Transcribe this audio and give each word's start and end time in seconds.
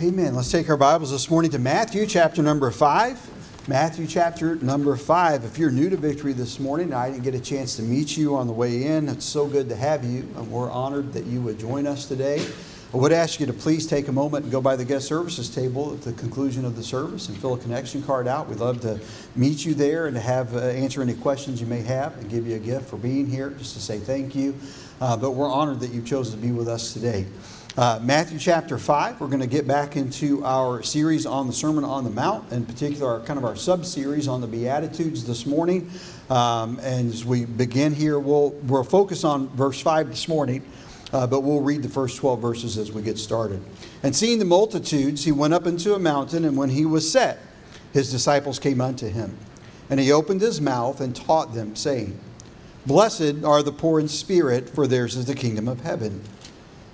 Amen. 0.00 0.36
Let's 0.36 0.52
take 0.52 0.70
our 0.70 0.76
Bibles 0.76 1.10
this 1.10 1.28
morning 1.28 1.50
to 1.50 1.58
Matthew 1.58 2.06
chapter 2.06 2.40
number 2.40 2.70
5. 2.70 3.66
Matthew 3.68 4.06
chapter 4.06 4.54
number 4.54 4.94
5. 4.94 5.44
If 5.44 5.58
you're 5.58 5.72
new 5.72 5.90
to 5.90 5.96
Victory 5.96 6.32
this 6.32 6.60
morning, 6.60 6.94
I 6.94 7.10
didn't 7.10 7.24
get 7.24 7.34
a 7.34 7.40
chance 7.40 7.74
to 7.78 7.82
meet 7.82 8.16
you 8.16 8.36
on 8.36 8.46
the 8.46 8.52
way 8.52 8.84
in. 8.84 9.08
It's 9.08 9.24
so 9.24 9.48
good 9.48 9.68
to 9.70 9.74
have 9.74 10.04
you, 10.04 10.20
and 10.36 10.48
we're 10.52 10.70
honored 10.70 11.12
that 11.14 11.24
you 11.24 11.40
would 11.40 11.58
join 11.58 11.84
us 11.84 12.06
today. 12.06 12.46
I 12.94 12.96
would 12.96 13.10
ask 13.10 13.40
you 13.40 13.46
to 13.46 13.52
please 13.52 13.88
take 13.88 14.06
a 14.06 14.12
moment 14.12 14.44
and 14.44 14.52
go 14.52 14.60
by 14.60 14.76
the 14.76 14.84
guest 14.84 15.08
services 15.08 15.52
table 15.52 15.92
at 15.92 16.02
the 16.02 16.12
conclusion 16.12 16.64
of 16.64 16.76
the 16.76 16.84
service 16.84 17.28
and 17.28 17.36
fill 17.36 17.54
a 17.54 17.58
connection 17.58 18.00
card 18.00 18.28
out. 18.28 18.48
We'd 18.48 18.60
love 18.60 18.80
to 18.82 19.00
meet 19.34 19.64
you 19.64 19.74
there 19.74 20.06
and 20.06 20.14
to 20.14 20.22
have 20.22 20.54
uh, 20.54 20.60
answer 20.60 21.02
any 21.02 21.14
questions 21.14 21.60
you 21.60 21.66
may 21.66 21.82
have 21.82 22.16
and 22.18 22.30
give 22.30 22.46
you 22.46 22.54
a 22.54 22.60
gift 22.60 22.88
for 22.88 22.98
being 22.98 23.26
here, 23.26 23.50
just 23.50 23.74
to 23.74 23.80
say 23.80 23.98
thank 23.98 24.36
you. 24.36 24.54
Uh, 25.00 25.16
but 25.16 25.32
we're 25.32 25.50
honored 25.50 25.80
that 25.80 25.90
you've 25.90 26.06
chosen 26.06 26.40
to 26.40 26.46
be 26.46 26.52
with 26.52 26.68
us 26.68 26.92
today. 26.92 27.26
Uh, 27.78 28.00
Matthew 28.02 28.40
chapter 28.40 28.76
5, 28.76 29.20
we're 29.20 29.28
going 29.28 29.38
to 29.38 29.46
get 29.46 29.64
back 29.64 29.94
into 29.94 30.44
our 30.44 30.82
series 30.82 31.26
on 31.26 31.46
the 31.46 31.52
Sermon 31.52 31.84
on 31.84 32.02
the 32.02 32.10
Mount, 32.10 32.50
in 32.50 32.66
particular, 32.66 33.08
our, 33.08 33.20
kind 33.20 33.38
of 33.38 33.44
our 33.44 33.54
sub 33.54 33.86
series 33.86 34.26
on 34.26 34.40
the 34.40 34.48
Beatitudes 34.48 35.24
this 35.24 35.46
morning. 35.46 35.88
Um, 36.28 36.80
and 36.82 37.08
as 37.08 37.24
we 37.24 37.44
begin 37.44 37.94
here, 37.94 38.18
we'll, 38.18 38.50
we'll 38.64 38.82
focus 38.82 39.22
on 39.22 39.48
verse 39.50 39.80
5 39.80 40.08
this 40.08 40.26
morning, 40.26 40.64
uh, 41.12 41.28
but 41.28 41.42
we'll 41.42 41.60
read 41.60 41.84
the 41.84 41.88
first 41.88 42.16
12 42.16 42.40
verses 42.40 42.78
as 42.78 42.90
we 42.90 43.00
get 43.00 43.16
started. 43.16 43.62
And 44.02 44.16
seeing 44.16 44.40
the 44.40 44.44
multitudes, 44.44 45.24
he 45.24 45.30
went 45.30 45.54
up 45.54 45.64
into 45.64 45.94
a 45.94 46.00
mountain, 46.00 46.44
and 46.44 46.56
when 46.56 46.70
he 46.70 46.84
was 46.84 47.08
set, 47.08 47.38
his 47.92 48.10
disciples 48.10 48.58
came 48.58 48.80
unto 48.80 49.06
him. 49.06 49.38
And 49.88 50.00
he 50.00 50.10
opened 50.10 50.40
his 50.40 50.60
mouth 50.60 51.00
and 51.00 51.14
taught 51.14 51.54
them, 51.54 51.76
saying, 51.76 52.18
Blessed 52.86 53.44
are 53.44 53.62
the 53.62 53.70
poor 53.70 54.00
in 54.00 54.08
spirit, 54.08 54.68
for 54.68 54.88
theirs 54.88 55.14
is 55.14 55.26
the 55.26 55.36
kingdom 55.36 55.68
of 55.68 55.82
heaven. 55.82 56.24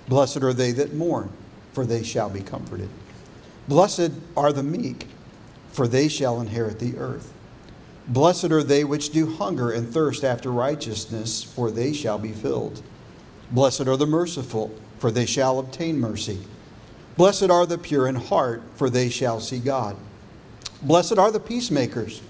Blessed 0.07 0.43
are 0.43 0.53
they 0.53 0.71
that 0.73 0.93
mourn, 0.93 1.31
for 1.73 1.85
they 1.85 2.03
shall 2.03 2.29
be 2.29 2.41
comforted. 2.41 2.89
Blessed 3.67 4.11
are 4.37 4.53
the 4.53 4.63
meek, 4.63 5.07
for 5.71 5.87
they 5.87 6.07
shall 6.07 6.39
inherit 6.39 6.79
the 6.79 6.97
earth. 6.97 7.33
Blessed 8.07 8.51
are 8.51 8.63
they 8.63 8.83
which 8.83 9.09
do 9.09 9.35
hunger 9.35 9.71
and 9.71 9.91
thirst 9.91 10.23
after 10.23 10.51
righteousness, 10.51 11.43
for 11.43 11.71
they 11.71 11.91
shall 11.91 12.19
be 12.19 12.31
filled. 12.31 12.83
Blessed 13.51 13.87
are 13.87 13.97
the 13.97 14.05
merciful, 14.05 14.71
for 14.99 15.09
they 15.09 15.25
shall 15.25 15.57
obtain 15.57 15.99
mercy. 15.99 16.39
Blessed 17.17 17.49
are 17.49 17.65
the 17.65 17.77
pure 17.77 18.07
in 18.07 18.15
heart, 18.15 18.61
for 18.75 18.89
they 18.89 19.09
shall 19.09 19.39
see 19.39 19.59
God. 19.59 19.95
Blessed 20.81 21.17
are 21.17 21.31
the 21.31 21.39
peacemakers, 21.39 22.21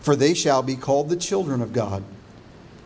for 0.00 0.16
they 0.16 0.34
shall 0.34 0.62
be 0.62 0.74
called 0.74 1.08
the 1.08 1.16
children 1.16 1.62
of 1.62 1.72
God. 1.72 2.02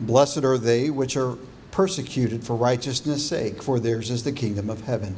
Blessed 0.00 0.44
are 0.44 0.58
they 0.58 0.90
which 0.90 1.16
are 1.16 1.38
persecuted 1.78 2.42
for 2.42 2.56
righteousness' 2.56 3.24
sake, 3.24 3.62
for 3.62 3.78
theirs 3.78 4.10
is 4.10 4.24
the 4.24 4.32
kingdom 4.32 4.68
of 4.68 4.80
heaven. 4.80 5.14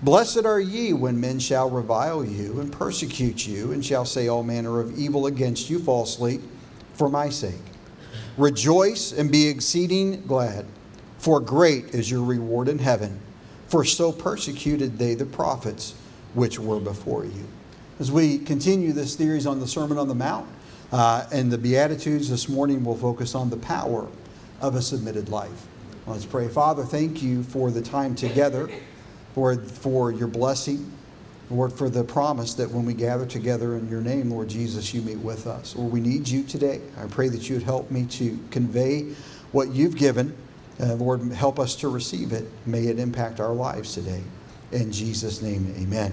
Blessed 0.00 0.46
are 0.46 0.58
ye 0.58 0.94
when 0.94 1.20
men 1.20 1.38
shall 1.38 1.68
revile 1.68 2.24
you 2.24 2.58
and 2.60 2.72
persecute 2.72 3.46
you, 3.46 3.72
and 3.72 3.84
shall 3.84 4.06
say 4.06 4.26
all 4.26 4.42
manner 4.42 4.80
of 4.80 4.98
evil 4.98 5.26
against 5.26 5.68
you 5.68 5.78
falsely 5.78 6.40
for 6.94 7.10
my 7.10 7.28
sake. 7.28 7.60
Rejoice 8.38 9.12
and 9.12 9.30
be 9.30 9.46
exceeding 9.46 10.22
glad, 10.22 10.64
for 11.18 11.40
great 11.40 11.94
is 11.94 12.10
your 12.10 12.24
reward 12.24 12.68
in 12.68 12.78
heaven. 12.78 13.20
For 13.66 13.84
so 13.84 14.12
persecuted 14.12 14.96
they 14.96 15.14
the 15.14 15.26
prophets 15.26 15.94
which 16.32 16.58
were 16.58 16.80
before 16.80 17.26
you. 17.26 17.46
As 18.00 18.10
we 18.10 18.38
continue 18.38 18.94
this 18.94 19.12
series 19.12 19.46
on 19.46 19.60
the 19.60 19.68
Sermon 19.68 19.98
on 19.98 20.08
the 20.08 20.14
Mount 20.14 20.48
uh, 20.90 21.26
and 21.30 21.52
the 21.52 21.58
Beatitudes, 21.58 22.30
this 22.30 22.48
morning 22.48 22.82
we'll 22.82 22.96
focus 22.96 23.34
on 23.34 23.50
the 23.50 23.58
power 23.58 24.08
of 24.62 24.74
a 24.74 24.80
submitted 24.80 25.28
life. 25.28 25.66
Let's 26.06 26.24
pray. 26.26 26.48
Father, 26.48 26.82
thank 26.82 27.22
you 27.22 27.44
for 27.44 27.70
the 27.70 27.80
time 27.80 28.16
together, 28.16 28.68
Lord, 29.36 29.70
for 29.70 30.10
your 30.10 30.26
blessing, 30.26 30.92
Lord, 31.48 31.72
for 31.72 31.88
the 31.88 32.02
promise 32.02 32.54
that 32.54 32.68
when 32.68 32.84
we 32.84 32.92
gather 32.92 33.24
together 33.24 33.76
in 33.76 33.88
your 33.88 34.00
name, 34.00 34.30
Lord 34.30 34.48
Jesus, 34.48 34.92
you 34.92 35.00
meet 35.02 35.18
with 35.18 35.46
us. 35.46 35.76
Lord, 35.76 35.92
we 35.92 36.00
need 36.00 36.26
you 36.26 36.42
today. 36.42 36.80
I 36.98 37.06
pray 37.06 37.28
that 37.28 37.48
you 37.48 37.54
would 37.54 37.62
help 37.62 37.90
me 37.92 38.06
to 38.06 38.36
convey 38.50 39.12
what 39.52 39.70
you've 39.70 39.96
given. 39.96 40.36
Uh, 40.80 40.94
Lord, 40.94 41.20
help 41.32 41.60
us 41.60 41.76
to 41.76 41.88
receive 41.88 42.32
it. 42.32 42.48
May 42.66 42.88
it 42.88 42.98
impact 42.98 43.38
our 43.38 43.52
lives 43.52 43.94
today. 43.94 44.22
In 44.72 44.90
Jesus' 44.90 45.40
name, 45.40 45.72
amen. 45.78 46.12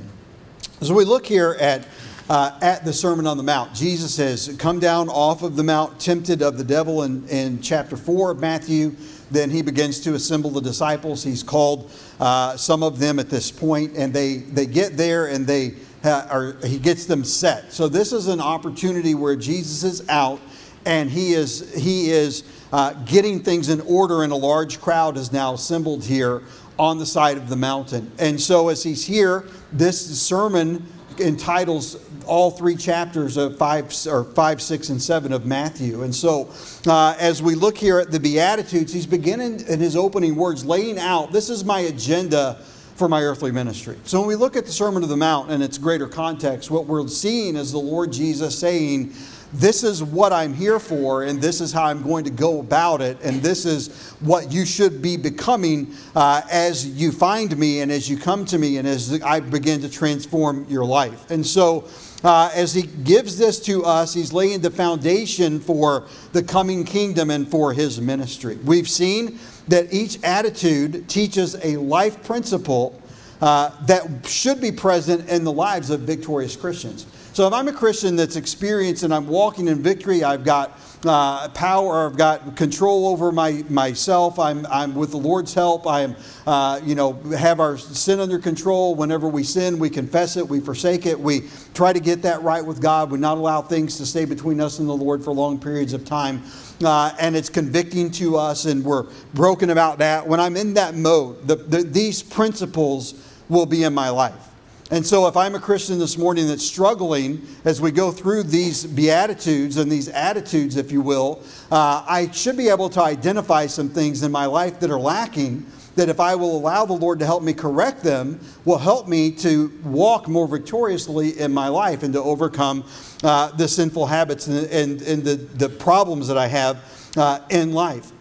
As 0.82 0.92
we 0.92 1.04
look 1.04 1.26
here 1.26 1.58
at 1.60 1.88
uh, 2.30 2.58
at 2.62 2.86
the 2.86 2.94
Sermon 2.94 3.26
on 3.26 3.38
the 3.38 3.44
Mount. 3.44 3.74
Jesus 3.74 4.14
says, 4.14 4.56
come 4.60 4.80
down 4.80 5.10
off 5.10 5.42
of 5.42 5.56
the 5.56 5.64
mount, 5.64 6.00
tempted 6.00 6.44
of 6.44 6.60
the 6.60 6.64
devil 6.64 7.02
in, 7.02 7.28
in 7.28 7.60
chapter 7.60 7.98
4 7.98 8.32
of 8.32 8.40
Matthew. 8.40 8.96
Then 9.32 9.50
he 9.50 9.62
begins 9.62 10.00
to 10.02 10.16
assemble 10.16 10.50
the 10.50 10.62
disciples. 10.62 11.24
He's 11.24 11.44
called 11.44 11.92
uh, 12.20 12.58
some 12.58 12.84
of 12.84 13.00
them 13.00 13.20
at 13.20 13.30
this 13.30 13.52
point, 13.52 13.96
and 13.96 14.14
they, 14.14 14.38
they 14.38 14.66
get 14.66 14.98
there 14.98 15.28
and 15.28 15.46
they 15.46 15.74
uh, 16.04 16.28
are, 16.30 16.58
he 16.66 16.80
gets 16.80 17.06
them 17.06 17.24
set. 17.24 17.72
So 17.72 17.88
this 17.88 18.14
is 18.14 18.28
an 18.28 18.42
opportunity 18.42 19.16
where 19.16 19.36
Jesus 19.36 19.84
is 19.84 20.10
out 20.10 20.40
and 20.86 21.10
he 21.10 21.34
is, 21.34 21.74
he 21.76 22.10
is 22.10 22.44
uh, 22.72 22.94
getting 23.06 23.42
things 23.42 23.70
in 23.70 23.82
order, 23.82 24.24
and 24.24 24.32
a 24.32 24.36
large 24.36 24.80
crowd 24.80 25.18
is 25.18 25.32
now 25.32 25.54
assembled 25.54 26.04
here 26.04 26.42
on 26.78 26.98
the 26.98 27.06
side 27.06 27.38
of 27.38 27.50
the 27.50 27.56
mountain. 27.56 28.10
And 28.18 28.40
so 28.40 28.70
as 28.70 28.82
he's 28.82 29.06
here, 29.06 29.46
this 29.74 30.20
sermon 30.22 30.86
entitles 31.20 31.98
all 32.26 32.52
three 32.52 32.76
chapters 32.76 33.38
of 33.38 33.58
five 33.58 33.94
or 34.08 34.24
five, 34.24 34.62
six, 34.62 34.90
and 34.90 35.02
seven 35.02 35.34
of 35.34 35.46
Matthew. 35.46 36.04
And 36.04 36.14
so, 36.14 36.50
uh, 36.88 37.16
as 37.20 37.42
we 37.42 37.56
look 37.56 37.78
here 37.78 38.00
at 38.00 38.12
the 38.12 38.20
Beatitudes, 38.20 38.94
he's 38.94 39.08
beginning 39.08 39.62
in 39.68 39.80
his 39.80 39.96
opening 39.96 40.36
words, 40.36 40.66
laying 40.66 41.00
out 41.00 41.32
this 41.32 41.50
is 41.50 41.64
my 41.64 41.82
agenda 41.82 42.60
for 42.96 43.08
my 43.08 43.24
earthly 43.24 43.52
ministry. 43.52 43.98
So 44.04 44.20
when 44.20 44.28
we 44.28 44.36
look 44.36 44.58
at 44.58 44.66
the 44.66 44.74
Sermon 44.74 45.04
of 45.04 45.10
the 45.10 45.16
Mount 45.16 45.52
and 45.52 45.64
its 45.64 45.78
greater 45.78 46.08
context, 46.08 46.70
what 46.70 46.86
we're 46.86 47.08
seeing 47.08 47.56
is 47.56 47.72
the 47.72 47.80
Lord 47.80 48.12
Jesus 48.12 48.60
saying, 48.60 49.14
this 49.52 49.84
is 49.84 50.04
what 50.04 50.32
I'm 50.32 50.54
here 50.54 50.80
for, 50.80 51.24
and 51.24 51.42
this 51.42 51.60
is 51.60 51.72
how 51.72 51.86
I'm 51.86 52.04
going 52.04 52.24
to 52.26 52.30
go 52.30 52.60
about 52.60 53.02
it, 53.02 53.18
and 53.24 53.42
this 53.42 53.66
is 53.66 54.14
what 54.20 54.52
you 54.52 54.66
should 54.66 55.02
be 55.02 55.18
becoming 55.18 55.94
uh, 56.16 56.42
as 56.52 56.88
you 56.88 57.12
find 57.12 57.58
me 57.58 57.82
and 57.82 57.92
as 57.92 58.10
you 58.10 58.18
come 58.18 58.46
to 58.46 58.58
me 58.58 58.78
and 58.78 58.88
as 58.88 59.22
I 59.24 59.40
begin 59.40 59.82
to 59.82 59.90
transform 59.90 60.66
your 60.70 60.86
life. 60.86 61.32
And 61.32 61.46
so, 61.46 61.88
uh, 62.24 62.52
as 62.54 62.74
he 62.74 62.84
gives 62.84 63.38
this 63.38 63.60
to 63.62 63.84
us, 63.86 64.14
he's 64.14 64.34
laying 64.34 64.60
the 64.60 64.70
foundation 64.70 65.60
for 65.60 66.06
the 66.34 66.44
coming 66.44 66.84
kingdom 66.84 67.32
and 67.32 67.50
for 67.50 67.74
his 67.74 68.02
ministry. 68.02 68.58
We've 68.66 68.90
seen 68.90 69.40
that 69.70 69.94
each 69.94 70.22
attitude 70.24 71.08
teaches 71.08 71.56
a 71.64 71.78
life 71.78 72.24
principle 72.24 73.02
uh, 73.42 73.72
that 73.86 74.28
should 74.28 74.60
be 74.60 74.72
present 74.72 75.30
in 75.30 75.46
the 75.46 75.52
lives 75.52 75.90
of 75.90 76.02
victorious 76.02 76.58
Christians. 76.58 77.06
So 77.40 77.48
if 77.48 77.54
I'm 77.54 77.70
a 77.70 77.72
Christian 77.72 78.18
that's 78.18 78.36
experienced 78.36 79.04
and 79.04 79.14
I'm 79.14 79.26
walking 79.26 79.70
in 79.70 79.82
victory, 79.82 80.26
I've 80.26 80.44
got 80.44 80.78
uh, 81.06 81.48
power, 81.48 82.06
I've 82.06 82.18
got 82.18 82.58
control 82.58 83.08
over 83.08 83.32
my, 83.32 83.64
myself, 83.70 84.38
I'm, 84.38 84.66
I'm 84.66 84.94
with 84.94 85.12
the 85.12 85.20
Lord's 85.20 85.54
help, 85.54 85.88
I'm, 85.88 86.18
uh, 86.46 86.82
you 86.84 86.96
know, 86.96 87.14
have 87.38 87.62
our 87.62 87.78
sin 87.78 88.20
under 88.20 88.40
control. 88.40 88.94
Whenever 88.94 89.30
we 89.30 89.44
sin, 89.44 89.80
we 89.80 89.90
confess 89.90 90.36
it, 90.36 90.46
we 90.50 90.60
forsake 90.60 91.06
it, 91.06 91.18
we 91.18 91.48
try 91.74 91.94
to 91.94 92.02
get 92.02 92.22
that 92.24 92.42
right 92.42 92.66
with 92.66 92.82
God, 92.82 93.10
we 93.10 93.18
not 93.18 93.38
allow 93.38 93.62
things 93.62 93.96
to 94.00 94.06
stay 94.06 94.26
between 94.26 94.60
us 94.60 94.80
and 94.80 94.90
the 94.90 94.94
Lord 94.94 95.24
for 95.24 95.32
long 95.32 95.62
periods 95.62 95.94
of 95.94 96.04
time. 96.04 96.44
Uh, 96.84 97.16
and 97.22 97.38
it's 97.38 97.48
convicting 97.48 98.12
to 98.12 98.36
us, 98.36 98.66
and 98.66 98.84
we're 98.84 99.06
broken 99.34 99.70
about 99.70 100.00
that. 100.00 100.28
When 100.28 100.42
I'm 100.42 100.58
in 100.58 100.74
that 100.74 100.96
mode, 100.96 101.48
the, 101.48 101.56
the, 101.56 101.84
these 101.84 102.22
principles 102.22 103.14
will 103.48 103.66
be 103.66 103.84
in 103.84 103.94
my 103.94 104.10
life. 104.10 104.49
And 104.92 105.06
so, 105.06 105.28
if 105.28 105.38
I'm 105.38 105.54
a 105.54 105.60
Christian 105.60 106.00
this 106.00 106.18
morning 106.18 106.48
that's 106.48 106.66
struggling 106.66 107.46
as 107.64 107.80
we 107.80 107.92
go 107.92 108.12
through 108.12 108.44
these 108.44 108.88
beatitudes 108.88 109.78
and 109.78 109.92
these 109.92 110.10
attitudes, 110.10 110.78
if 110.78 110.92
you 110.92 111.00
will, 111.00 111.44
uh, 111.72 112.04
I 112.08 112.32
should 112.32 112.58
be 112.58 112.70
able 112.70 112.90
to 112.90 113.02
identify 113.02 113.68
some 113.68 113.90
things 113.90 114.24
in 114.24 114.32
my 114.32 114.48
life 114.48 114.80
that 114.80 114.90
are 114.90 115.00
lacking. 115.00 115.64
That 115.96 116.10
if 116.10 116.20
I 116.20 116.34
will 116.34 116.58
allow 116.58 116.86
the 116.86 116.94
Lord 116.94 117.20
to 117.20 117.26
help 117.26 117.44
me 117.44 117.54
correct 117.54 118.04
them, 118.04 118.40
will 118.66 118.78
help 118.80 119.08
me 119.08 119.32
to 119.34 119.72
walk 119.84 120.28
more 120.28 120.48
victoriously 120.48 121.40
in 121.40 121.54
my 121.54 121.68
life 121.68 122.02
and 122.02 122.14
to 122.14 122.24
overcome 122.24 122.84
uh, 123.22 123.50
the 123.52 123.68
sinful 123.68 124.08
habits 124.08 124.48
and, 124.48 124.66
and, 124.68 125.02
and, 125.02 125.24
the, 125.24 125.36
the 125.36 125.70
problems 125.70 126.28
that 126.30 126.38
I 126.38 126.48
have 126.48 127.12
uh, 127.18 127.42
in 127.50 127.74
life. 127.74 128.12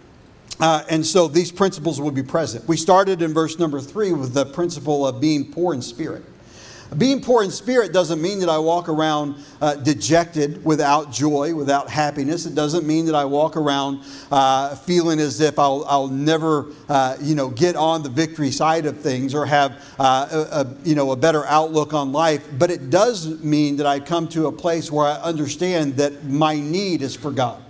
Uh, 0.61 0.83
and 0.91 1.07
so 1.07 1.29
these 1.29 1.53
principles 1.53 2.01
will 2.01 2.11
be 2.11 2.23
present. 2.23 2.67
We 2.67 2.77
started 2.77 3.23
in 3.23 3.33
verse 3.33 3.59
number 3.59 3.81
three 3.81 4.13
with 4.13 4.35
the 4.35 4.45
principle 4.45 5.07
of 5.07 5.21
being 5.21 5.51
poor 5.53 5.73
in 5.73 5.81
spirit. 5.81 6.25
Being 6.97 7.21
poor 7.21 7.45
in 7.45 7.51
spirit 7.51 7.93
doesn't 7.93 8.23
mean 8.23 8.41
that 8.41 8.49
I 8.49 8.59
walk 8.59 8.89
around 8.89 9.37
uh, 9.61 9.75
dejected, 9.75 10.65
without 10.65 11.13
joy, 11.13 11.55
without 11.55 11.91
happiness. 11.91 12.47
It 12.47 12.55
doesn't 12.55 12.87
mean 12.87 13.05
that 13.07 13.15
I 13.15 13.27
walk 13.27 13.57
around 13.57 14.01
uh, 14.33 14.75
feeling 14.75 15.21
as 15.21 15.41
if 15.41 15.59
I'll, 15.59 15.85
I'll 15.87 16.09
never, 16.09 16.67
uh, 16.89 17.17
you 17.21 17.35
know, 17.35 17.51
get 17.51 17.77
on 17.77 18.03
the 18.03 18.09
victory 18.09 18.51
side 18.51 18.87
of 18.87 18.99
things 19.01 19.35
or 19.35 19.45
have, 19.45 19.85
uh, 19.99 20.29
a, 20.31 20.61
a, 20.61 20.77
you 20.83 20.95
know, 20.95 21.13
a 21.13 21.17
better 21.17 21.45
outlook 21.45 21.93
on 21.93 22.11
life. 22.11 22.49
But 22.59 22.71
it 22.71 22.89
does 22.89 23.43
mean 23.43 23.77
that 23.77 23.87
I 23.87 24.01
come 24.01 24.27
to 24.29 24.47
a 24.47 24.53
place 24.53 24.91
where 24.91 25.07
I 25.07 25.17
understand 25.17 25.97
that 25.97 26.25
my 26.25 26.59
need 26.59 27.03
is 27.03 27.15
for 27.15 27.31
God. 27.31 27.63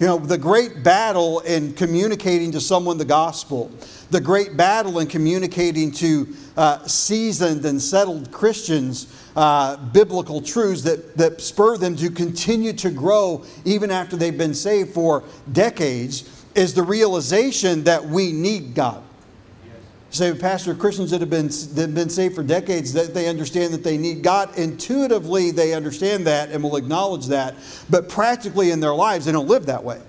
You 0.00 0.06
know, 0.06 0.18
the 0.18 0.38
great 0.38 0.84
battle 0.84 1.40
in 1.40 1.72
communicating 1.72 2.52
to 2.52 2.60
someone 2.60 2.98
the 2.98 3.04
gospel, 3.04 3.68
the 4.10 4.20
great 4.20 4.56
battle 4.56 5.00
in 5.00 5.08
communicating 5.08 5.90
to 5.92 6.28
uh, 6.56 6.86
seasoned 6.86 7.64
and 7.64 7.82
settled 7.82 8.30
Christians 8.30 9.12
uh, 9.34 9.76
biblical 9.76 10.40
truths 10.40 10.82
that, 10.82 11.16
that 11.16 11.40
spur 11.40 11.76
them 11.76 11.96
to 11.96 12.10
continue 12.10 12.72
to 12.74 12.90
grow 12.90 13.44
even 13.64 13.90
after 13.90 14.16
they've 14.16 14.38
been 14.38 14.54
saved 14.54 14.90
for 14.90 15.24
decades 15.50 16.44
is 16.54 16.74
the 16.74 16.82
realization 16.82 17.82
that 17.84 18.04
we 18.04 18.30
need 18.30 18.74
God. 18.74 19.02
Say, 20.10 20.32
Pastor, 20.34 20.74
Christians 20.74 21.10
that 21.10 21.20
have 21.20 21.28
been, 21.28 21.48
that 21.48 21.82
have 21.82 21.94
been 21.94 22.08
saved 22.08 22.34
for 22.34 22.42
decades, 22.42 22.94
that 22.94 23.12
they 23.12 23.28
understand 23.28 23.74
that 23.74 23.84
they 23.84 23.98
need 23.98 24.22
God. 24.22 24.56
Intuitively, 24.56 25.50
they 25.50 25.74
understand 25.74 26.26
that 26.26 26.50
and 26.50 26.62
will 26.62 26.76
acknowledge 26.76 27.26
that. 27.26 27.54
But 27.90 28.08
practically 28.08 28.70
in 28.70 28.80
their 28.80 28.94
lives, 28.94 29.26
they 29.26 29.32
don't 29.32 29.48
live 29.48 29.66
that 29.66 29.84
way. 29.84 30.00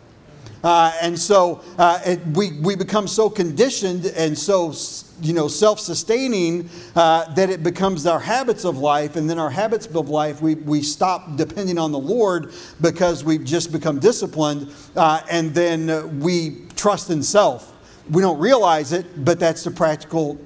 Uh, 0.64 0.94
and 1.02 1.18
so 1.18 1.64
uh, 1.78 2.00
it, 2.06 2.20
we, 2.28 2.60
we 2.60 2.76
become 2.76 3.08
so 3.08 3.30
conditioned 3.30 4.06
and 4.06 4.38
so 4.38 4.74
you 5.22 5.34
know, 5.34 5.48
self-sustaining 5.48 6.70
uh, 6.96 7.34
that 7.34 7.50
it 7.50 7.62
becomes 7.62 8.06
our 8.06 8.20
habits 8.20 8.64
of 8.64 8.78
life. 8.78 9.18
And 9.18 9.30
then 9.30 9.38
our 9.38 9.50
habits 9.50 9.86
of 9.88 10.10
life, 10.10 10.42
we, 10.42 10.56
we 10.56 10.82
stop 10.82 11.36
depending 11.36 11.78
on 11.78 11.92
the 11.92 12.00
Lord 12.00 12.54
because 12.80 13.24
we've 13.24 13.44
just 13.44 13.72
become 13.72 14.00
disciplined. 14.00 14.74
Uh, 14.96 15.22
and 15.30 15.54
then 15.54 16.20
we 16.20 16.66
trust 16.76 17.10
in 17.10 17.22
self 17.22 17.76
we 18.10 18.22
don't 18.22 18.40
realize 18.40 18.92
it, 18.92 19.24
but 19.24 19.40
that's 19.40 19.64
the 19.64 19.72
practical 19.72 20.40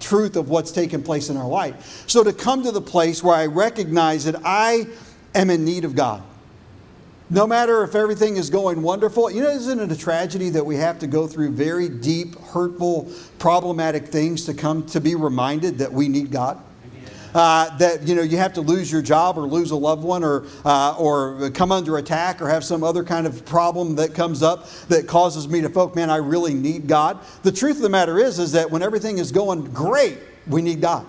truth 0.00 0.36
of 0.36 0.48
what's 0.48 0.72
taking 0.72 1.02
place 1.02 1.28
in 1.28 1.36
our 1.36 1.48
life. 1.48 2.04
So 2.08 2.24
to 2.24 2.32
come 2.32 2.62
to 2.64 2.72
the 2.72 2.80
place 2.80 3.22
where 3.22 3.34
I 3.34 3.46
recognize 3.46 4.24
that 4.24 4.36
I 4.44 4.86
am 5.34 5.50
in 5.50 5.64
need 5.64 5.84
of 5.84 5.94
God. 5.94 6.22
No 7.30 7.46
matter 7.46 7.82
if 7.82 7.94
everything 7.94 8.36
is 8.36 8.50
going 8.50 8.82
wonderful, 8.82 9.30
you 9.30 9.42
know, 9.42 9.48
isn't 9.48 9.80
it 9.80 9.90
a 9.90 9.96
tragedy 9.96 10.50
that 10.50 10.66
we 10.66 10.76
have 10.76 10.98
to 10.98 11.06
go 11.06 11.26
through 11.26 11.52
very 11.52 11.88
deep, 11.88 12.38
hurtful, 12.38 13.10
problematic 13.38 14.08
things 14.08 14.44
to 14.44 14.54
come 14.54 14.84
to 14.86 15.00
be 15.00 15.14
reminded 15.14 15.78
that 15.78 15.90
we 15.90 16.08
need 16.08 16.30
God? 16.30 16.62
Uh, 17.34 17.76
that 17.78 18.02
you 18.02 18.14
know 18.14 18.22
you 18.22 18.36
have 18.36 18.52
to 18.54 18.60
lose 18.60 18.90
your 18.90 19.02
job 19.02 19.38
or 19.38 19.42
lose 19.42 19.70
a 19.70 19.76
loved 19.76 20.02
one 20.02 20.24
or 20.24 20.46
uh, 20.64 20.94
or 20.98 21.50
come 21.50 21.72
under 21.72 21.98
attack 21.98 22.40
or 22.42 22.48
have 22.48 22.64
some 22.64 22.82
other 22.82 23.04
kind 23.04 23.26
of 23.26 23.44
problem 23.44 23.96
that 23.96 24.14
comes 24.14 24.42
up 24.42 24.68
that 24.88 25.06
causes 25.06 25.48
me 25.48 25.60
to 25.60 25.68
folk, 25.68 25.96
man, 25.96 26.10
I 26.10 26.16
really 26.16 26.54
need 26.54 26.86
God. 26.86 27.18
The 27.42 27.52
truth 27.52 27.76
of 27.76 27.82
the 27.82 27.88
matter 27.88 28.18
is, 28.18 28.38
is 28.38 28.52
that 28.52 28.70
when 28.70 28.82
everything 28.82 29.18
is 29.18 29.32
going 29.32 29.64
great, 29.72 30.18
we 30.46 30.62
need 30.62 30.80
God. 30.80 31.06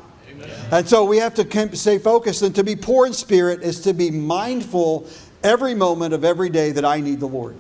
And 0.71 0.87
so 0.87 1.05
we 1.05 1.17
have 1.17 1.33
to 1.35 1.75
stay 1.75 1.97
focused, 1.99 2.41
and 2.41 2.53
to 2.55 2.63
be 2.63 2.75
poor 2.75 3.05
in 3.05 3.13
spirit 3.13 3.61
is 3.61 3.81
to 3.81 3.93
be 3.93 4.11
mindful 4.11 5.07
every 5.43 5.73
moment 5.73 6.13
of 6.13 6.23
every 6.23 6.49
day 6.49 6.71
that 6.71 6.83
I 6.85 6.99
need 6.99 7.19
the 7.19 7.27
Lord 7.27 7.55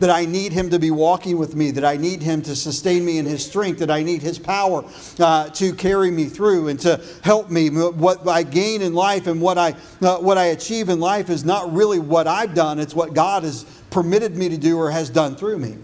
that 0.00 0.10
I 0.10 0.24
need 0.24 0.52
Him 0.52 0.70
to 0.70 0.78
be 0.78 0.90
walking 0.90 1.38
with 1.38 1.54
me, 1.54 1.70
that 1.70 1.84
I 1.84 1.96
need 1.96 2.22
Him 2.22 2.42
to 2.42 2.56
sustain 2.56 3.04
me 3.04 3.18
in 3.18 3.26
His 3.26 3.44
strength, 3.46 3.78
that 3.78 3.90
I 3.90 4.02
need 4.02 4.22
His 4.22 4.38
power 4.38 4.84
uh, 5.18 5.48
to 5.50 5.74
carry 5.74 6.10
me 6.10 6.26
through 6.26 6.68
and 6.68 6.80
to 6.80 7.00
help 7.22 7.50
me. 7.50 7.68
What 7.68 8.26
I 8.26 8.42
gain 8.42 8.82
in 8.82 8.94
life 8.94 9.26
and 9.26 9.40
what 9.40 9.58
I, 9.58 9.76
uh, 10.02 10.18
what 10.18 10.38
I 10.38 10.46
achieve 10.46 10.88
in 10.88 10.98
life 10.98 11.30
is 11.30 11.44
not 11.44 11.72
really 11.72 11.98
what 11.98 12.26
I've 12.26 12.54
done, 12.54 12.78
it's 12.78 12.94
what 12.94 13.14
God 13.14 13.44
has 13.44 13.64
permitted 13.90 14.36
me 14.36 14.48
to 14.48 14.56
do 14.56 14.78
or 14.78 14.90
has 14.90 15.10
done 15.10 15.36
through 15.36 15.58
me 15.58 15.76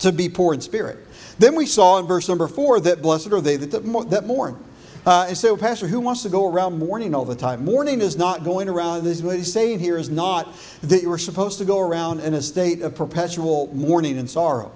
to 0.00 0.12
be 0.12 0.28
poor 0.28 0.54
in 0.54 0.60
spirit. 0.60 0.98
Then 1.38 1.54
we 1.54 1.66
saw 1.66 1.98
in 1.98 2.06
verse 2.06 2.28
number 2.28 2.48
four 2.48 2.80
that 2.80 3.02
blessed 3.02 3.32
are 3.32 3.40
they 3.40 3.56
that, 3.56 4.10
that 4.10 4.26
mourn. 4.26 4.62
Uh, 5.06 5.26
and 5.28 5.38
say, 5.38 5.48
well, 5.48 5.56
Pastor, 5.56 5.86
who 5.86 6.00
wants 6.00 6.24
to 6.24 6.28
go 6.28 6.50
around 6.50 6.76
mourning 6.80 7.14
all 7.14 7.24
the 7.24 7.36
time? 7.36 7.64
Mourning 7.64 8.00
is 8.00 8.16
not 8.16 8.42
going 8.42 8.68
around, 8.68 9.04
what 9.22 9.36
he's 9.36 9.52
saying 9.52 9.78
here 9.78 9.96
is 9.96 10.10
not 10.10 10.52
that 10.82 11.00
you 11.00 11.12
are 11.12 11.18
supposed 11.18 11.58
to 11.58 11.64
go 11.64 11.78
around 11.78 12.18
in 12.18 12.34
a 12.34 12.42
state 12.42 12.82
of 12.82 12.96
perpetual 12.96 13.72
mourning 13.72 14.18
and 14.18 14.28
sorrow. 14.28 14.72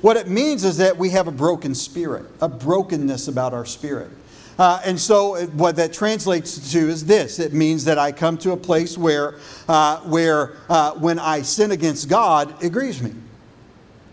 What 0.00 0.16
it 0.16 0.26
means 0.26 0.64
is 0.64 0.78
that 0.78 0.96
we 0.96 1.10
have 1.10 1.28
a 1.28 1.32
broken 1.32 1.76
spirit, 1.76 2.26
a 2.40 2.48
brokenness 2.48 3.28
about 3.28 3.54
our 3.54 3.64
spirit. 3.64 4.10
Uh, 4.58 4.82
and 4.84 4.98
so, 5.00 5.36
it, 5.36 5.50
what 5.54 5.76
that 5.76 5.92
translates 5.92 6.72
to 6.72 6.88
is 6.88 7.06
this 7.06 7.38
it 7.38 7.52
means 7.52 7.84
that 7.84 7.98
I 7.98 8.10
come 8.10 8.36
to 8.38 8.50
a 8.50 8.56
place 8.56 8.98
where, 8.98 9.36
uh, 9.68 10.00
where 10.00 10.56
uh, 10.68 10.92
when 10.94 11.20
I 11.20 11.42
sin 11.42 11.70
against 11.70 12.08
God, 12.08 12.52
it 12.62 12.72
grieves 12.72 13.00
me. 13.00 13.12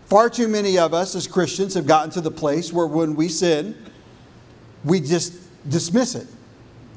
Far 0.06 0.30
too 0.30 0.46
many 0.46 0.78
of 0.78 0.94
us 0.94 1.16
as 1.16 1.26
Christians 1.26 1.74
have 1.74 1.86
gotten 1.88 2.10
to 2.12 2.20
the 2.20 2.30
place 2.30 2.72
where 2.72 2.86
when 2.86 3.16
we 3.16 3.28
sin, 3.28 3.76
we 4.84 5.00
just 5.00 5.34
dismiss 5.68 6.14
it. 6.14 6.26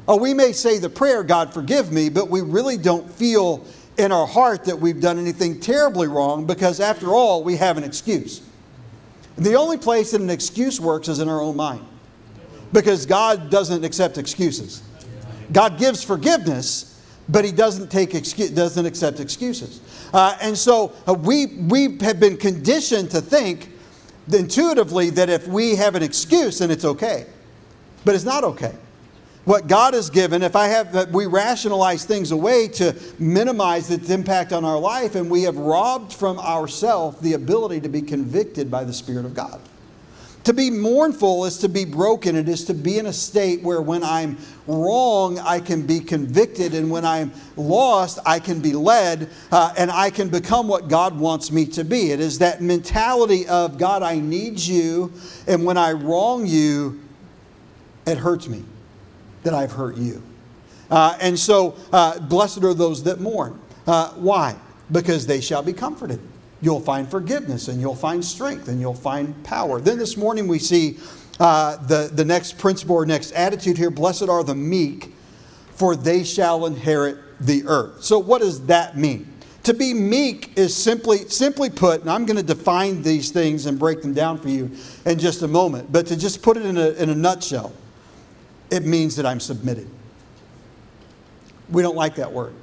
Oh, 0.08 0.18
we 0.18 0.34
may 0.34 0.52
say 0.52 0.80
the 0.80 0.90
prayer, 0.90 1.24
God 1.24 1.54
forgive 1.54 1.92
me, 1.92 2.10
but 2.10 2.30
we 2.30 2.42
really 2.42 2.78
don't 2.78 3.10
feel 3.10 3.66
in 3.98 4.12
our 4.12 4.28
heart 4.28 4.66
that 4.66 4.78
we've 4.78 5.00
done 5.00 5.18
anything 5.20 5.60
terribly 5.60 6.08
wrong 6.08 6.46
because, 6.46 6.80
after 6.80 7.14
all, 7.14 7.44
we 7.44 7.56
have 7.56 7.78
an 7.78 7.84
excuse. 7.84 8.42
The 9.38 9.56
only 9.56 9.78
place 9.78 10.12
that 10.12 10.22
an 10.22 10.30
excuse 10.30 10.80
works 10.80 11.08
is 11.08 11.20
in 11.20 11.30
our 11.30 11.42
own 11.42 11.56
mind 11.56 11.86
because 12.72 13.06
God 13.06 13.50
doesn't 13.50 13.84
accept 13.84 14.18
excuses. 14.18 14.82
God 15.52 15.78
gives 15.78 16.04
forgiveness, 16.04 17.02
but 17.30 17.46
He 17.46 17.52
doesn't, 17.52 17.90
take 17.90 18.12
doesn't 18.12 18.86
accept 18.86 19.20
excuses. 19.20 19.82
Uh, 20.14 20.38
and 20.42 20.58
so 20.58 20.94
uh, 21.08 21.14
we, 21.14 21.46
we 21.46 21.98
have 22.00 22.20
been 22.20 22.38
conditioned 22.38 23.12
to 23.12 23.22
think 23.22 23.70
intuitively 24.32 25.10
that 25.12 25.30
if 25.30 25.48
we 25.48 25.76
have 25.76 25.96
an 25.96 26.04
excuse, 26.04 26.60
then 26.60 26.72
it's 26.72 26.86
okay. 26.86 27.26
But 28.06 28.16
it's 28.16 28.26
not 28.26 28.44
okay. 28.44 28.76
What 29.46 29.68
God 29.68 29.94
has 29.94 30.10
given, 30.10 30.42
if 30.42 30.56
I 30.56 30.68
have 30.68 31.12
we 31.14 31.26
rationalize 31.26 32.06
things 32.06 32.32
away 32.32 32.70
to 32.70 32.96
minimize 33.20 33.92
its 33.92 34.10
impact 34.10 34.54
on 34.54 34.64
our 34.64 34.80
life, 34.80 35.16
and 35.16 35.30
we 35.30 35.44
have 35.44 35.58
robbed 35.58 36.14
from 36.14 36.40
ourselves 36.40 37.20
the 37.20 37.34
ability 37.34 37.82
to 37.82 37.90
be 37.90 38.02
convicted 38.02 38.72
by 38.72 38.86
the 38.86 38.94
Spirit 38.94 39.26
of 39.26 39.34
God. 39.34 39.60
To 40.46 40.54
be 40.54 40.70
mournful 40.70 41.46
is 41.46 41.58
to 41.60 41.70
be 41.70 41.86
broken. 41.86 42.36
It 42.36 42.50
is 42.50 42.66
to 42.66 42.74
be 42.74 43.00
in 43.00 43.06
a 43.06 43.14
state 43.14 43.62
where 43.64 43.82
when 43.82 44.04
I'm 44.04 44.38
wrong, 44.68 45.40
I 45.40 45.62
can 45.62 45.86
be 45.86 46.02
convicted, 46.02 46.74
and 46.74 46.90
when 46.90 47.06
I'm 47.06 47.32
lost, 47.56 48.20
I 48.26 48.40
can 48.40 48.62
be 48.62 48.74
led, 48.74 49.30
uh, 49.52 49.74
and 49.78 49.90
I 49.92 50.10
can 50.10 50.30
become 50.30 50.68
what 50.68 50.90
God 50.90 51.18
wants 51.18 51.52
me 51.52 51.66
to 51.68 51.84
be. 51.84 52.12
It 52.12 52.20
is 52.20 52.40
that 52.40 52.62
mentality 52.62 53.48
of 53.48 53.78
God, 53.78 54.04
I 54.04 54.20
need 54.20 54.60
you, 54.60 55.14
and 55.48 55.66
when 55.66 55.78
I 55.78 55.94
wrong 55.94 56.46
you, 56.46 57.03
it 58.06 58.18
hurts 58.18 58.48
me 58.48 58.64
that 59.44 59.54
I've 59.54 59.72
hurt 59.72 59.98
you. 59.98 60.22
Uh, 60.90 61.18
and 61.22 61.38
so, 61.38 61.76
uh, 61.92 62.20
blessed 62.20 62.64
are 62.64 62.74
those 62.74 63.04
that 63.04 63.20
mourn. 63.20 63.60
Uh, 63.88 64.10
why? 64.12 64.56
Because 64.92 65.26
they 65.26 65.42
shall 65.42 65.64
be 65.64 65.74
comforted. 65.74 66.20
You'll 66.62 66.80
find 66.80 67.10
forgiveness 67.10 67.68
and 67.68 67.82
you'll 67.82 67.96
find 67.96 68.24
strength 68.24 68.68
and 68.68 68.80
you'll 68.80 68.94
find 68.94 69.44
power. 69.44 69.82
Then 69.82 69.98
this 69.98 70.16
morning 70.16 70.48
we 70.48 70.60
see 70.60 70.98
uh, 71.40 71.78
the, 71.88 72.10
the 72.14 72.24
next 72.24 72.58
principle 72.58 72.96
or 72.96 73.06
next 73.06 73.32
attitude 73.32 73.78
here 73.78 73.90
blessed 73.90 74.30
are 74.30 74.44
the 74.44 74.56
meek, 74.56 75.14
for 75.76 75.96
they 75.96 76.24
shall 76.24 76.66
inherit 76.66 77.18
the 77.40 77.64
earth. 77.66 78.04
So, 78.04 78.20
what 78.20 78.42
does 78.42 78.66
that 78.68 78.98
mean? 78.98 79.30
To 79.64 79.74
be 79.74 79.94
meek 79.94 80.58
is 80.58 80.76
simply, 80.76 81.20
simply 81.30 81.70
put, 81.70 82.02
and 82.02 82.10
I'm 82.10 82.26
going 82.26 82.38
to 82.38 82.44
define 82.44 83.02
these 83.02 83.32
things 83.32 83.66
and 83.66 83.80
break 83.80 84.02
them 84.02 84.14
down 84.14 84.38
for 84.38 84.50
you 84.50 84.70
in 85.06 85.18
just 85.18 85.42
a 85.42 85.48
moment, 85.48 85.92
but 85.92 86.06
to 86.08 86.18
just 86.18 86.42
put 86.42 86.58
it 86.58 86.66
in 86.66 86.78
a, 86.78 86.90
in 86.92 87.10
a 87.10 87.16
nutshell, 87.16 87.74
it 88.74 88.88
means 88.88 89.16
that 89.18 89.26
I'm 89.28 89.40
submitted. 89.40 89.88
We 91.70 91.84
don't 91.84 91.96
like 91.96 92.16
that 92.16 92.32
word. 92.32 92.56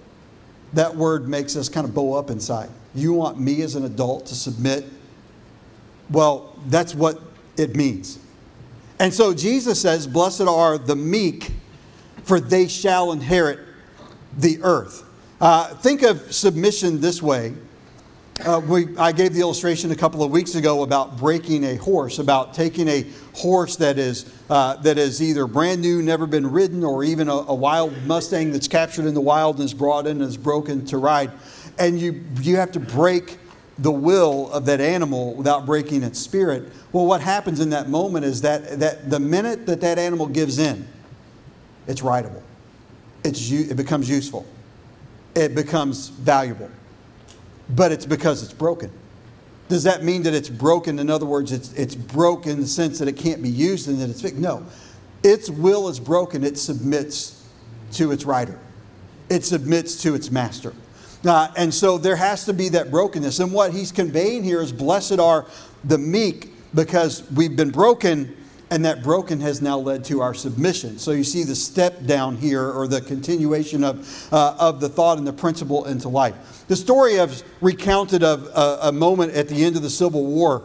That 0.72 0.96
word 0.96 1.28
makes 1.28 1.54
us 1.54 1.68
kind 1.68 1.86
of 1.86 1.94
bow 1.94 2.14
up 2.14 2.30
inside. 2.30 2.68
You 2.96 3.12
want 3.12 3.38
me 3.38 3.62
as 3.62 3.76
an 3.76 3.84
adult 3.84 4.26
to 4.26 4.34
submit? 4.34 4.84
Well, 6.10 6.58
that's 6.66 6.96
what 6.96 7.20
it 7.56 7.76
means. 7.76 8.18
And 8.98 9.14
so 9.14 9.32
Jesus 9.32 9.80
says, 9.80 10.08
Blessed 10.08 10.42
are 10.42 10.78
the 10.78 10.96
meek, 10.96 11.52
for 12.24 12.40
they 12.40 12.66
shall 12.66 13.12
inherit 13.12 13.60
the 14.36 14.58
earth. 14.64 15.04
Uh, 15.40 15.68
think 15.76 16.02
of 16.02 16.32
submission 16.34 17.00
this 17.00 17.22
way 17.22 17.54
uh, 18.46 18.60
we, 18.60 18.96
I 18.96 19.12
gave 19.12 19.34
the 19.34 19.40
illustration 19.40 19.90
a 19.90 19.96
couple 19.96 20.22
of 20.22 20.30
weeks 20.30 20.54
ago 20.54 20.82
about 20.82 21.18
breaking 21.18 21.64
a 21.64 21.76
horse, 21.76 22.18
about 22.18 22.54
taking 22.54 22.88
a 22.88 23.06
horse 23.34 23.76
that 23.76 23.98
is, 23.98 24.32
uh, 24.48 24.76
that 24.76 24.98
is 24.98 25.22
either 25.22 25.46
brand 25.46 25.80
new, 25.80 26.02
never 26.02 26.26
been 26.26 26.50
ridden, 26.50 26.84
or 26.84 27.04
even 27.04 27.28
a, 27.28 27.34
a, 27.34 27.54
wild 27.54 27.94
Mustang 28.06 28.52
that's 28.52 28.68
captured 28.68 29.06
in 29.06 29.14
the 29.14 29.20
wild 29.20 29.56
and 29.56 29.64
is 29.64 29.74
brought 29.74 30.06
in 30.06 30.20
and 30.20 30.22
is 30.22 30.36
broken 30.36 30.84
to 30.86 30.98
ride. 30.98 31.30
And 31.78 32.00
you, 32.00 32.24
you 32.40 32.56
have 32.56 32.72
to 32.72 32.80
break 32.80 33.38
the 33.78 33.92
will 33.92 34.50
of 34.52 34.66
that 34.66 34.80
animal 34.80 35.34
without 35.34 35.64
breaking 35.64 36.02
its 36.02 36.18
spirit. 36.18 36.70
Well, 36.92 37.06
what 37.06 37.20
happens 37.20 37.60
in 37.60 37.70
that 37.70 37.88
moment 37.88 38.24
is 38.24 38.42
that, 38.42 38.80
that 38.80 39.10
the 39.10 39.20
minute 39.20 39.66
that 39.66 39.80
that 39.80 39.98
animal 39.98 40.26
gives 40.26 40.58
in, 40.58 40.86
it's 41.86 42.02
rideable. 42.02 42.42
It's, 43.24 43.50
it 43.50 43.76
becomes 43.76 44.08
useful. 44.08 44.46
It 45.34 45.54
becomes 45.54 46.08
valuable 46.08 46.70
but 47.74 47.92
it's 47.92 48.06
because 48.06 48.42
it's 48.42 48.52
broken. 48.52 48.90
Does 49.68 49.84
that 49.84 50.02
mean 50.02 50.24
that 50.24 50.34
it's 50.34 50.48
broken? 50.48 50.98
In 50.98 51.08
other 51.08 51.26
words, 51.26 51.52
it's, 51.52 51.72
it's 51.74 51.94
broken 51.94 52.52
in 52.52 52.60
the 52.60 52.66
sense 52.66 52.98
that 52.98 53.06
it 53.06 53.16
can't 53.16 53.42
be 53.42 53.48
used 53.48 53.88
and 53.88 54.00
that 54.00 54.10
it's 54.10 54.20
fixed? 54.20 54.38
No. 54.38 54.66
Its 55.22 55.48
will 55.48 55.88
is 55.88 56.00
broken, 56.00 56.42
it 56.42 56.58
submits 56.58 57.46
to 57.92 58.10
its 58.10 58.24
rider, 58.24 58.58
it 59.28 59.44
submits 59.44 60.02
to 60.02 60.14
its 60.14 60.30
master. 60.30 60.72
Uh, 61.24 61.52
and 61.56 61.72
so 61.72 61.98
there 61.98 62.16
has 62.16 62.46
to 62.46 62.52
be 62.52 62.70
that 62.70 62.90
brokenness. 62.90 63.40
And 63.40 63.52
what 63.52 63.72
he's 63.72 63.92
conveying 63.92 64.42
here 64.42 64.62
is 64.62 64.72
blessed 64.72 65.18
are 65.18 65.46
the 65.84 65.98
meek 65.98 66.50
because 66.74 67.30
we've 67.32 67.56
been 67.56 67.70
broken 67.70 68.36
and 68.70 68.84
that 68.84 69.02
broken 69.02 69.40
has 69.40 69.60
now 69.60 69.76
led 69.76 70.04
to 70.04 70.20
our 70.20 70.32
submission. 70.32 70.98
So 70.98 71.10
you 71.10 71.24
see 71.24 71.42
the 71.42 71.56
step 71.56 72.06
down 72.06 72.36
here, 72.36 72.70
or 72.70 72.86
the 72.86 73.00
continuation 73.00 73.82
of, 73.82 74.28
uh, 74.32 74.56
of 74.58 74.80
the 74.80 74.88
thought 74.88 75.18
and 75.18 75.26
the 75.26 75.32
principle 75.32 75.86
into 75.86 76.08
life. 76.08 76.64
The 76.68 76.76
story 76.76 77.18
I've 77.18 77.42
recounted 77.60 78.22
of 78.22 78.48
uh, 78.54 78.78
a 78.82 78.92
moment 78.92 79.34
at 79.34 79.48
the 79.48 79.64
end 79.64 79.76
of 79.76 79.82
the 79.82 79.90
Civil 79.90 80.24
War 80.24 80.62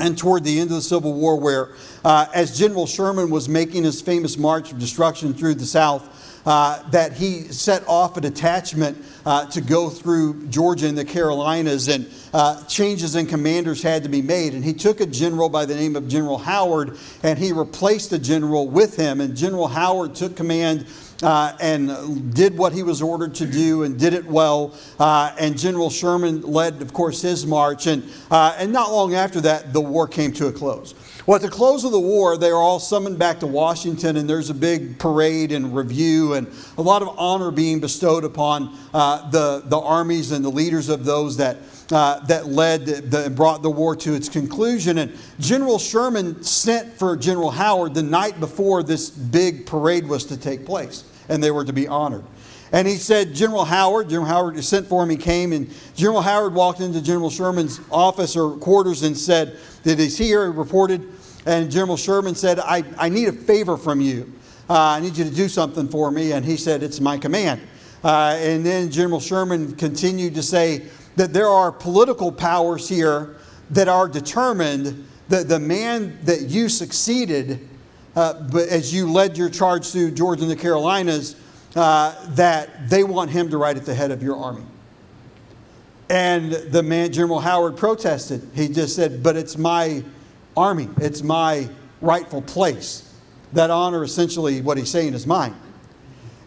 and 0.00 0.16
toward 0.16 0.44
the 0.44 0.58
end 0.58 0.70
of 0.70 0.76
the 0.76 0.82
Civil 0.82 1.12
War, 1.12 1.38
where 1.38 1.70
uh, 2.04 2.26
as 2.34 2.58
General 2.58 2.86
Sherman 2.86 3.30
was 3.30 3.48
making 3.48 3.84
his 3.84 4.00
famous 4.00 4.36
march 4.36 4.72
of 4.72 4.78
destruction 4.78 5.34
through 5.34 5.54
the 5.54 5.66
South, 5.66 6.29
uh, 6.46 6.88
that 6.90 7.12
he 7.12 7.42
set 7.42 7.86
off 7.86 8.16
a 8.16 8.20
detachment 8.20 9.02
uh, 9.26 9.46
to 9.46 9.60
go 9.60 9.90
through 9.90 10.46
Georgia 10.46 10.86
and 10.86 10.96
the 10.96 11.04
Carolinas, 11.04 11.88
and 11.88 12.10
uh, 12.32 12.62
changes 12.64 13.14
in 13.16 13.26
commanders 13.26 13.82
had 13.82 14.02
to 14.02 14.08
be 14.08 14.22
made. 14.22 14.54
And 14.54 14.64
he 14.64 14.72
took 14.72 15.00
a 15.00 15.06
general 15.06 15.48
by 15.48 15.64
the 15.64 15.74
name 15.74 15.96
of 15.96 16.08
General 16.08 16.38
Howard, 16.38 16.96
and 17.22 17.38
he 17.38 17.52
replaced 17.52 18.10
the 18.10 18.18
general 18.18 18.68
with 18.68 18.96
him. 18.96 19.20
And 19.20 19.36
General 19.36 19.68
Howard 19.68 20.14
took 20.14 20.36
command. 20.36 20.86
Uh, 21.22 21.54
and 21.60 22.32
did 22.34 22.56
what 22.56 22.72
he 22.72 22.82
was 22.82 23.02
ordered 23.02 23.34
to 23.34 23.44
do 23.44 23.82
and 23.82 23.98
did 23.98 24.14
it 24.14 24.24
well. 24.24 24.74
Uh, 24.98 25.30
and 25.38 25.58
General 25.58 25.90
Sherman 25.90 26.40
led, 26.40 26.80
of 26.80 26.94
course, 26.94 27.20
his 27.20 27.44
march. 27.44 27.86
And, 27.86 28.10
uh, 28.30 28.56
and 28.56 28.72
not 28.72 28.90
long 28.90 29.14
after 29.14 29.38
that, 29.42 29.74
the 29.74 29.82
war 29.82 30.08
came 30.08 30.32
to 30.32 30.46
a 30.46 30.52
close. 30.52 30.94
Well, 31.30 31.36
at 31.36 31.42
the 31.42 31.48
close 31.48 31.84
of 31.84 31.92
the 31.92 32.00
war, 32.00 32.36
they 32.36 32.50
are 32.50 32.56
all 32.56 32.80
summoned 32.80 33.16
back 33.16 33.38
to 33.38 33.46
Washington, 33.46 34.16
and 34.16 34.28
there's 34.28 34.50
a 34.50 34.54
big 34.54 34.98
parade 34.98 35.52
and 35.52 35.76
review, 35.76 36.34
and 36.34 36.48
a 36.76 36.82
lot 36.82 37.02
of 37.02 37.14
honor 37.16 37.52
being 37.52 37.78
bestowed 37.78 38.24
upon 38.24 38.76
uh, 38.92 39.30
the, 39.30 39.62
the 39.66 39.78
armies 39.78 40.32
and 40.32 40.44
the 40.44 40.48
leaders 40.48 40.88
of 40.88 41.04
those 41.04 41.36
that, 41.36 41.58
uh, 41.92 42.18
that 42.26 42.48
led 42.48 42.84
the, 42.84 43.30
brought 43.30 43.62
the 43.62 43.70
war 43.70 43.94
to 43.94 44.12
its 44.12 44.28
conclusion. 44.28 44.98
And 44.98 45.16
General 45.38 45.78
Sherman 45.78 46.42
sent 46.42 46.94
for 46.94 47.16
General 47.16 47.52
Howard 47.52 47.94
the 47.94 48.02
night 48.02 48.40
before 48.40 48.82
this 48.82 49.08
big 49.08 49.66
parade 49.66 50.08
was 50.08 50.24
to 50.24 50.36
take 50.36 50.66
place, 50.66 51.04
and 51.28 51.40
they 51.40 51.52
were 51.52 51.64
to 51.64 51.72
be 51.72 51.86
honored. 51.86 52.24
And 52.72 52.88
he 52.88 52.96
said, 52.96 53.34
General 53.34 53.64
Howard, 53.64 54.08
General 54.08 54.26
Howard 54.26 54.64
sent 54.64 54.88
for 54.88 55.04
him, 55.04 55.10
he 55.10 55.16
came, 55.16 55.52
and 55.52 55.72
General 55.94 56.22
Howard 56.22 56.54
walked 56.54 56.80
into 56.80 57.00
General 57.00 57.30
Sherman's 57.30 57.80
office 57.90 58.34
or 58.36 58.56
quarters 58.56 59.04
and 59.04 59.16
said 59.16 59.58
that 59.84 60.00
he's 60.00 60.18
here, 60.18 60.50
he 60.50 60.58
reported, 60.58 61.08
and 61.46 61.70
General 61.70 61.96
Sherman 61.96 62.34
said, 62.34 62.58
I, 62.58 62.84
I 62.98 63.08
need 63.08 63.28
a 63.28 63.32
favor 63.32 63.76
from 63.76 64.00
you. 64.00 64.32
Uh, 64.68 64.74
I 64.78 65.00
need 65.00 65.16
you 65.16 65.24
to 65.24 65.30
do 65.30 65.48
something 65.48 65.88
for 65.88 66.10
me. 66.10 66.32
And 66.32 66.44
he 66.44 66.56
said, 66.56 66.82
It's 66.82 67.00
my 67.00 67.18
command. 67.18 67.60
Uh, 68.04 68.36
and 68.38 68.64
then 68.64 68.90
General 68.90 69.20
Sherman 69.20 69.74
continued 69.76 70.34
to 70.34 70.42
say 70.42 70.86
that 71.16 71.32
there 71.32 71.48
are 71.48 71.70
political 71.72 72.30
powers 72.32 72.88
here 72.88 73.36
that 73.70 73.88
are 73.88 74.08
determined 74.08 75.06
that 75.28 75.48
the 75.48 75.58
man 75.58 76.18
that 76.24 76.42
you 76.42 76.68
succeeded 76.68 77.68
uh, 78.16 78.34
but 78.50 78.68
as 78.68 78.92
you 78.92 79.10
led 79.10 79.36
your 79.36 79.48
charge 79.48 79.90
through 79.90 80.10
Georgia 80.10 80.42
and 80.42 80.50
the 80.50 80.56
Carolinas, 80.56 81.36
uh, 81.76 82.14
that 82.34 82.88
they 82.90 83.04
want 83.04 83.30
him 83.30 83.48
to 83.50 83.56
ride 83.58 83.76
at 83.76 83.86
the 83.86 83.94
head 83.94 84.10
of 84.10 84.22
your 84.22 84.36
army. 84.36 84.64
And 86.08 86.52
the 86.52 86.82
man, 86.82 87.12
General 87.12 87.38
Howard, 87.38 87.76
protested. 87.76 88.48
He 88.54 88.68
just 88.68 88.96
said, 88.96 89.22
But 89.22 89.36
it's 89.36 89.56
my 89.56 90.02
army. 90.60 90.88
It's 90.98 91.22
my 91.22 91.68
rightful 92.00 92.42
place. 92.42 93.12
That 93.52 93.70
honor, 93.70 94.04
essentially, 94.04 94.60
what 94.60 94.78
he's 94.78 94.90
saying 94.90 95.14
is 95.14 95.26
mine. 95.26 95.54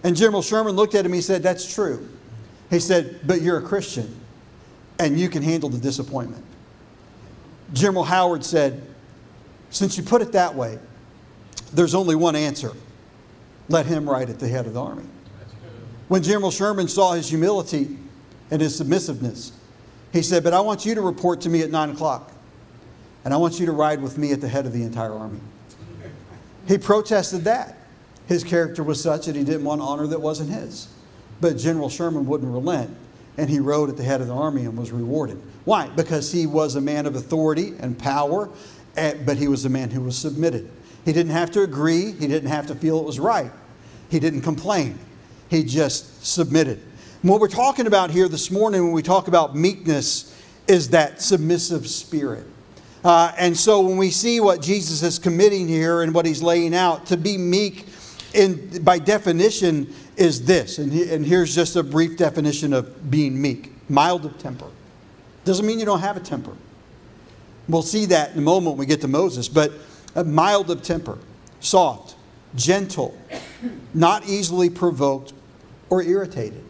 And 0.04 0.16
General 0.16 0.42
Sherman 0.42 0.76
looked 0.76 0.96
at 0.96 1.06
him. 1.06 1.14
He 1.14 1.22
said, 1.22 1.44
That's 1.44 1.74
true. 1.74 2.08
He 2.70 2.80
said, 2.80 3.22
But 3.26 3.42
you're 3.42 3.58
a 3.58 3.62
Christian 3.62 4.20
and 5.00 5.20
you 5.20 5.28
can 5.28 5.44
handle 5.44 5.70
the 5.70 5.78
disappointment. 5.78 6.44
General 7.74 8.04
Howard 8.04 8.46
said, 8.46 8.82
Since 9.70 9.98
you 9.98 10.04
put 10.04 10.22
it 10.22 10.32
that 10.34 10.54
way, 10.54 10.78
there's 11.74 11.96
only 11.96 12.16
one 12.16 12.36
answer 12.36 12.72
let 13.70 13.86
him 13.86 14.08
ride 14.10 14.30
at 14.30 14.40
the 14.40 14.48
head 14.48 14.68
of 14.68 14.74
the 14.74 14.82
army. 14.82 15.06
When 16.10 16.22
General 16.22 16.52
Sherman 16.52 16.90
saw 16.90 17.14
his 17.14 17.30
humility 17.30 17.98
and 18.52 18.62
his 18.62 18.76
submissiveness, 18.76 19.54
he 20.12 20.22
said, 20.22 20.44
But 20.44 20.54
I 20.54 20.60
want 20.60 20.86
you 20.86 20.94
to 20.96 21.02
report 21.02 21.42
to 21.42 21.50
me 21.50 21.62
at 21.62 21.72
9 21.72 21.92
o'clock 21.92 22.33
and 23.26 23.34
I 23.34 23.38
want 23.38 23.60
you 23.60 23.66
to 23.66 23.72
ride 23.72 24.02
with 24.02 24.18
me 24.18 24.32
at 24.32 24.42
the 24.42 24.48
head 24.48 24.66
of 24.66 24.74
the 24.74 24.84
entire 24.84 25.14
army. 25.14 25.40
He 26.68 26.78
protested 26.78 27.44
that. 27.46 27.78
His 28.28 28.44
character 28.44 28.84
was 28.84 29.02
such 29.02 29.26
that 29.26 29.36
he 29.36 29.44
didn't 29.44 29.66
want 29.66 29.82
honor 29.82 30.08
that 30.08 30.22
wasn't 30.22 30.50
his. 30.50 30.88
But 31.42 31.58
General 31.58 31.90
Sherman 31.90 32.26
wouldn't 32.26 32.52
relent, 32.52 32.96
and 33.38 33.50
he 33.50 33.60
rode 33.60 33.90
at 33.90 33.98
the 33.98 34.04
head 34.04 34.22
of 34.22 34.28
the 34.28 34.34
army 34.34 34.64
and 34.66 34.78
was 34.78 34.92
rewarded. 34.92 35.42
Why? 35.66 35.90
Because 35.90 36.32
he 36.32 36.46
was 36.46 36.76
a 36.76 36.82
man 36.82 37.06
of 37.06 37.16
authority 37.16 37.74
and 37.80 37.98
power, 37.98 38.50
eh, 38.96 39.16
but 39.26 39.38
he 39.38 39.48
was 39.48 39.66
a 39.66 39.70
man 39.70 39.90
who 39.90 40.02
was 40.02 40.18
submitted. 40.18 40.70
He 41.06 41.12
didn't 41.12 41.34
have 41.34 41.52
to 41.52 41.64
agree, 41.64 42.12
he 42.14 42.28
didn't 42.28 42.50
have 42.50 42.68
to 42.68 42.76
feel 42.76 43.00
it 43.00 43.06
was 43.06 43.20
right, 43.20 43.52
he 44.10 44.20
didn't 44.20 44.42
complain, 44.42 44.98
he 45.50 45.64
just 45.64 46.26
submitted. 46.26 46.82
And 47.22 47.30
what 47.30 47.42
we're 47.42 47.48
talking 47.48 47.88
about 47.88 48.10
here 48.12 48.28
this 48.28 48.52
morning 48.52 48.84
when 48.84 48.94
we 48.94 49.02
talk 49.02 49.28
about 49.28 49.56
meekness 49.56 50.30
is 50.68 50.90
that 50.90 51.22
submissive 51.22 51.88
spirit. 51.88 52.46
Uh, 53.04 53.34
and 53.38 53.56
so 53.56 53.82
when 53.82 53.98
we 53.98 54.10
see 54.10 54.40
what 54.40 54.62
Jesus 54.62 55.04
is 55.04 55.20
committing 55.20 55.68
here 55.68 56.04
and 56.04 56.14
what 56.14 56.26
he's 56.26 56.42
laying 56.42 56.74
out, 56.74 57.06
to 57.08 57.18
be 57.18 57.38
meek, 57.38 57.86
in, 58.34 58.84
by 58.84 58.98
definition, 58.98 59.94
is 60.16 60.46
this. 60.46 60.78
And, 60.78 60.92
he, 60.92 61.14
and 61.14 61.26
here's 61.26 61.54
just 61.54 61.76
a 61.76 61.84
brief 61.84 62.18
definition 62.18 62.74
of 62.74 63.12
being 63.12 63.42
meek 63.42 63.72
mild 63.90 64.26
of 64.26 64.38
temper. 64.38 64.68
Doesn't 65.46 65.66
mean 65.66 65.80
you 65.80 65.86
don't 65.86 66.00
have 66.00 66.18
a 66.18 66.22
temper. 66.22 66.56
We'll 67.68 67.82
see 67.82 68.06
that 68.08 68.32
in 68.32 68.40
a 68.40 68.42
moment 68.42 68.78
when 68.78 68.80
we 68.80 68.86
get 68.86 69.02
to 69.02 69.08
Moses. 69.08 69.48
But 69.48 69.74
mild 70.26 70.72
of 70.72 70.82
temper, 70.82 71.18
soft, 71.60 72.16
gentle, 72.56 73.18
not 73.94 74.26
easily 74.26 74.70
provoked 74.70 75.34
or 75.90 76.02
irritated. 76.02 76.64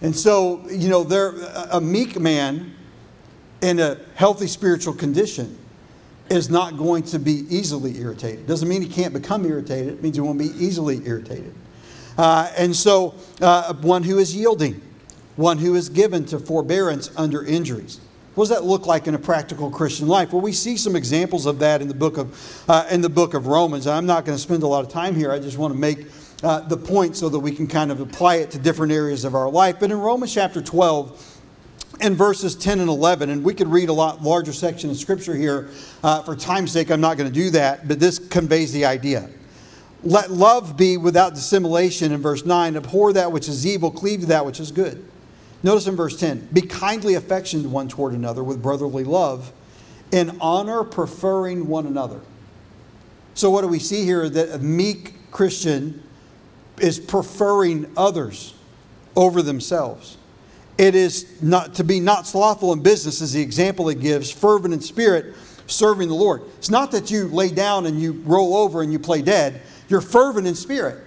And 0.00 0.14
so, 0.14 0.66
you 0.68 0.88
know, 0.88 1.02
there, 1.02 1.34
a 1.72 1.80
meek 1.80 2.18
man 2.20 2.74
in 3.60 3.80
a 3.80 3.98
healthy 4.14 4.46
spiritual 4.46 4.94
condition 4.94 5.58
is 6.30 6.50
not 6.50 6.76
going 6.76 7.02
to 7.02 7.18
be 7.18 7.44
easily 7.48 7.98
irritated. 7.98 8.46
Doesn't 8.46 8.68
mean 8.68 8.82
he 8.82 8.88
can't 8.88 9.14
become 9.14 9.44
irritated, 9.44 9.94
it 9.94 10.02
means 10.02 10.16
he 10.16 10.20
won't 10.20 10.38
be 10.38 10.52
easily 10.56 11.06
irritated. 11.06 11.54
Uh, 12.16 12.50
and 12.56 12.74
so, 12.74 13.14
uh, 13.40 13.72
one 13.74 14.02
who 14.02 14.18
is 14.18 14.34
yielding, 14.34 14.80
one 15.36 15.56
who 15.58 15.74
is 15.74 15.88
given 15.88 16.24
to 16.26 16.38
forbearance 16.38 17.10
under 17.16 17.44
injuries. 17.44 18.00
What 18.34 18.48
does 18.48 18.56
that 18.56 18.64
look 18.64 18.86
like 18.86 19.06
in 19.06 19.14
a 19.14 19.18
practical 19.18 19.70
Christian 19.70 20.06
life? 20.06 20.32
Well, 20.32 20.42
we 20.42 20.52
see 20.52 20.76
some 20.76 20.94
examples 20.94 21.46
of 21.46 21.58
that 21.60 21.80
in 21.80 21.88
the 21.88 21.94
book 21.94 22.18
of, 22.18 22.64
uh, 22.68 22.86
in 22.90 23.00
the 23.00 23.08
book 23.08 23.34
of 23.34 23.46
Romans. 23.46 23.86
I'm 23.86 24.06
not 24.06 24.24
going 24.24 24.36
to 24.36 24.42
spend 24.42 24.62
a 24.62 24.66
lot 24.66 24.84
of 24.84 24.90
time 24.90 25.14
here. 25.14 25.32
I 25.32 25.38
just 25.38 25.58
want 25.58 25.72
to 25.74 25.78
make 25.78 26.06
uh, 26.42 26.60
the 26.60 26.76
point 26.76 27.16
so 27.16 27.28
that 27.28 27.38
we 27.38 27.50
can 27.50 27.66
kind 27.66 27.90
of 27.90 28.00
apply 28.00 28.36
it 28.36 28.50
to 28.52 28.58
different 28.58 28.92
areas 28.92 29.24
of 29.24 29.34
our 29.34 29.50
life. 29.50 29.76
But 29.80 29.90
in 29.90 29.98
Romans 29.98 30.32
chapter 30.32 30.62
12, 30.62 31.37
in 32.00 32.14
verses 32.14 32.54
10 32.54 32.80
and 32.80 32.88
11, 32.88 33.30
and 33.30 33.44
we 33.44 33.54
could 33.54 33.68
read 33.68 33.88
a 33.88 33.92
lot 33.92 34.22
larger 34.22 34.52
section 34.52 34.90
of 34.90 34.96
scripture 34.96 35.34
here. 35.34 35.68
Uh, 36.02 36.22
for 36.22 36.36
time's 36.36 36.72
sake, 36.72 36.90
I'm 36.90 37.00
not 37.00 37.16
going 37.16 37.30
to 37.30 37.34
do 37.34 37.50
that, 37.50 37.88
but 37.88 37.98
this 37.98 38.18
conveys 38.18 38.72
the 38.72 38.84
idea. 38.84 39.28
Let 40.04 40.30
love 40.30 40.76
be 40.76 40.96
without 40.96 41.34
dissimulation 41.34 42.12
in 42.12 42.22
verse 42.22 42.44
9. 42.44 42.76
Abhor 42.76 43.12
that 43.14 43.32
which 43.32 43.48
is 43.48 43.66
evil, 43.66 43.90
cleave 43.90 44.20
to 44.20 44.26
that 44.26 44.46
which 44.46 44.60
is 44.60 44.70
good. 44.70 45.04
Notice 45.62 45.88
in 45.88 45.96
verse 45.96 46.18
10 46.18 46.50
be 46.52 46.60
kindly 46.60 47.14
affectioned 47.14 47.70
one 47.70 47.88
toward 47.88 48.12
another 48.12 48.44
with 48.44 48.62
brotherly 48.62 49.02
love, 49.04 49.52
in 50.12 50.38
honor 50.40 50.84
preferring 50.84 51.66
one 51.66 51.86
another. 51.86 52.20
So, 53.34 53.50
what 53.50 53.62
do 53.62 53.68
we 53.68 53.78
see 53.78 54.04
here? 54.04 54.28
That 54.28 54.54
a 54.54 54.58
meek 54.58 55.14
Christian 55.30 56.02
is 56.80 57.00
preferring 57.00 57.90
others 57.96 58.54
over 59.16 59.42
themselves. 59.42 60.17
It 60.78 60.94
is 60.94 61.42
not 61.42 61.74
to 61.74 61.84
be 61.84 61.98
not 61.98 62.26
slothful 62.26 62.72
in 62.72 62.82
business, 62.82 63.20
as 63.20 63.32
the 63.32 63.42
example 63.42 63.88
it 63.88 64.00
gives, 64.00 64.30
fervent 64.30 64.72
in 64.72 64.80
spirit, 64.80 65.34
serving 65.66 66.08
the 66.08 66.14
Lord. 66.14 66.42
It's 66.56 66.70
not 66.70 66.92
that 66.92 67.10
you 67.10 67.26
lay 67.26 67.50
down 67.50 67.86
and 67.86 68.00
you 68.00 68.12
roll 68.24 68.56
over 68.56 68.80
and 68.80 68.92
you 68.92 69.00
play 69.00 69.20
dead. 69.20 69.60
You're 69.88 70.00
fervent 70.00 70.46
in 70.46 70.54
spirit, 70.54 71.02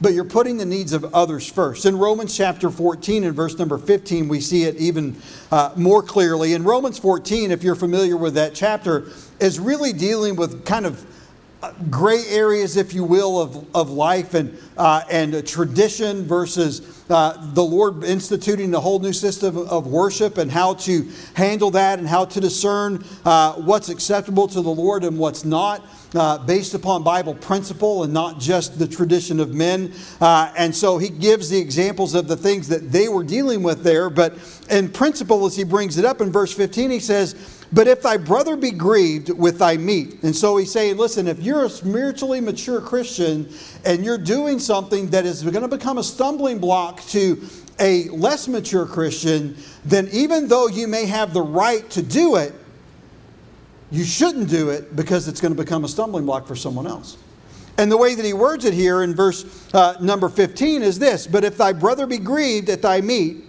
but 0.00 0.14
you're 0.14 0.24
putting 0.24 0.56
the 0.56 0.64
needs 0.64 0.94
of 0.94 1.14
others 1.14 1.50
first. 1.50 1.84
In 1.84 1.98
Romans 1.98 2.34
chapter 2.34 2.70
14 2.70 3.24
and 3.24 3.36
verse 3.36 3.58
number 3.58 3.76
15, 3.76 4.26
we 4.26 4.40
see 4.40 4.64
it 4.64 4.76
even 4.76 5.16
uh, 5.52 5.72
more 5.76 6.02
clearly. 6.02 6.54
In 6.54 6.64
Romans 6.64 6.98
14, 6.98 7.50
if 7.50 7.62
you're 7.62 7.74
familiar 7.74 8.16
with 8.16 8.34
that 8.34 8.54
chapter, 8.54 9.08
is 9.38 9.60
really 9.60 9.92
dealing 9.92 10.34
with 10.34 10.64
kind 10.64 10.86
of 10.86 11.04
uh, 11.62 11.72
gray 11.90 12.24
areas, 12.28 12.78
if 12.78 12.94
you 12.94 13.04
will, 13.04 13.40
of, 13.40 13.76
of 13.76 13.90
life 13.90 14.32
and, 14.32 14.58
uh, 14.78 15.02
and 15.10 15.46
tradition 15.46 16.24
versus 16.24 16.93
uh, 17.10 17.36
the 17.52 17.62
Lord 17.62 18.02
instituting 18.04 18.74
a 18.74 18.80
whole 18.80 18.98
new 18.98 19.12
system 19.12 19.56
of 19.56 19.86
worship 19.86 20.38
and 20.38 20.50
how 20.50 20.74
to 20.74 21.08
handle 21.34 21.70
that 21.72 21.98
and 21.98 22.08
how 22.08 22.24
to 22.24 22.40
discern 22.40 23.04
uh, 23.24 23.54
what's 23.54 23.88
acceptable 23.88 24.48
to 24.48 24.62
the 24.62 24.70
Lord 24.70 25.04
and 25.04 25.18
what's 25.18 25.44
not. 25.44 25.84
Uh, 26.14 26.38
based 26.38 26.74
upon 26.74 27.02
Bible 27.02 27.34
principle 27.34 28.04
and 28.04 28.14
not 28.14 28.38
just 28.38 28.78
the 28.78 28.86
tradition 28.86 29.40
of 29.40 29.52
men. 29.52 29.92
Uh, 30.20 30.52
and 30.56 30.72
so 30.72 30.96
he 30.96 31.08
gives 31.08 31.50
the 31.50 31.58
examples 31.58 32.14
of 32.14 32.28
the 32.28 32.36
things 32.36 32.68
that 32.68 32.92
they 32.92 33.08
were 33.08 33.24
dealing 33.24 33.64
with 33.64 33.82
there. 33.82 34.08
But 34.08 34.34
in 34.70 34.90
principle, 34.90 35.44
as 35.44 35.56
he 35.56 35.64
brings 35.64 35.98
it 35.98 36.04
up 36.04 36.20
in 36.20 36.30
verse 36.30 36.54
15, 36.54 36.90
he 36.90 37.00
says, 37.00 37.53
But 37.72 37.88
if 37.88 38.02
thy 38.02 38.16
brother 38.16 38.56
be 38.56 38.70
grieved 38.70 39.30
with 39.30 39.58
thy 39.58 39.76
meat. 39.76 40.22
And 40.22 40.34
so 40.34 40.56
he's 40.56 40.70
saying, 40.70 40.96
listen, 40.96 41.26
if 41.26 41.40
you're 41.40 41.64
a 41.64 41.70
spiritually 41.70 42.40
mature 42.40 42.80
Christian 42.80 43.48
and 43.84 44.04
you're 44.04 44.18
doing 44.18 44.58
something 44.58 45.08
that 45.10 45.26
is 45.26 45.42
going 45.42 45.62
to 45.62 45.68
become 45.68 45.98
a 45.98 46.04
stumbling 46.04 46.58
block 46.58 47.00
to 47.08 47.42
a 47.80 48.08
less 48.10 48.46
mature 48.48 48.86
Christian, 48.86 49.56
then 49.84 50.08
even 50.12 50.46
though 50.46 50.68
you 50.68 50.86
may 50.86 51.06
have 51.06 51.34
the 51.34 51.42
right 51.42 51.88
to 51.90 52.02
do 52.02 52.36
it, 52.36 52.52
you 53.90 54.04
shouldn't 54.04 54.48
do 54.48 54.70
it 54.70 54.94
because 54.96 55.28
it's 55.28 55.40
going 55.40 55.54
to 55.54 55.60
become 55.60 55.84
a 55.84 55.88
stumbling 55.88 56.26
block 56.26 56.46
for 56.46 56.56
someone 56.56 56.86
else. 56.86 57.16
And 57.76 57.90
the 57.90 57.96
way 57.96 58.14
that 58.14 58.24
he 58.24 58.32
words 58.32 58.64
it 58.64 58.74
here 58.74 59.02
in 59.02 59.14
verse 59.14 59.72
uh, 59.74 59.96
number 60.00 60.28
15 60.28 60.82
is 60.82 60.98
this 60.98 61.26
But 61.26 61.44
if 61.44 61.56
thy 61.56 61.72
brother 61.72 62.06
be 62.06 62.18
grieved 62.18 62.68
at 62.68 62.82
thy 62.82 63.00
meat, 63.00 63.44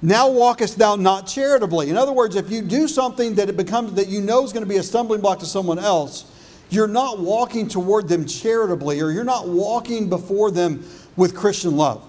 now 0.00 0.30
walkest 0.30 0.78
thou 0.78 0.96
not 0.96 1.26
charitably. 1.26 1.90
In 1.90 1.96
other 1.96 2.12
words, 2.12 2.36
if 2.36 2.50
you 2.50 2.62
do 2.62 2.86
something 2.86 3.34
that 3.34 3.48
it 3.48 3.56
becomes 3.56 3.94
that 3.94 4.08
you 4.08 4.20
know 4.20 4.44
is 4.44 4.52
going 4.52 4.64
to 4.64 4.68
be 4.68 4.76
a 4.76 4.82
stumbling 4.82 5.20
block 5.20 5.40
to 5.40 5.46
someone 5.46 5.78
else, 5.78 6.24
you're 6.70 6.86
not 6.86 7.18
walking 7.18 7.68
toward 7.68 8.08
them 8.08 8.26
charitably, 8.26 9.00
or 9.00 9.10
you're 9.10 9.24
not 9.24 9.48
walking 9.48 10.08
before 10.08 10.50
them 10.50 10.84
with 11.16 11.34
Christian 11.34 11.76
love. 11.76 12.04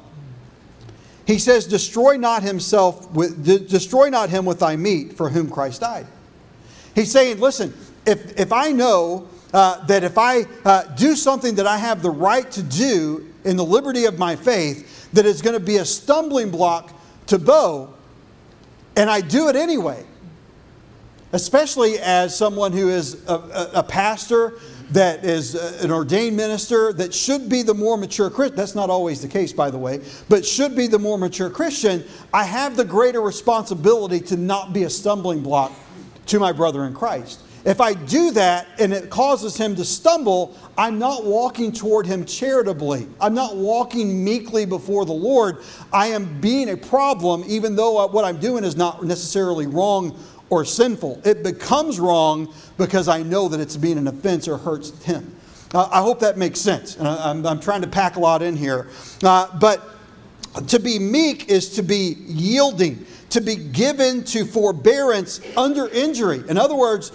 He 1.25 1.39
says, 1.39 1.65
Destroy 1.65 2.17
not 2.17 2.43
himself 2.43 3.09
with 3.11 3.45
destroy 3.69 4.09
not 4.09 4.29
him 4.29 4.45
with 4.45 4.59
thy 4.59 4.75
meat 4.75 5.13
for 5.13 5.29
whom 5.29 5.49
Christ 5.49 5.81
died. 5.81 6.07
He's 6.95 7.11
saying, 7.11 7.39
listen, 7.39 7.73
if, 8.05 8.37
if 8.39 8.51
I 8.51 8.71
know 8.71 9.27
uh, 9.53 9.85
that 9.85 10.03
if 10.03 10.17
I 10.17 10.45
uh, 10.65 10.83
do 10.95 11.15
something 11.15 11.55
that 11.55 11.67
I 11.67 11.77
have 11.77 12.01
the 12.01 12.09
right 12.09 12.49
to 12.51 12.63
do 12.63 13.31
in 13.43 13.57
the 13.57 13.63
liberty 13.63 14.05
of 14.05 14.19
my 14.19 14.35
faith, 14.35 15.11
that 15.13 15.25
is 15.25 15.41
going 15.41 15.53
to 15.53 15.63
be 15.63 15.77
a 15.77 15.85
stumbling 15.85 16.51
block 16.51 16.93
to 17.29 17.39
Bo, 17.39 17.93
and 18.95 19.09
I 19.09 19.21
do 19.21 19.49
it 19.49 19.55
anyway, 19.55 20.03
especially 21.31 21.99
as 21.99 22.35
someone 22.35 22.73
who 22.73 22.89
is 22.89 23.25
a, 23.27 23.33
a, 23.33 23.71
a 23.75 23.83
pastor 23.83 24.59
that 24.91 25.23
is 25.23 25.55
uh, 25.55 25.79
an 25.81 25.91
ordained 25.91 26.35
minister 26.35 26.91
that 26.93 27.13
should 27.13 27.47
be 27.47 27.61
the 27.61 27.73
more 27.73 27.97
mature 27.97 28.29
Christian. 28.29 28.55
That's 28.57 28.73
not 28.73 28.89
always 28.89 29.21
the 29.21 29.27
case, 29.27 29.53
by 29.53 29.69
the 29.69 29.77
way, 29.77 30.01
but 30.27 30.45
should 30.45 30.75
be 30.75 30.87
the 30.87 30.97
more 30.97 31.17
mature 31.17 31.49
Christian. 31.49 32.03
I 32.33 32.43
have 32.43 32.75
the 32.75 32.85
greater 32.85 33.21
responsibility 33.21 34.19
to 34.21 34.37
not 34.37 34.73
be 34.73 34.83
a 34.83 34.89
stumbling 34.89 35.43
block 35.43 35.71
to 36.27 36.39
my 36.39 36.51
brother 36.51 36.85
in 36.85 36.93
Christ. 36.95 37.41
If 37.65 37.81
I 37.81 37.93
do 37.93 38.31
that 38.31 38.67
and 38.79 38.93
it 38.93 39.09
causes 39.09 39.57
him 39.57 39.75
to 39.75 39.85
stumble, 39.85 40.57
I'm 40.77 40.97
not 40.97 41.25
walking 41.25 41.71
toward 41.71 42.05
him 42.05 42.25
charitably. 42.25 43.07
I'm 43.19 43.33
not 43.33 43.57
walking 43.57 44.23
meekly 44.23 44.65
before 44.65 45.05
the 45.05 45.13
Lord. 45.13 45.57
I 45.91 46.07
am 46.07 46.39
being 46.39 46.69
a 46.69 46.77
problem, 46.77 47.43
even 47.47 47.75
though 47.75 48.05
what 48.07 48.23
I'm 48.23 48.39
doing 48.39 48.63
is 48.63 48.77
not 48.77 49.03
necessarily 49.03 49.67
wrong 49.67 50.17
or 50.49 50.63
sinful. 50.63 51.21
It 51.25 51.43
becomes 51.43 51.99
wrong 51.99 52.53
because 52.77 53.07
I 53.07 53.23
know 53.23 53.49
that 53.49 53.59
it's 53.59 53.75
being 53.75 53.97
an 53.97 54.07
offense 54.07 54.47
or 54.47 54.57
hurts 54.57 55.03
him. 55.03 55.35
Uh, 55.73 55.87
I 55.91 56.01
hope 56.01 56.19
that 56.21 56.37
makes 56.37 56.59
sense. 56.59 56.99
I'm, 56.99 57.45
I'm, 57.45 57.59
trying 57.59 57.81
to 57.81 57.87
pack 57.87 58.15
a 58.15 58.19
lot 58.19 58.41
in 58.41 58.55
here. 58.55 58.87
Uh, 59.21 59.55
but 59.59 59.83
to 60.67 60.79
be 60.79 60.97
meek 60.97 61.49
is 61.49 61.69
to 61.75 61.83
be 61.83 62.15
yielding 62.25 63.05
to 63.29 63.41
be 63.41 63.55
given 63.55 64.23
to 64.23 64.45
forbearance 64.45 65.41
under 65.55 65.87
injury. 65.89 66.43
In 66.47 66.57
other 66.57 66.75
words, 66.75 67.11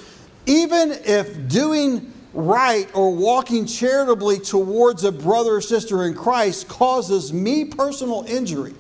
even 0.47 0.93
if 1.05 1.49
doing 1.49 2.13
right 2.33 2.89
or 2.95 3.15
walking 3.15 3.67
charitably 3.67 4.39
towards 4.39 5.05
a 5.05 5.13
brother 5.13 5.57
or 5.57 5.61
sister 5.61 6.05
in 6.05 6.15
Christ 6.15 6.69
causes 6.69 7.33
me 7.33 7.65
personal 7.65 8.25
injury, 8.27 8.75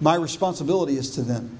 my 0.00 0.14
responsibility 0.14 0.96
is 0.96 1.10
to 1.12 1.22
them. 1.22 1.58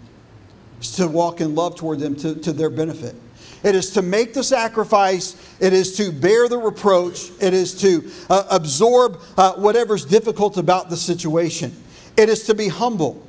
To 0.97 1.07
walk 1.07 1.41
in 1.41 1.55
love 1.55 1.77
toward 1.77 2.01
them 2.01 2.17
to, 2.17 2.35
to 2.35 2.53
their 2.53 2.71
benefit. 2.71 3.15
It 3.63 3.77
is 3.77 3.91
to 3.91 4.03
make 4.03 4.35
the 4.35 4.43
sacrifice. 4.43 5.37
It 5.61 5.73
is 5.73 5.97
to 5.99 6.11
bear 6.11 6.49
the 6.49 6.59
reproach. 6.59 7.31
It 7.41 7.55
is 7.55 7.75
to 7.83 8.11
uh, 8.29 8.45
absorb 8.51 9.21
uh, 9.37 9.53
whatever's 9.53 10.05
difficult 10.05 10.57
about 10.57 10.91
the 10.91 10.97
situation. 10.97 11.73
It 12.17 12.29
is 12.29 12.45
to 12.47 12.55
be 12.55 12.67
humble. 12.67 13.25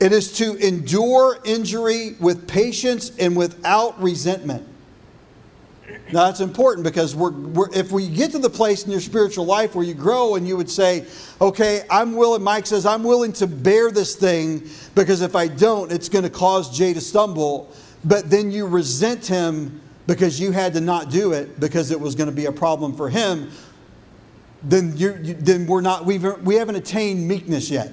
It 0.00 0.12
is 0.12 0.32
to 0.38 0.56
endure 0.56 1.38
injury 1.44 2.16
with 2.18 2.48
patience 2.48 3.12
and 3.18 3.36
without 3.36 4.00
resentment. 4.02 4.66
Now, 6.12 6.26
that's 6.26 6.40
important 6.40 6.84
because 6.84 7.14
we're, 7.14 7.30
we're, 7.30 7.72
if 7.72 7.90
we 7.90 8.08
get 8.08 8.32
to 8.32 8.38
the 8.38 8.50
place 8.50 8.84
in 8.84 8.90
your 8.90 9.00
spiritual 9.00 9.46
life 9.46 9.74
where 9.74 9.84
you 9.84 9.94
grow 9.94 10.34
and 10.34 10.46
you 10.46 10.56
would 10.56 10.70
say, 10.70 11.06
okay, 11.40 11.84
I'm 11.90 12.14
willing, 12.14 12.42
Mike 12.42 12.66
says, 12.66 12.84
I'm 12.84 13.02
willing 13.02 13.32
to 13.34 13.46
bear 13.46 13.90
this 13.90 14.14
thing 14.14 14.68
because 14.94 15.22
if 15.22 15.34
I 15.34 15.48
don't, 15.48 15.90
it's 15.90 16.08
going 16.08 16.24
to 16.24 16.30
cause 16.30 16.76
Jay 16.76 16.92
to 16.92 17.00
stumble. 17.00 17.72
But 18.04 18.28
then 18.28 18.50
you 18.50 18.66
resent 18.66 19.26
him 19.26 19.80
because 20.06 20.38
you 20.40 20.52
had 20.52 20.74
to 20.74 20.80
not 20.80 21.10
do 21.10 21.32
it 21.32 21.58
because 21.60 21.90
it 21.90 22.00
was 22.00 22.14
going 22.14 22.28
to 22.28 22.34
be 22.34 22.46
a 22.46 22.52
problem 22.52 22.94
for 22.94 23.08
him. 23.08 23.50
Then, 24.62 24.96
you, 24.96 25.12
then 25.12 25.66
we're 25.66 25.80
not, 25.80 26.04
we've, 26.04 26.24
we 26.42 26.56
haven't 26.56 26.76
attained 26.76 27.26
meekness 27.26 27.70
yet. 27.70 27.92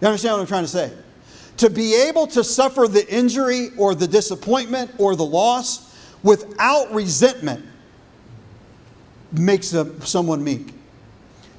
You 0.00 0.08
understand 0.08 0.34
what 0.34 0.40
I'm 0.40 0.46
trying 0.46 0.64
to 0.64 0.68
say? 0.68 0.92
To 1.58 1.70
be 1.70 1.94
able 2.08 2.26
to 2.28 2.42
suffer 2.42 2.88
the 2.88 3.06
injury 3.12 3.70
or 3.76 3.94
the 3.94 4.08
disappointment 4.08 4.90
or 4.98 5.14
the 5.14 5.24
loss 5.24 5.94
without 6.22 6.92
resentment 6.92 7.64
makes 9.32 9.72
a, 9.72 10.00
someone 10.04 10.42
meek. 10.42 10.74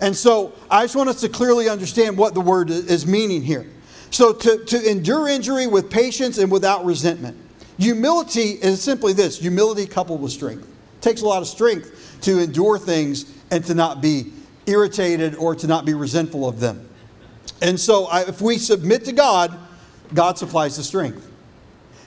And 0.02 0.16
so 0.16 0.54
I 0.70 0.84
just 0.84 0.96
want 0.96 1.10
us 1.10 1.22
to 1.22 1.30
clearly 1.30 1.70
understand 1.70 2.18
what 2.18 2.34
the 2.34 2.42
word 2.42 2.70
is 2.70 3.08
meaning 3.08 3.42
here. 3.42 3.66
So 4.12 4.34
to, 4.34 4.66
to 4.66 4.90
endure 4.90 5.28
injury 5.28 5.68
with 5.68 5.90
patience 5.90 6.38
and 6.38 6.52
without 6.52 6.86
resentment. 6.86 7.38
Humility 7.78 8.52
is 8.52 8.82
simply 8.82 9.14
this 9.14 9.40
humility 9.40 9.86
coupled 9.86 10.22
with 10.22 10.32
strength. 10.32 10.64
It 10.64 11.02
takes 11.02 11.22
a 11.22 11.26
lot 11.26 11.42
of 11.42 11.48
strength 11.48 12.20
to 12.22 12.40
endure 12.40 12.78
things 12.78 13.34
and 13.52 13.64
to 13.66 13.74
not 13.74 14.02
be 14.02 14.32
irritated 14.66 15.36
or 15.36 15.56
to 15.56 15.68
not 15.68 15.86
be 15.86 15.94
resentful 15.94 16.48
of 16.48 16.60
them. 16.60 16.88
And 17.62 17.80
so 17.80 18.06
I, 18.06 18.22
if 18.22 18.42
we 18.42 18.58
submit 18.58 19.06
to 19.06 19.12
God, 19.12 19.58
God 20.14 20.38
supplies 20.38 20.78
the 20.78 20.84
strength. 20.84 21.32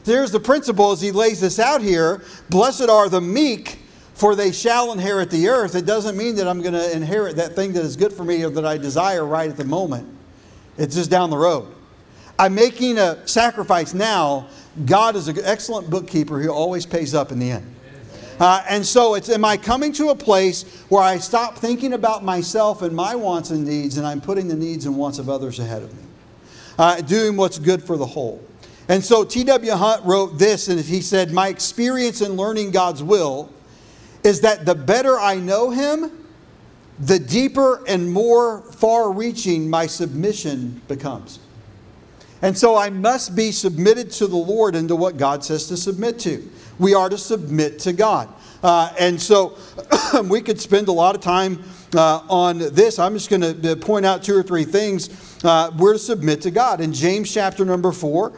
There's 0.04 0.30
the 0.30 0.40
principle 0.40 0.92
as 0.92 1.00
he 1.00 1.12
lays 1.12 1.40
this 1.40 1.58
out 1.58 1.82
here 1.82 2.22
Blessed 2.48 2.88
are 2.88 3.08
the 3.08 3.20
meek, 3.20 3.78
for 4.14 4.34
they 4.34 4.52
shall 4.52 4.92
inherit 4.92 5.30
the 5.30 5.48
earth. 5.48 5.74
It 5.74 5.87
doesn't 5.87 6.16
mean 6.16 6.37
that 6.37 6.48
I'm 6.48 6.62
going 6.62 6.74
to 6.74 6.96
inherit 6.96 7.37
that 7.37 7.54
thing 7.54 7.72
that 7.74 7.84
is 7.84 7.96
good 7.96 8.12
for 8.12 8.24
me 8.24 8.42
or 8.44 8.50
that 8.50 8.64
I 8.64 8.78
desire 8.78 9.24
right 9.24 9.50
at 9.50 9.56
the 9.56 9.64
moment. 9.64 10.08
It's 10.78 10.94
just 10.94 11.11
down 11.11 11.30
the 11.30 11.37
road. 11.37 11.74
I'm 12.38 12.54
making 12.54 12.98
a 12.98 13.26
sacrifice 13.26 13.94
now. 13.94 14.48
God 14.87 15.16
is 15.16 15.26
an 15.28 15.38
excellent 15.42 15.90
bookkeeper 15.90 16.40
who 16.40 16.50
always 16.50 16.87
pays 16.87 17.14
up 17.14 17.32
in 17.32 17.38
the 17.38 17.50
end. 17.50 17.74
Uh, 18.38 18.64
and 18.68 18.87
so 18.87 19.14
it's 19.14 19.28
am 19.28 19.44
I 19.44 19.56
coming 19.56 19.92
to 19.94 20.11
a 20.11 20.14
place 20.14 20.62
where 20.88 21.02
I 21.02 21.18
stop 21.18 21.58
thinking 21.58 21.92
about 21.92 22.24
myself 22.24 22.82
and 22.82 22.94
my 22.94 23.16
wants 23.16 23.50
and 23.50 23.66
needs 23.66 23.98
and 23.98 24.06
I'm 24.06 24.20
putting 24.20 24.46
the 24.46 24.54
needs 24.54 24.87
and 24.87 24.96
wants 24.96 25.18
of 25.18 25.28
others 25.28 25.58
ahead 25.58 25.82
of 25.82 25.92
me? 25.92 26.07
Uh, 26.78 27.00
doing 27.00 27.36
what's 27.36 27.58
good 27.58 27.82
for 27.82 27.96
the 27.96 28.06
whole. 28.06 28.42
And 28.88 29.04
so 29.04 29.24
T.W. 29.24 29.72
Hunt 29.72 30.04
wrote 30.04 30.38
this, 30.38 30.68
and 30.68 30.80
he 30.80 31.02
said, 31.02 31.30
My 31.32 31.48
experience 31.48 32.22
in 32.22 32.32
learning 32.32 32.70
God's 32.70 33.02
will 33.02 33.52
is 34.24 34.40
that 34.40 34.64
the 34.64 34.74
better 34.74 35.18
I 35.18 35.36
know 35.36 35.70
Him, 35.70 36.26
the 36.98 37.18
deeper 37.18 37.84
and 37.86 38.10
more 38.10 38.62
far 38.72 39.12
reaching 39.12 39.68
my 39.68 39.86
submission 39.86 40.80
becomes. 40.88 41.38
And 42.40 42.56
so 42.56 42.76
I 42.76 42.90
must 42.90 43.34
be 43.34 43.52
submitted 43.52 44.10
to 44.12 44.26
the 44.26 44.36
Lord 44.36 44.74
and 44.74 44.88
to 44.88 44.96
what 44.96 45.16
God 45.16 45.44
says 45.44 45.66
to 45.68 45.76
submit 45.76 46.18
to. 46.20 46.48
We 46.78 46.94
are 46.94 47.08
to 47.08 47.18
submit 47.18 47.80
to 47.80 47.92
God. 47.92 48.32
Uh, 48.62 48.92
and 48.98 49.20
so 49.20 49.56
we 50.24 50.40
could 50.40 50.60
spend 50.60 50.88
a 50.88 50.92
lot 50.92 51.14
of 51.14 51.20
time 51.20 51.62
uh, 51.94 52.22
on 52.28 52.58
this. 52.58 52.98
I'm 52.98 53.14
just 53.14 53.30
going 53.30 53.62
to 53.62 53.76
point 53.76 54.06
out 54.06 54.22
two 54.22 54.36
or 54.36 54.42
three 54.42 54.64
things. 54.64 55.08
Uh, 55.44 55.70
we're 55.77 55.92
to 55.92 55.98
submit 55.98 56.42
to 56.42 56.51
God. 56.51 56.81
In 56.81 56.92
James 56.92 57.33
chapter 57.33 57.64
number 57.64 57.92
4, 57.92 58.33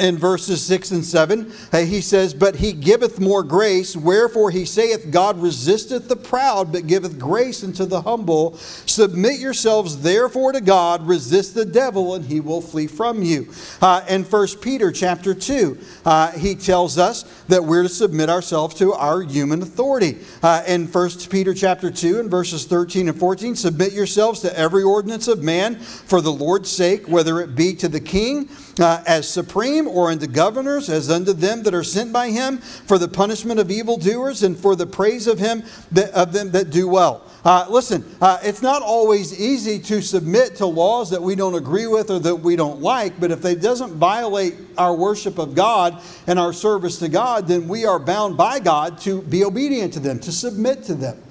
in 0.00 0.18
verses 0.18 0.64
6 0.64 0.90
and 0.90 1.04
7, 1.04 1.52
uh, 1.72 1.78
he 1.78 2.00
says, 2.00 2.34
But 2.34 2.56
he 2.56 2.72
giveth 2.72 3.20
more 3.20 3.42
grace, 3.42 3.96
wherefore 3.96 4.50
he 4.50 4.64
saith, 4.64 5.10
God 5.10 5.40
resisteth 5.40 6.08
the 6.08 6.16
proud, 6.16 6.72
but 6.72 6.86
giveth 6.86 7.18
grace 7.18 7.62
unto 7.62 7.84
the 7.84 8.02
humble. 8.02 8.56
Submit 8.86 9.40
yourselves 9.40 10.02
therefore 10.02 10.52
to 10.52 10.60
God, 10.60 11.06
resist 11.06 11.54
the 11.54 11.64
devil, 11.64 12.14
and 12.14 12.24
he 12.24 12.40
will 12.40 12.60
flee 12.60 12.86
from 12.86 13.22
you. 13.22 13.48
Uh, 13.80 14.04
in 14.08 14.24
1 14.24 14.48
Peter 14.60 14.90
chapter 14.90 15.34
2, 15.34 15.78
uh, 16.04 16.32
he 16.32 16.54
tells 16.54 16.98
us 16.98 17.22
that 17.48 17.64
we're 17.64 17.82
to 17.82 17.88
submit 17.88 18.28
ourselves 18.28 18.74
to 18.76 18.92
our 18.92 19.22
human 19.22 19.62
authority. 19.62 20.18
Uh, 20.42 20.62
in 20.66 20.86
1 20.86 21.10
Peter 21.30 21.54
chapter 21.54 21.90
2, 21.90 22.20
and 22.20 22.30
verses 22.30 22.64
13 22.64 23.08
and 23.08 23.18
14, 23.18 23.54
submit 23.56 23.92
yourselves 23.92 24.40
to 24.40 24.58
every 24.58 24.82
ordinance 24.82 25.28
of 25.28 25.42
man 25.42 25.76
for 25.76 26.20
the 26.20 26.32
Lord's 26.32 26.70
sake, 26.70 27.06
whether 27.08 27.40
it 27.40 27.54
be 27.54 27.74
to 27.74 27.88
the 27.88 28.00
king 28.00 28.48
uh, 28.80 29.02
as 29.06 29.28
supreme, 29.28 29.83
or 29.86 30.10
unto 30.10 30.26
governors, 30.26 30.88
as 30.88 31.10
unto 31.10 31.32
them 31.32 31.62
that 31.62 31.74
are 31.74 31.84
sent 31.84 32.12
by 32.12 32.30
him, 32.30 32.58
for 32.58 32.98
the 32.98 33.08
punishment 33.08 33.60
of 33.60 33.70
evildoers 33.70 34.42
and 34.42 34.56
for 34.56 34.76
the 34.76 34.86
praise 34.86 35.26
of 35.26 35.38
him 35.38 35.62
that, 35.92 36.10
of 36.10 36.32
them 36.32 36.50
that 36.52 36.70
do 36.70 36.88
well. 36.88 37.22
Uh, 37.44 37.66
listen, 37.68 38.02
uh, 38.22 38.38
it's 38.42 38.62
not 38.62 38.80
always 38.80 39.38
easy 39.38 39.78
to 39.78 40.00
submit 40.00 40.56
to 40.56 40.64
laws 40.64 41.10
that 41.10 41.20
we 41.20 41.34
don't 41.34 41.54
agree 41.54 41.86
with 41.86 42.10
or 42.10 42.18
that 42.18 42.36
we 42.36 42.56
don't 42.56 42.80
like, 42.80 43.20
but 43.20 43.30
if 43.30 43.44
it 43.44 43.60
doesn't 43.60 43.92
violate 43.94 44.54
our 44.78 44.94
worship 44.94 45.38
of 45.38 45.54
God 45.54 46.00
and 46.26 46.38
our 46.38 46.54
service 46.54 46.98
to 47.00 47.08
God, 47.08 47.46
then 47.46 47.68
we 47.68 47.84
are 47.84 47.98
bound 47.98 48.38
by 48.38 48.60
God 48.60 48.98
to 49.02 49.20
be 49.22 49.44
obedient 49.44 49.92
to 49.92 50.00
them, 50.00 50.18
to 50.20 50.32
submit 50.32 50.84
to 50.84 50.94
them. 50.94 51.22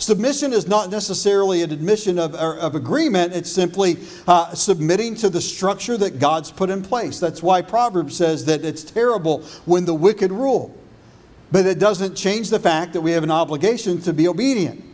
Submission 0.00 0.54
is 0.54 0.66
not 0.66 0.90
necessarily 0.90 1.62
an 1.62 1.70
admission 1.72 2.18
of, 2.18 2.34
of 2.34 2.74
agreement, 2.74 3.34
it's 3.34 3.52
simply 3.52 3.98
uh, 4.26 4.54
submitting 4.54 5.14
to 5.16 5.28
the 5.28 5.42
structure 5.42 5.98
that 5.98 6.18
God's 6.18 6.50
put 6.50 6.70
in 6.70 6.80
place. 6.80 7.20
That's 7.20 7.42
why 7.42 7.60
Proverbs 7.60 8.16
says 8.16 8.46
that 8.46 8.64
it's 8.64 8.82
terrible 8.82 9.42
when 9.66 9.84
the 9.84 9.92
wicked 9.92 10.32
rule. 10.32 10.74
But 11.52 11.66
it 11.66 11.78
doesn't 11.78 12.14
change 12.14 12.48
the 12.48 12.58
fact 12.58 12.94
that 12.94 13.02
we 13.02 13.10
have 13.10 13.24
an 13.24 13.30
obligation 13.30 14.00
to 14.02 14.14
be 14.14 14.26
obedient. 14.26 14.84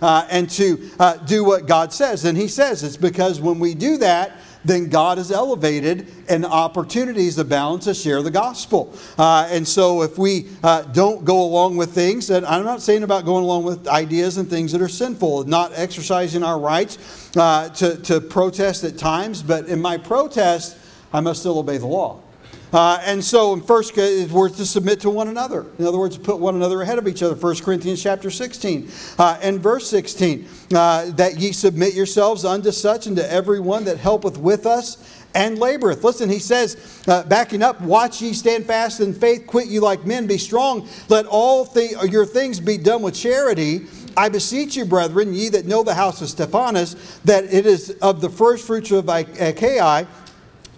Uh, 0.00 0.26
and 0.30 0.50
to 0.50 0.90
uh, 0.98 1.16
do 1.18 1.44
what 1.44 1.66
God 1.66 1.92
says. 1.92 2.24
And 2.24 2.36
He 2.36 2.46
says 2.46 2.82
it's 2.82 2.96
because 2.96 3.40
when 3.40 3.58
we 3.58 3.74
do 3.74 3.96
that, 3.98 4.36
then 4.64 4.88
God 4.88 5.18
is 5.18 5.30
elevated 5.30 6.08
and 6.28 6.44
opportunities 6.44 7.38
abound 7.38 7.82
to 7.82 7.94
share 7.94 8.22
the 8.22 8.30
gospel. 8.30 8.94
Uh, 9.18 9.46
and 9.50 9.66
so 9.66 10.02
if 10.02 10.18
we 10.18 10.48
uh, 10.62 10.82
don't 10.82 11.24
go 11.24 11.42
along 11.42 11.76
with 11.76 11.92
things, 11.92 12.30
and 12.30 12.46
I'm 12.46 12.64
not 12.64 12.82
saying 12.82 13.02
about 13.02 13.24
going 13.24 13.44
along 13.44 13.64
with 13.64 13.86
ideas 13.88 14.38
and 14.38 14.48
things 14.48 14.72
that 14.72 14.80
are 14.80 14.88
sinful, 14.88 15.44
not 15.44 15.72
exercising 15.74 16.42
our 16.42 16.58
rights 16.58 17.30
uh, 17.36 17.68
to, 17.70 17.96
to 18.02 18.20
protest 18.20 18.84
at 18.84 18.96
times, 18.96 19.42
but 19.42 19.66
in 19.66 19.80
my 19.80 19.98
protest, 19.98 20.78
I 21.12 21.20
must 21.20 21.40
still 21.40 21.58
obey 21.58 21.78
the 21.78 21.86
law. 21.86 22.23
Uh, 22.74 23.00
and 23.04 23.22
so 23.22 23.52
in 23.52 23.60
first 23.60 23.96
we're 23.96 24.48
to 24.48 24.66
submit 24.66 25.00
to 25.00 25.08
one 25.08 25.28
another. 25.28 25.64
In 25.78 25.86
other 25.86 25.98
words, 25.98 26.18
put 26.18 26.40
one 26.40 26.56
another 26.56 26.82
ahead 26.82 26.98
of 26.98 27.06
each 27.06 27.22
other. 27.22 27.36
1 27.36 27.56
Corinthians 27.58 28.02
chapter 28.02 28.32
16 28.32 28.90
uh, 29.16 29.38
and 29.40 29.60
verse 29.60 29.88
16. 29.88 30.48
Uh, 30.74 31.10
that 31.12 31.38
ye 31.38 31.52
submit 31.52 31.94
yourselves 31.94 32.44
unto 32.44 32.72
such 32.72 33.06
and 33.06 33.16
to 33.16 33.32
every 33.32 33.60
one 33.60 33.84
that 33.84 33.98
helpeth 33.98 34.38
with 34.38 34.66
us 34.66 35.22
and 35.36 35.58
laboreth. 35.58 36.02
Listen, 36.02 36.28
he 36.28 36.40
says, 36.40 37.04
uh, 37.06 37.22
backing 37.24 37.62
up, 37.62 37.80
watch 37.80 38.20
ye 38.20 38.32
stand 38.32 38.66
fast 38.66 39.00
in 39.00 39.14
faith, 39.14 39.46
quit 39.46 39.68
you 39.68 39.80
like 39.80 40.04
men, 40.04 40.26
be 40.26 40.38
strong. 40.38 40.88
Let 41.08 41.26
all 41.26 41.66
th- 41.66 41.92
your 42.10 42.26
things 42.26 42.58
be 42.58 42.76
done 42.76 43.02
with 43.02 43.14
charity. 43.14 43.86
I 44.16 44.28
beseech 44.28 44.76
you, 44.76 44.84
brethren, 44.84 45.32
ye 45.32 45.48
that 45.50 45.66
know 45.66 45.84
the 45.84 45.94
house 45.94 46.22
of 46.22 46.28
Stephanas, 46.28 47.20
that 47.24 47.44
it 47.52 47.66
is 47.66 47.90
of 48.02 48.20
the 48.20 48.30
first 48.30 48.66
fruits 48.66 48.90
of 48.90 49.08
Achaia 49.08 50.08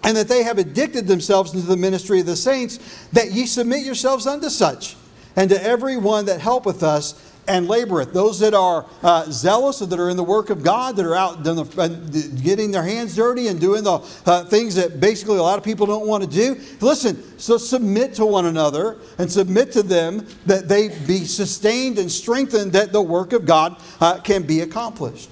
and 0.03 0.15
that 0.15 0.27
they 0.27 0.43
have 0.43 0.57
addicted 0.57 1.07
themselves 1.07 1.53
into 1.53 1.65
the 1.65 1.77
ministry 1.77 2.19
of 2.19 2.25
the 2.25 2.35
saints, 2.35 3.07
that 3.13 3.31
ye 3.31 3.45
submit 3.45 3.85
yourselves 3.85 4.27
unto 4.27 4.49
such, 4.49 4.95
and 5.35 5.49
to 5.49 5.63
every 5.63 5.97
one 5.97 6.25
that 6.25 6.39
helpeth 6.39 6.83
us 6.83 7.27
and 7.47 7.67
laboreth. 7.67 8.13
Those 8.13 8.39
that 8.39 8.53
are 8.53 8.85
uh, 9.03 9.25
zealous, 9.31 9.79
that 9.79 9.99
are 9.99 10.09
in 10.09 10.17
the 10.17 10.23
work 10.23 10.49
of 10.49 10.63
God, 10.63 10.95
that 10.97 11.05
are 11.05 11.15
out 11.15 11.43
getting 11.43 12.71
their 12.71 12.83
hands 12.83 13.15
dirty 13.15 13.47
and 13.47 13.59
doing 13.59 13.83
the 13.83 13.99
uh, 14.25 14.43
things 14.45 14.75
that 14.75 14.99
basically 14.99 15.37
a 15.37 15.41
lot 15.41 15.57
of 15.57 15.63
people 15.63 15.85
don't 15.85 16.07
want 16.07 16.23
to 16.23 16.29
do. 16.29 16.59
Listen, 16.81 17.39
so 17.39 17.57
submit 17.57 18.13
to 18.15 18.25
one 18.25 18.45
another 18.45 18.97
and 19.17 19.31
submit 19.31 19.71
to 19.73 19.83
them 19.83 20.27
that 20.45 20.67
they 20.67 20.89
be 21.05 21.23
sustained 21.25 21.97
and 21.97 22.11
strengthened, 22.11 22.73
that 22.73 22.91
the 22.91 23.01
work 23.01 23.33
of 23.33 23.45
God 23.45 23.81
uh, 24.01 24.19
can 24.19 24.43
be 24.43 24.61
accomplished. 24.61 25.29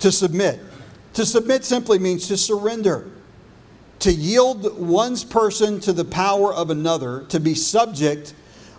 To 0.00 0.10
submit. 0.10 0.58
To 1.14 1.26
submit 1.26 1.64
simply 1.64 1.98
means 1.98 2.26
to 2.28 2.36
surrender 2.36 3.11
to 4.02 4.12
yield 4.12 4.76
one's 4.78 5.22
person 5.22 5.78
to 5.78 5.92
the 5.92 6.04
power 6.04 6.52
of 6.52 6.70
another, 6.70 7.24
to 7.28 7.38
be 7.38 7.54
subject, 7.54 8.34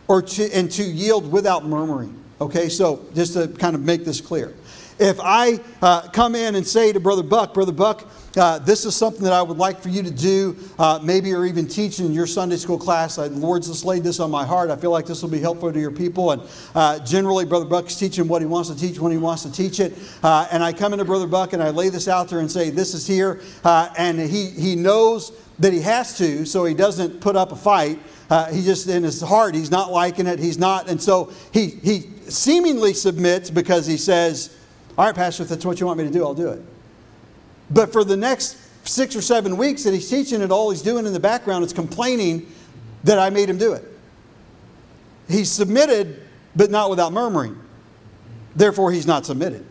or 0.10 0.22
to, 0.22 0.52
and 0.54 0.70
to 0.72 0.84
yield 0.84 1.32
without 1.32 1.66
murmuring. 1.66 2.22
Okay, 2.42 2.68
so 2.68 3.06
just 3.16 3.34
to 3.34 3.48
kind 3.48 3.74
of 3.74 3.82
make 3.82 4.04
this 4.04 4.20
clear. 4.20 4.54
If 5.00 5.20
I 5.22 5.62
uh, 5.82 6.10
come 6.10 6.36
in 6.36 6.56
and 6.56 6.68
say 6.68 6.92
to 6.92 7.00
Brother 7.00 7.24
Buck, 7.24 7.54
Brother 7.54 7.72
Buck, 7.72 8.06
uh, 8.38 8.60
this 8.60 8.86
is 8.86 8.96
something 8.96 9.24
that 9.24 9.34
I 9.34 9.42
would 9.42 9.58
like 9.58 9.80
for 9.80 9.90
you 9.90 10.02
to 10.02 10.10
do, 10.10 10.56
uh, 10.80 11.00
maybe 11.04 11.34
or 11.34 11.46
even 11.46 11.68
teach 11.68 12.00
in 12.00 12.12
your 12.12 12.26
Sunday 12.26 12.58
school 12.58 12.80
class. 12.80 13.18
The 13.18 13.30
Lord's 13.30 13.68
just 13.68 13.86
laid 13.86 14.04
this 14.04 14.20
on 14.20 14.32
my 14.32 14.46
heart. 14.46 14.72
I 14.72 14.76
feel 14.76 14.92
like 14.92 15.06
this 15.06 15.22
will 15.22 15.30
be 15.30 15.40
helpful 15.40 15.72
to 15.72 15.80
your 15.80 15.92
people. 15.92 16.32
And 16.32 16.42
uh, 16.74 17.00
generally, 17.00 17.46
Brother 17.46 17.66
Buck's 17.66 17.96
teaching 17.96 18.28
what 18.28 18.42
he 18.42 18.48
wants 18.48 18.70
to 18.70 18.76
teach 18.76 19.00
when 19.00 19.12
he 19.12 19.18
wants 19.18 19.44
to 19.44 19.52
teach 19.52 19.80
it. 19.80 19.94
Uh, 20.24 20.48
and 20.52 20.64
I 20.64 20.74
come 20.74 20.94
into 20.94 21.06
Brother 21.06 21.28
Buck 21.28 21.54
and 21.54 21.62
I 21.62 21.70
lay 21.70 21.90
this 21.90 22.08
out 22.08 22.30
there 22.30 22.40
and 22.40 22.52
say, 22.52 22.70
This 22.70 22.94
is 22.94 23.06
here. 23.06 23.42
Uh, 23.64 23.94
and 23.98 24.20
he, 24.20 24.50
he 24.50 24.76
knows 24.76 25.32
that 25.60 25.72
he 25.72 25.82
has 25.82 26.18
to, 26.18 26.46
so 26.46 26.66
he 26.66 26.74
doesn't 26.74 27.22
put 27.22 27.36
up 27.36 27.52
a 27.52 27.56
fight. 27.56 28.00
Uh, 28.30 28.52
he 28.52 28.64
just 28.64 28.88
in 28.88 29.04
his 29.04 29.22
heart 29.22 29.54
he's 29.54 29.70
not 29.70 29.92
liking 29.92 30.26
it 30.26 30.40
he's 30.40 30.58
not 30.58 30.90
and 30.90 31.00
so 31.00 31.32
he 31.52 31.68
he 31.84 32.10
seemingly 32.28 32.94
submits 32.94 33.52
because 33.52 33.86
he 33.86 33.98
says 33.98 34.58
all 34.98 35.06
right 35.06 35.14
pastor 35.14 35.44
if 35.44 35.50
that's 35.50 35.66
what 35.66 35.80
you 35.80 35.86
want 35.86 36.00
me 36.00 36.06
to 36.06 36.10
do 36.10 36.24
i'll 36.24 36.34
do 36.34 36.50
it 36.50 36.60
but 37.70 37.92
for 37.92 38.04
the 38.04 38.18
next 38.18 38.58
six 38.88 39.16
or 39.16 39.22
seven 39.22 39.58
weeks 39.58 39.84
that 39.84 39.94
he's 39.94 40.10
teaching 40.10 40.42
it, 40.42 40.52
all 40.52 40.70
he's 40.70 40.82
doing 40.82 41.06
in 41.06 41.14
the 41.14 41.20
background 41.20 41.64
is 41.64 41.74
complaining 41.74 42.52
that 43.04 43.20
I 43.20 43.30
made 43.30 43.50
him 43.50 43.58
do 43.58 43.74
it. 43.74 43.84
He's 45.30 45.52
submitted, 45.52 46.22
but 46.56 46.70
not 46.70 46.90
without 46.90 47.14
murmuring. 47.14 47.58
Therefore, 48.56 48.92
he's 48.92 49.08
not 49.08 49.26
submitted. 49.26 49.66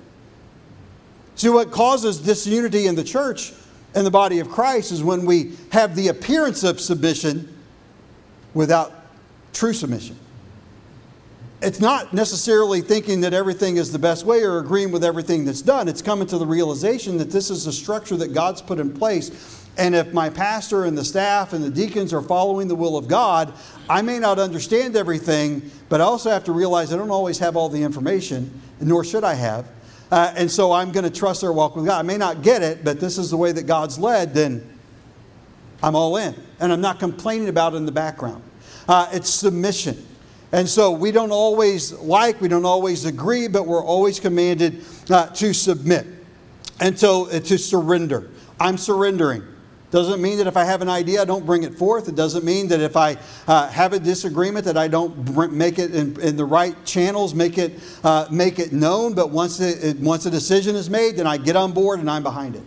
See, 1.35 1.49
what 1.49 1.71
causes 1.71 2.19
disunity 2.19 2.87
in 2.87 2.95
the 2.95 3.05
church 3.05 3.53
and 3.95 4.07
the 4.07 4.11
body 4.11 4.39
of 4.39 4.49
Christ 4.49 4.93
is 4.93 5.03
when 5.03 5.25
we 5.25 5.53
have 5.71 5.95
the 5.95 6.09
appearance 6.09 6.63
of 6.63 6.81
submission 6.81 7.55
without 8.55 8.93
true 9.53 9.73
submission 9.73 10.19
it's 11.63 11.81
not 11.81 12.13
necessarily 12.13 12.81
thinking 12.81 13.21
that 13.21 13.33
everything 13.33 13.77
is 13.77 13.93
the 13.93 13.99
best 13.99 14.27
way 14.27 14.43
or 14.43 14.59
agreeing 14.59 14.91
with 14.91 15.05
everything 15.05 15.45
that's 15.45 15.63
done. 15.63 15.89
It's 15.89 16.03
coming 16.03 16.27
to 16.29 16.39
the 16.39 16.47
realization 16.47 17.17
that 17.19 17.31
this 17.31 17.51
is 17.51 17.67
a 17.67 17.73
structure 17.73 18.17
that 18.17 18.35
God's 18.35 18.61
put 18.61 18.79
in 18.79 18.93
place. 18.93 19.65
And 19.79 19.95
if 19.95 20.13
my 20.13 20.29
pastor 20.29 20.85
and 20.85 20.99
the 20.99 21.05
staff 21.05 21.53
and 21.53 21.65
the 21.65 21.71
deacons 21.71 22.13
are 22.13 22.21
following 22.21 22.69
the 22.69 22.75
will 22.75 22.97
of 22.97 23.09
God, 23.09 23.55
I 23.89 24.03
may 24.03 24.19
not 24.19 24.39
understand 24.39 24.97
everything, 24.97 25.71
but 25.89 26.01
I 26.01 26.05
also 26.05 26.31
have 26.31 26.45
to 26.45 26.53
realize 26.53 26.93
I 26.93 26.97
don't 26.97 27.11
always 27.11 27.39
have 27.39 27.57
all 27.57 27.69
the 27.69 27.83
information, 27.83 28.61
nor 28.81 29.05
should 29.05 29.25
I 29.25 29.35
have. 29.35 29.67
Uh, 30.11 30.35
and 30.37 30.51
so 30.51 30.73
I'm 30.73 30.93
going 30.93 31.05
to 31.05 31.11
trust 31.11 31.41
their 31.41 31.53
walk 31.53 31.75
with 31.75 31.87
God. 31.87 31.99
I 31.99 32.03
may 32.03 32.19
not 32.19 32.43
get 32.43 32.63
it, 32.63 32.85
but 32.85 33.01
this 33.01 33.17
is 33.17 33.31
the 33.31 33.37
way 33.37 33.53
that 33.53 33.63
God's 33.63 33.99
led, 33.99 34.35
then 34.35 34.69
I'm 35.83 35.97
all 35.97 36.17
in. 36.19 36.35
And 36.61 36.71
I'm 36.73 36.83
not 36.83 36.99
complaining 36.99 37.49
about 37.49 37.73
it 37.73 37.77
in 37.77 37.87
the 37.87 37.93
background. 37.93 38.43
Uh, 38.87 39.09
it's 39.13 39.31
submission. 39.31 40.07
And 40.53 40.69
so 40.69 40.91
we 40.91 41.11
don't 41.13 41.33
always 41.33 41.93
like, 41.93 42.41
we 42.41 42.49
don't 42.49 42.67
always 42.67 43.07
agree, 43.07 43.49
but 43.49 43.67
we're 43.67 43.85
always 43.85 44.21
commanded 44.21 44.85
uh, 45.11 45.27
to 45.29 45.55
submit 45.55 46.07
and 46.83 46.99
so 46.99 47.31
uh, 47.31 47.41
to 47.41 47.59
surrender. 47.59 48.31
I'm 48.61 48.77
surrendering. 48.77 49.43
Doesn't 49.91 50.23
mean 50.23 50.39
that 50.39 50.47
if 50.47 50.57
I 50.57 50.65
have 50.65 50.81
an 50.81 50.89
idea, 50.89 51.21
I 51.21 51.27
don't 51.27 51.45
bring 51.45 51.65
it 51.65 51.75
forth. 51.75 52.09
It 52.09 52.15
doesn't 52.15 52.45
mean 52.45 52.69
that 52.69 52.81
if 52.81 52.97
I 52.97 53.19
uh, 53.47 53.69
have 53.69 53.93
a 53.93 53.99
disagreement, 53.99 54.65
that 54.65 54.79
I 54.79 54.89
don't 54.89 55.15
bring, 55.25 55.57
make 55.57 55.79
it 55.79 55.95
in, 55.95 56.19
in, 56.21 56.35
the 56.35 56.47
right 56.47 56.75
channels, 56.87 57.35
make 57.35 57.59
it 57.59 57.79
uh, 58.03 58.27
make 58.31 58.59
it 58.59 58.73
known. 58.73 59.13
But 59.13 59.31
once 59.31 59.61
it, 59.61 59.85
it, 59.85 60.01
once 60.01 60.25
a 60.25 60.31
decision 60.31 60.77
is 60.77 60.89
made, 60.89 61.17
then 61.17 61.27
I 61.27 61.37
get 61.37 61.57
on 61.57 61.73
board 61.73 62.01
and 62.01 62.11
I'm 62.11 62.23
behind 62.23 62.57
it. 62.57 62.63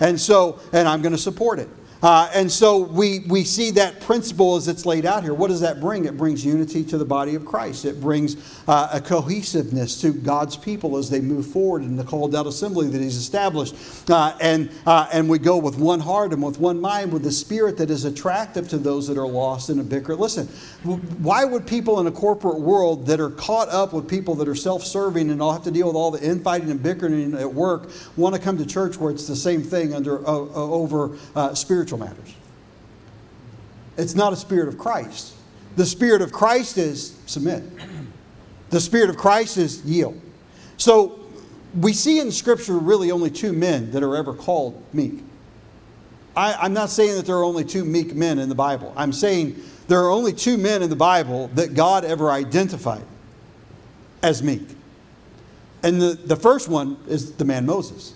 And 0.00 0.20
so, 0.20 0.60
and 0.74 0.86
I'm 0.86 1.00
going 1.00 1.12
to 1.14 1.18
support 1.18 1.58
it. 1.58 1.68
Uh, 2.02 2.30
and 2.34 2.50
so 2.50 2.78
we, 2.78 3.20
we 3.20 3.42
see 3.42 3.70
that 3.70 4.00
principle 4.00 4.56
as 4.56 4.68
it's 4.68 4.84
laid 4.84 5.06
out 5.06 5.22
here. 5.22 5.32
What 5.32 5.48
does 5.48 5.60
that 5.60 5.80
bring? 5.80 6.04
It 6.04 6.16
brings 6.16 6.44
unity 6.44 6.84
to 6.84 6.98
the 6.98 7.04
body 7.04 7.34
of 7.34 7.44
Christ. 7.44 7.84
It 7.84 8.00
brings 8.00 8.36
uh, 8.68 8.90
a 8.92 9.00
cohesiveness 9.00 10.00
to 10.02 10.12
God's 10.12 10.56
people 10.56 10.96
as 10.98 11.08
they 11.08 11.20
move 11.20 11.46
forward 11.46 11.82
in 11.82 11.96
the 11.96 12.04
called 12.04 12.34
out 12.34 12.46
assembly 12.46 12.88
that 12.88 13.00
He's 13.00 13.16
established. 13.16 13.74
Uh, 14.10 14.36
and, 14.40 14.70
uh, 14.86 15.08
and 15.12 15.28
we 15.28 15.38
go 15.38 15.56
with 15.56 15.78
one 15.78 16.00
heart 16.00 16.32
and 16.32 16.42
with 16.42 16.58
one 16.58 16.80
mind, 16.80 17.12
with 17.12 17.22
the 17.22 17.32
spirit 17.32 17.78
that 17.78 17.90
is 17.90 18.04
attractive 18.04 18.68
to 18.68 18.78
those 18.78 19.08
that 19.08 19.16
are 19.16 19.26
lost 19.26 19.70
in 19.70 19.80
a 19.80 19.84
bicker. 19.84 20.14
Listen, 20.14 20.46
why 21.22 21.44
would 21.44 21.66
people 21.66 22.00
in 22.00 22.06
a 22.06 22.12
corporate 22.12 22.60
world 22.60 23.06
that 23.06 23.20
are 23.20 23.30
caught 23.30 23.68
up 23.70 23.92
with 23.92 24.08
people 24.08 24.34
that 24.34 24.48
are 24.48 24.54
self 24.54 24.84
serving 24.84 25.30
and 25.30 25.40
all 25.40 25.52
have 25.52 25.64
to 25.64 25.70
deal 25.70 25.86
with 25.86 25.96
all 25.96 26.10
the 26.10 26.22
infighting 26.22 26.70
and 26.70 26.82
bickering 26.82 27.34
at 27.34 27.52
work 27.52 27.90
want 28.16 28.34
to 28.34 28.40
come 28.40 28.58
to 28.58 28.66
church 28.66 28.98
where 28.98 29.10
it's 29.10 29.26
the 29.26 29.36
same 29.36 29.62
thing 29.62 29.94
under, 29.94 30.26
uh, 30.26 30.32
uh, 30.32 30.46
over 30.54 31.16
spiritual? 31.54 31.85
Spiritual 31.86 32.08
matters. 32.08 32.34
It's 33.96 34.14
not 34.14 34.32
a 34.32 34.36
spirit 34.36 34.68
of 34.68 34.76
Christ. 34.76 35.34
The 35.76 35.86
spirit 35.86 36.20
of 36.20 36.32
Christ 36.32 36.78
is 36.78 37.16
submit. 37.26 37.62
The 38.70 38.80
spirit 38.80 39.08
of 39.08 39.16
Christ 39.16 39.56
is 39.56 39.84
yield. 39.84 40.20
So 40.76 41.20
we 41.78 41.92
see 41.92 42.18
in 42.18 42.32
Scripture 42.32 42.76
really 42.78 43.10
only 43.12 43.30
two 43.30 43.52
men 43.52 43.92
that 43.92 44.02
are 44.02 44.16
ever 44.16 44.34
called 44.34 44.82
meek. 44.92 45.22
I, 46.34 46.66
am 46.66 46.72
not 46.72 46.90
saying 46.90 47.14
that 47.16 47.26
there 47.26 47.36
are 47.36 47.44
only 47.44 47.64
two 47.64 47.84
meek 47.84 48.14
men 48.14 48.38
in 48.38 48.48
the 48.48 48.54
Bible. 48.54 48.92
I'm 48.96 49.12
saying 49.12 49.62
there 49.86 50.00
are 50.00 50.10
only 50.10 50.32
two 50.32 50.58
men 50.58 50.82
in 50.82 50.90
the 50.90 50.96
Bible 50.96 51.48
that 51.54 51.74
God 51.74 52.04
ever 52.04 52.30
identified 52.30 53.04
as 54.22 54.42
meek. 54.42 54.68
And 55.82 56.00
the, 56.02 56.18
the 56.24 56.36
first 56.36 56.68
one 56.68 56.98
is 57.06 57.32
the 57.32 57.44
man 57.44 57.64
Moses. 57.64 58.15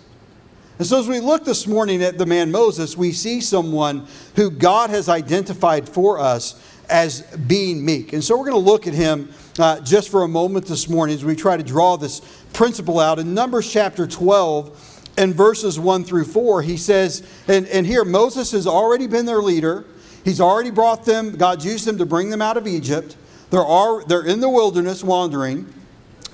And 0.81 0.87
so, 0.87 0.99
as 0.99 1.07
we 1.07 1.21
look 1.21 1.45
this 1.45 1.67
morning 1.67 2.03
at 2.03 2.17
the 2.17 2.25
man 2.25 2.51
Moses, 2.51 2.97
we 2.97 3.13
see 3.13 3.43
someone 3.43 4.07
who 4.35 4.51
God 4.51 4.89
has 4.89 5.11
identified 5.11 5.87
for 5.87 6.19
us 6.19 6.59
as 6.89 7.21
being 7.21 7.85
meek. 7.85 8.15
And 8.15 8.25
so, 8.25 8.35
we're 8.39 8.47
going 8.49 8.65
to 8.65 8.71
look 8.71 8.87
at 8.87 8.95
him 8.95 9.31
uh, 9.59 9.81
just 9.81 10.09
for 10.09 10.23
a 10.23 10.29
moment 10.29 10.65
this 10.65 10.89
morning 10.89 11.15
as 11.15 11.23
we 11.23 11.37
try 11.37 11.59
to 11.59 11.63
draw 11.63 11.99
this 11.99 12.21
principle 12.55 12.99
out. 12.99 13.19
In 13.19 13.35
Numbers 13.35 13.71
chapter 13.71 14.07
12 14.07 15.13
and 15.19 15.35
verses 15.35 15.79
1 15.79 16.03
through 16.05 16.25
4, 16.25 16.63
he 16.63 16.79
says, 16.79 17.29
and, 17.47 17.67
and 17.67 17.87
here 17.87 18.03
Moses 18.03 18.53
has 18.53 18.67
already 18.67 19.07
been 19.07 19.27
their 19.27 19.43
leader, 19.43 19.85
he's 20.25 20.41
already 20.41 20.71
brought 20.71 21.05
them, 21.05 21.37
God's 21.37 21.67
used 21.67 21.85
them 21.85 21.99
to 21.99 22.07
bring 22.07 22.31
them 22.31 22.41
out 22.41 22.57
of 22.57 22.67
Egypt. 22.67 23.19
They're, 23.51 23.63
all, 23.63 24.03
they're 24.03 24.25
in 24.25 24.41
the 24.41 24.49
wilderness 24.49 25.05
wandering 25.05 25.75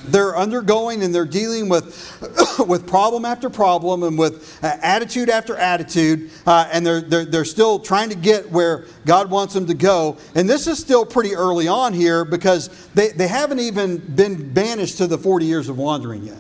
they're 0.04 0.36
undergoing 0.36 1.02
and 1.02 1.14
they're 1.14 1.24
dealing 1.24 1.68
with, 1.68 2.58
with 2.66 2.86
problem 2.86 3.24
after 3.24 3.50
problem 3.50 4.02
and 4.02 4.18
with 4.18 4.58
uh, 4.62 4.76
attitude 4.82 5.28
after 5.28 5.56
attitude, 5.56 6.30
uh, 6.46 6.68
and 6.72 6.86
they're, 6.86 7.00
they're, 7.00 7.24
they're 7.24 7.44
still 7.44 7.78
trying 7.78 8.08
to 8.10 8.14
get 8.14 8.50
where 8.50 8.86
God 9.04 9.30
wants 9.30 9.54
them 9.54 9.66
to 9.66 9.74
go. 9.74 10.16
And 10.34 10.48
this 10.48 10.66
is 10.66 10.78
still 10.78 11.04
pretty 11.04 11.34
early 11.34 11.68
on 11.68 11.92
here 11.92 12.24
because 12.24 12.68
they, 12.94 13.08
they 13.08 13.28
haven't 13.28 13.60
even 13.60 13.98
been 13.98 14.52
banished 14.52 14.98
to 14.98 15.06
the 15.06 15.18
40 15.18 15.44
years 15.46 15.68
of 15.68 15.78
wandering 15.78 16.24
yet. 16.24 16.38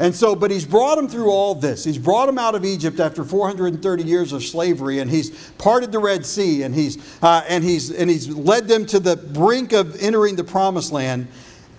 And 0.00 0.12
so, 0.12 0.34
but 0.34 0.50
he's 0.50 0.64
brought 0.64 0.96
them 0.96 1.06
through 1.08 1.30
all 1.30 1.54
this. 1.54 1.84
He's 1.84 1.98
brought 1.98 2.26
them 2.26 2.36
out 2.36 2.56
of 2.56 2.64
Egypt 2.64 2.98
after 2.98 3.22
430 3.22 4.02
years 4.02 4.32
of 4.32 4.42
slavery, 4.42 4.98
and 4.98 5.08
he's 5.08 5.52
parted 5.52 5.92
the 5.92 6.00
Red 6.00 6.26
Sea, 6.26 6.64
and 6.64 6.74
he's, 6.74 6.98
uh, 7.22 7.44
and 7.48 7.62
he's, 7.62 7.92
and 7.92 8.10
he's 8.10 8.28
led 8.28 8.66
them 8.66 8.86
to 8.86 8.98
the 8.98 9.16
brink 9.16 9.72
of 9.72 9.94
entering 10.02 10.34
the 10.34 10.42
promised 10.42 10.90
land. 10.90 11.28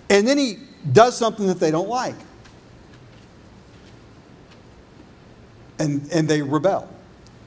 And 0.08 0.26
then 0.26 0.38
he 0.38 0.58
does 0.92 1.16
something 1.16 1.46
that 1.46 1.58
they 1.58 1.70
don't 1.70 1.88
like. 1.88 2.14
And, 5.78 6.08
and 6.12 6.28
they 6.28 6.42
rebel. 6.42 6.88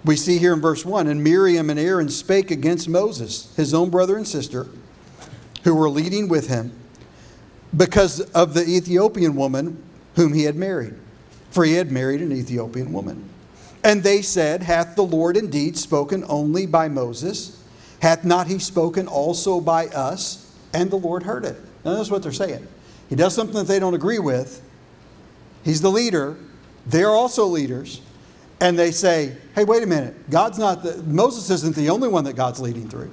We 0.06 0.16
see 0.16 0.38
here 0.38 0.54
in 0.54 0.62
verse 0.62 0.86
1 0.86 1.08
And 1.08 1.24
Miriam 1.24 1.70
and 1.70 1.80
Aaron 1.80 2.10
spake 2.10 2.52
against 2.52 2.88
Moses, 2.88 3.54
his 3.56 3.74
own 3.74 3.90
brother 3.90 4.18
and 4.18 4.28
sister, 4.28 4.68
who 5.64 5.76
were 5.76 5.90
leading 5.90 6.30
with 6.30 6.48
him, 6.48 6.72
because 7.76 8.22
of 8.32 8.54
the 8.54 8.66
Ethiopian 8.66 9.36
woman 9.36 9.82
whom 10.16 10.34
he 10.34 10.44
had 10.44 10.56
married. 10.56 10.96
For 11.52 11.66
he 11.66 11.74
had 11.74 11.92
married 11.92 12.22
an 12.22 12.32
Ethiopian 12.32 12.94
woman. 12.94 13.28
And 13.84 14.04
they 14.04 14.22
said, 14.22 14.64
Hath 14.64 14.96
the 14.96 15.04
Lord 15.04 15.38
indeed 15.38 15.78
spoken 15.78 16.24
only 16.28 16.66
by 16.66 16.90
Moses? 16.90 17.64
Hath 18.02 18.24
not 18.24 18.48
he 18.48 18.60
spoken 18.60 19.08
also 19.08 19.60
by 19.60 19.88
us? 19.88 20.54
And 20.74 20.92
the 20.92 20.98
Lord 20.98 21.24
heard 21.24 21.46
it. 21.46 21.58
Now, 21.84 21.96
that's 21.96 22.12
what 22.12 22.24
they're 22.24 22.32
saying. 22.32 22.68
He 23.10 23.16
does 23.16 23.34
something 23.34 23.56
that 23.56 23.68
they 23.68 23.80
don't 23.80 23.94
agree 23.94 24.20
with. 24.20 24.62
He's 25.64 25.82
the 25.82 25.90
leader. 25.90 26.38
They're 26.86 27.10
also 27.10 27.46
leaders. 27.46 28.02
And 28.62 28.78
they 28.78 28.92
say, 28.92 29.38
hey, 29.56 29.64
wait 29.64 29.84
a 29.84 29.88
minute. 29.88 30.30
God's 30.30 30.60
not 30.60 30.84
the, 30.84 31.02
Moses 31.04 31.50
isn't 31.50 31.76
the 31.76 31.90
only 31.90 32.10
one 32.10 32.26
that 32.26 32.34
God's 32.34 32.60
leading 32.60 32.90
through 32.90 33.12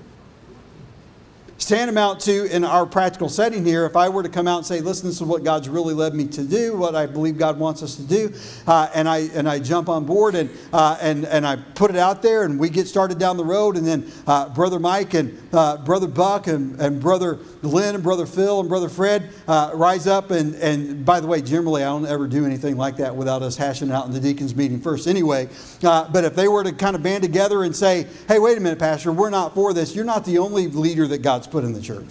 tantamount 1.59 2.21
to 2.21 2.45
in 2.55 2.65
our 2.65 2.87
practical 2.87 3.29
setting 3.29 3.65
here 3.65 3.85
if 3.85 3.97
i 3.97 4.09
were 4.09 4.23
to 4.23 4.29
come 4.29 4.47
out 4.47 4.59
and 4.59 4.67
say 4.67 4.81
listen 4.81 5.09
this 5.09 5.17
is 5.17 5.23
what 5.23 5.43
god's 5.43 5.69
really 5.69 5.95
led 5.95 6.15
me 6.15 6.27
to 6.27 6.45
do 6.45 6.77
what 6.77 6.95
i 6.95 7.07
believe 7.07 7.37
god 7.37 7.59
wants 7.59 7.83
us 7.83 7.97
to 7.97 8.03
do 8.03 8.33
uh, 8.67 8.89
and 8.95 9.09
i 9.09 9.19
and 9.35 9.49
i 9.49 9.59
jump 9.59 9.89
on 9.89 10.05
board 10.05 10.35
and 10.35 10.49
uh, 10.73 10.97
and 11.01 11.25
and 11.27 11.47
i 11.47 11.57
put 11.57 11.91
it 11.91 11.97
out 11.97 12.23
there 12.23 12.45
and 12.45 12.59
we 12.59 12.69
get 12.69 12.87
started 12.87 13.19
down 13.19 13.37
the 13.37 13.45
road 13.45 13.77
and 13.77 13.87
then 13.87 14.11
uh, 14.27 14.49
brother 14.51 14.79
mike 14.79 15.15
and 15.15 15.37
uh, 15.53 15.77
brother 15.79 16.07
buck 16.07 16.47
and, 16.47 16.81
and 16.81 17.01
brother 17.01 17.39
lynn 17.63 17.95
and 17.95 18.05
brother 18.05 18.27
phil 18.27 18.61
and 18.61 18.69
brother 18.69 18.89
fred 18.89 19.31
uh, 19.49 19.71
rise 19.75 20.07
up 20.07 20.31
and 20.31 20.55
and 20.57 21.05
by 21.05 21.19
the 21.19 21.27
way 21.27 21.41
generally 21.41 21.83
i 21.83 21.87
don't 21.87 22.07
ever 22.07 22.29
do 22.29 22.45
anything 22.45 22.77
like 22.77 22.97
that 22.97 23.15
without 23.15 23.43
us 23.43 23.57
hashing 23.57 23.91
out 23.91 24.07
in 24.07 24.13
the 24.13 24.21
deacons 24.21 24.55
meeting 24.55 24.81
first 24.81 25.09
anyway 25.09 25.49
uh, 25.83 26.09
but 26.11 26.23
if 26.23 26.37
they 26.37 26.49
were 26.49 26.63
to 26.63 26.73
kind 26.73 26.95
of 26.95 27.03
band 27.03 27.23
together 27.23 27.65
and 27.65 27.75
say 27.75 28.07
hey 28.29 28.39
wait 28.39 28.57
a 28.57 28.61
minute 28.61 28.79
pastor 28.79 29.11
we're 29.11 29.31
not 29.31 29.55
for 29.55 29.73
this. 29.73 29.95
You're 29.97 30.05
not 30.05 30.25
the 30.25 30.39
only 30.39 30.69
leader 30.69 31.07
that 31.09 31.23
god's 31.23 31.46
put 31.47 31.65
in 31.65 31.73
the 31.73 31.81
church. 31.81 32.09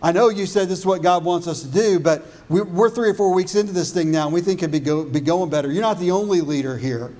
I 0.00 0.12
know 0.12 0.28
you 0.28 0.46
said 0.46 0.68
this 0.68 0.78
is 0.78 0.86
what 0.86 1.02
God 1.02 1.24
wants 1.24 1.48
us 1.48 1.62
to 1.62 1.68
do, 1.68 1.98
but 1.98 2.24
we're 2.48 2.90
three 2.90 3.10
or 3.10 3.14
four 3.14 3.34
weeks 3.34 3.54
into 3.56 3.72
this 3.72 3.92
thing 3.92 4.10
now, 4.10 4.26
and 4.26 4.34
we 4.34 4.40
think 4.40 4.62
it'd 4.62 4.70
be, 4.70 4.78
go, 4.78 5.04
be 5.04 5.20
going 5.20 5.50
better. 5.50 5.72
You're 5.72 5.82
not 5.82 5.98
the 5.98 6.12
only 6.12 6.40
leader 6.40 6.78
here. 6.78 7.12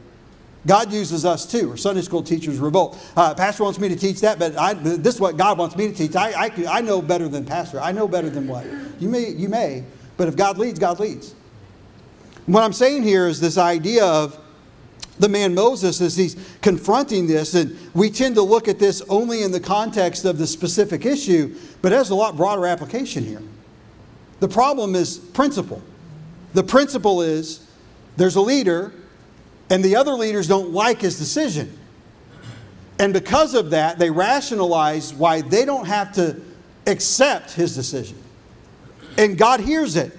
God 0.67 0.93
uses 0.93 1.25
us 1.25 1.47
too. 1.51 1.73
Or 1.73 1.77
Sunday 1.77 2.03
school 2.03 2.23
teachers 2.23 2.59
revolt. 2.59 2.99
Uh, 3.17 3.35
pastor 3.35 3.65
wants 3.65 3.79
me 3.79 3.89
to 3.89 3.97
teach 3.97 4.21
that, 4.21 4.39
but 4.39 4.57
I, 4.57 4.75
this 4.75 5.15
is 5.15 5.21
what 5.21 5.37
God 5.37 5.59
wants 5.59 5.77
me 5.77 5.89
to 5.89 5.95
teach. 5.95 6.15
I, 6.15 6.47
I, 6.47 6.53
I 6.69 6.81
know 6.81 7.01
better 7.01 7.29
than 7.29 7.45
pastor. 7.45 7.81
I 7.81 7.91
know 7.91 8.07
better 8.07 8.31
than 8.31 8.47
what 8.47 8.67
you 9.01 9.09
may. 9.09 9.31
You 9.31 9.49
may, 9.49 9.85
but 10.17 10.29
if 10.29 10.37
God 10.37 10.59
leads, 10.59 10.79
God 10.79 11.01
leads. 11.01 11.35
What 12.47 12.63
I'm 12.63 12.73
saying 12.73 13.03
here 13.03 13.27
is 13.27 13.41
this 13.41 13.59
idea 13.59 14.05
of 14.05 14.39
the 15.19 15.29
man 15.29 15.55
Moses 15.55 16.01
as 16.01 16.17
he's 16.17 16.37
confronting 16.63 17.27
this. 17.27 17.55
And 17.55 17.77
we 17.95 18.11
tend 18.11 18.35
to 18.37 18.43
look 18.43 18.69
at 18.69 18.79
this 18.79 19.03
only 19.09 19.43
in 19.43 19.51
the 19.51 19.61
context 19.61 20.25
of 20.25 20.39
the 20.39 20.47
specific 20.47 21.05
issue, 21.05 21.57
but 21.83 21.93
it 21.93 21.97
has 21.97 22.11
a 22.11 22.15
lot 22.15 22.37
broader 22.37 22.67
application 22.67 23.25
here. 23.25 23.43
The 24.41 24.49
problem 24.49 24.95
is 24.95 25.19
principle. 25.19 25.83
The 26.55 26.63
principle 26.63 27.23
is 27.23 27.67
there's 28.17 28.37
a 28.37 28.41
leader, 28.41 28.93
and 29.71 29.85
the 29.85 29.97
other 29.97 30.13
leaders 30.13 30.49
don't 30.49 30.71
like 30.71 31.01
his 31.01 31.19
decision. 31.19 31.77
And 32.99 33.13
because 33.13 33.55
of 33.55 33.71
that, 33.71 33.99
they 33.99 34.11
rationalize 34.11 35.15
why 35.15 35.41
they 35.41 35.65
don't 35.65 35.87
have 35.87 36.13
to 36.15 36.41
accept 36.87 37.53
his 37.53 37.75
decision. 37.75 38.17
And 39.17 39.39
God 39.39 39.61
hears 39.61 39.95
it. 39.95 40.18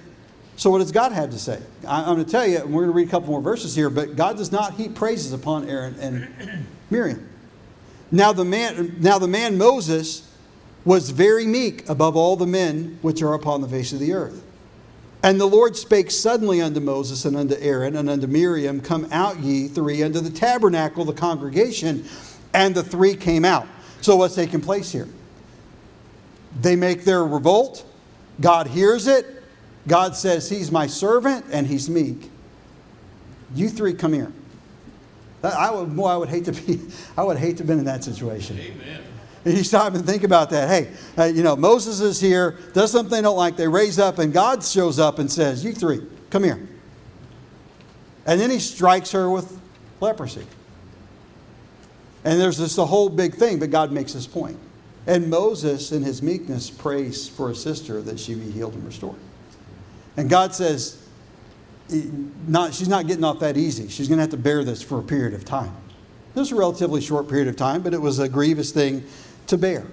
So, 0.60 0.68
what 0.68 0.80
does 0.80 0.92
God 0.92 1.12
have 1.12 1.30
to 1.30 1.38
say? 1.38 1.58
I, 1.88 2.00
am 2.00 2.16
going 2.16 2.26
to 2.26 2.30
tell 2.30 2.46
you, 2.46 2.58
and 2.58 2.66
we're 2.70 2.82
going 2.82 2.92
to 2.92 2.96
read 2.96 3.08
a 3.08 3.10
couple 3.10 3.30
more 3.30 3.40
verses 3.40 3.74
here, 3.74 3.88
but 3.88 4.14
God 4.14 4.36
does 4.36 4.52
not 4.52 4.74
heap 4.74 4.94
praises 4.94 5.32
upon 5.32 5.66
Aaron 5.66 5.94
and 5.98 6.66
Miriam. 6.90 7.26
Now 8.12 8.34
the 8.34 8.44
man, 8.44 8.96
now 9.00 9.18
the 9.18 9.26
man 9.26 9.56
Moses 9.56 10.30
was 10.84 11.08
very 11.08 11.46
meek 11.46 11.88
above 11.88 12.14
all 12.14 12.36
the 12.36 12.46
men 12.46 12.98
which 13.00 13.22
are 13.22 13.32
upon 13.32 13.62
the 13.62 13.68
face 13.68 13.94
of 13.94 14.00
the 14.00 14.12
earth. 14.12 14.44
And 15.22 15.40
the 15.40 15.46
Lord 15.46 15.76
spake 15.76 16.10
suddenly 16.10 16.60
unto 16.60 16.80
Moses 16.80 17.24
and 17.24 17.38
unto 17.38 17.54
Aaron 17.58 17.96
and 17.96 18.10
unto 18.10 18.26
Miriam, 18.26 18.82
Come 18.82 19.08
out 19.10 19.38
ye 19.38 19.66
three 19.66 20.02
unto 20.02 20.20
the 20.20 20.28
tabernacle, 20.28 21.06
the 21.06 21.14
congregation. 21.14 22.04
And 22.52 22.74
the 22.74 22.82
three 22.82 23.14
came 23.14 23.46
out. 23.46 23.66
So 24.02 24.14
what's 24.16 24.34
taking 24.34 24.60
place 24.60 24.92
here? 24.92 25.08
They 26.60 26.76
make 26.76 27.04
their 27.04 27.24
revolt. 27.24 27.86
God 28.42 28.66
hears 28.66 29.06
it. 29.06 29.39
God 29.86 30.16
says, 30.16 30.48
He's 30.48 30.70
my 30.70 30.86
servant 30.86 31.46
and 31.52 31.66
He's 31.66 31.88
meek. 31.88 32.30
You 33.54 33.68
three 33.68 33.94
come 33.94 34.12
here. 34.12 34.32
I 35.42 35.70
would, 35.70 35.96
boy, 35.96 36.08
I 36.08 36.16
would 36.16 36.28
hate 36.28 36.44
to 36.46 36.52
be, 36.52 36.80
I 37.16 37.22
would 37.22 37.38
hate 37.38 37.56
to 37.56 37.62
have 37.62 37.66
been 37.66 37.78
in 37.78 37.86
that 37.86 38.04
situation. 38.04 38.58
Amen. 38.58 39.02
And 39.44 39.56
you 39.56 39.64
stop 39.64 39.94
and 39.94 40.04
think 40.04 40.22
about 40.22 40.50
that. 40.50 40.68
Hey, 40.68 40.92
uh, 41.16 41.24
you 41.24 41.42
know, 41.42 41.56
Moses 41.56 42.00
is 42.00 42.20
here, 42.20 42.58
does 42.74 42.92
something 42.92 43.10
they 43.10 43.22
don't 43.22 43.36
like, 43.36 43.56
they 43.56 43.68
raise 43.68 43.98
up, 43.98 44.18
and 44.18 44.34
God 44.34 44.62
shows 44.62 44.98
up 44.98 45.18
and 45.18 45.32
says, 45.32 45.64
You 45.64 45.72
three, 45.72 46.06
come 46.28 46.44
here. 46.44 46.68
And 48.26 48.38
then 48.38 48.50
he 48.50 48.58
strikes 48.58 49.12
her 49.12 49.30
with 49.30 49.58
leprosy. 50.00 50.46
And 52.22 52.38
there's 52.38 52.58
this 52.58 52.76
the 52.76 52.84
whole 52.84 53.08
big 53.08 53.34
thing, 53.34 53.58
but 53.58 53.70
God 53.70 53.92
makes 53.92 54.12
his 54.12 54.26
point. 54.26 54.58
And 55.06 55.30
Moses, 55.30 55.90
in 55.92 56.02
his 56.02 56.22
meekness, 56.22 56.68
prays 56.68 57.26
for 57.26 57.48
his 57.48 57.62
sister 57.62 58.02
that 58.02 58.20
she 58.20 58.34
be 58.34 58.50
healed 58.50 58.74
and 58.74 58.84
restored. 58.84 59.16
And 60.16 60.28
God 60.28 60.54
says, 60.54 61.06
not, 62.46 62.74
she's 62.74 62.88
not 62.88 63.06
getting 63.06 63.24
off 63.24 63.40
that 63.40 63.56
easy. 63.56 63.88
She's 63.88 64.08
going 64.08 64.18
to 64.18 64.22
have 64.22 64.30
to 64.30 64.36
bear 64.36 64.64
this 64.64 64.82
for 64.82 64.98
a 64.98 65.02
period 65.02 65.34
of 65.34 65.44
time. 65.44 65.74
This 66.34 66.42
was 66.42 66.52
a 66.52 66.56
relatively 66.56 67.00
short 67.00 67.28
period 67.28 67.48
of 67.48 67.56
time, 67.56 67.82
but 67.82 67.92
it 67.94 68.00
was 68.00 68.18
a 68.18 68.28
grievous 68.28 68.70
thing 68.70 69.04
to 69.48 69.58
bear. 69.58 69.86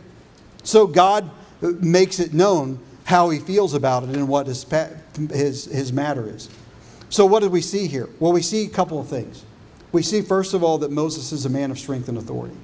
So 0.63 0.86
God 0.86 1.30
uh, 1.62 1.69
makes 1.80 2.19
it 2.19 2.34
known 2.34 2.80
how 3.06 3.30
he 3.30 3.39
feels 3.39 3.73
about 3.73 4.03
it 4.03 4.10
and 4.10 4.27
what 4.27 4.47
his, 4.47 4.65
his, 5.32 5.65
his 5.65 5.93
matter 5.93 6.27
is. 6.27 6.49
So, 7.10 7.25
what 7.25 7.41
do 7.41 7.49
we 7.49 7.62
see 7.62 7.88
here? 7.88 8.10
Well, 8.19 8.34
we 8.34 8.41
see 8.41 8.65
a 8.65 8.69
couple 8.69 8.99
of 8.99 9.08
things. 9.08 9.45
We 9.93 10.03
see, 10.03 10.21
first 10.21 10.53
of 10.53 10.62
all, 10.62 10.77
that 10.80 10.91
Moses 10.91 11.32
is 11.32 11.45
a 11.45 11.49
man 11.49 11.71
of 11.71 11.80
strength 11.80 12.10
and 12.10 12.17
authority. 12.17 12.58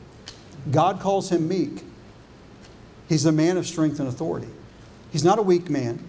God 0.70 1.00
calls 1.00 1.30
him 1.30 1.48
meek. 1.48 1.84
He's 3.08 3.26
a 3.26 3.32
man 3.32 3.56
of 3.56 3.66
strength 3.66 4.00
and 4.00 4.10
authority. 4.10 4.50
He's 5.12 5.24
not 5.24 5.40
a 5.40 5.42
weak 5.42 5.70
man. 5.70 6.04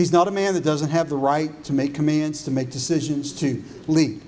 He's 0.00 0.12
not 0.12 0.28
a 0.28 0.30
man 0.30 0.54
that 0.54 0.64
doesn't 0.64 0.88
have 0.88 1.10
the 1.10 1.16
right 1.18 1.62
to 1.64 1.74
make 1.74 1.92
commands, 1.92 2.44
to 2.44 2.50
make 2.50 2.70
decisions, 2.70 3.34
to 3.34 3.62
lead. 3.86 4.22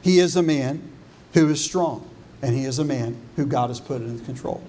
He 0.00 0.20
is 0.20 0.36
a 0.36 0.44
man 0.44 0.92
who 1.34 1.48
is 1.48 1.64
strong. 1.64 2.08
and 2.40 2.54
he 2.54 2.64
is 2.64 2.78
a 2.78 2.84
man 2.84 3.20
who 3.34 3.44
God 3.44 3.68
has 3.68 3.80
put 3.80 4.00
in 4.00 4.20
control. 4.20 4.62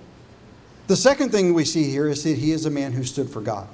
The 0.88 0.96
second 0.96 1.32
thing 1.32 1.54
we 1.54 1.66
see 1.66 1.84
here 1.84 2.08
is 2.08 2.24
that 2.24 2.36
he 2.36 2.52
is 2.52 2.66
a 2.66 2.72
man 2.72 2.94
who 2.94 3.04
stood 3.04 3.30
for 3.30 3.42
God. 3.42 3.68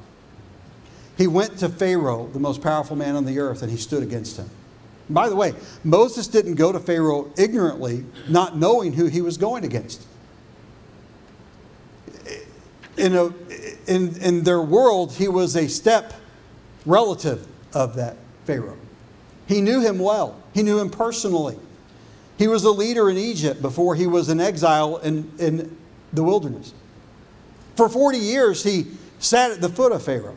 He 1.17 1.27
went 1.27 1.59
to 1.59 1.69
Pharaoh, 1.69 2.27
the 2.27 2.41
most 2.41 2.61
powerful 2.61 2.97
man 2.97 3.15
on 3.15 3.23
the 3.23 3.39
earth, 3.39 3.61
and 3.61 3.71
he 3.71 3.77
stood 3.77 4.03
against 4.03 4.35
him. 4.35 4.49
By 5.09 5.29
the 5.29 5.35
way, 5.37 5.53
Moses 5.85 6.27
didn't 6.27 6.55
go 6.55 6.73
to 6.73 6.79
Pharaoh 6.81 7.31
ignorantly, 7.37 8.03
not 8.27 8.57
knowing 8.57 8.91
who 8.91 9.05
he 9.05 9.21
was 9.21 9.37
going 9.37 9.63
against. 9.63 10.05
In, 12.97 13.15
a, 13.15 13.33
in, 13.87 14.17
in 14.17 14.43
their 14.43 14.61
world, 14.61 15.13
he 15.13 15.27
was 15.27 15.55
a 15.55 15.67
step 15.67 16.13
relative 16.85 17.47
of 17.73 17.95
that 17.95 18.17
Pharaoh. 18.45 18.77
He 19.47 19.61
knew 19.61 19.81
him 19.81 19.99
well, 19.99 20.41
he 20.53 20.63
knew 20.63 20.79
him 20.79 20.89
personally. 20.89 21.57
He 22.37 22.47
was 22.47 22.65
a 22.65 22.71
leader 22.71 23.09
in 23.09 23.17
Egypt 23.17 23.61
before 23.61 23.95
he 23.95 24.07
was 24.07 24.27
an 24.27 24.41
exile 24.41 24.97
in, 24.97 25.31
in 25.39 25.77
the 26.11 26.21
wilderness. 26.21 26.73
For 27.77 27.87
40 27.87 28.17
years, 28.17 28.63
he 28.63 28.87
sat 29.19 29.51
at 29.51 29.61
the 29.61 29.69
foot 29.69 29.93
of 29.93 30.03
Pharaoh. 30.03 30.35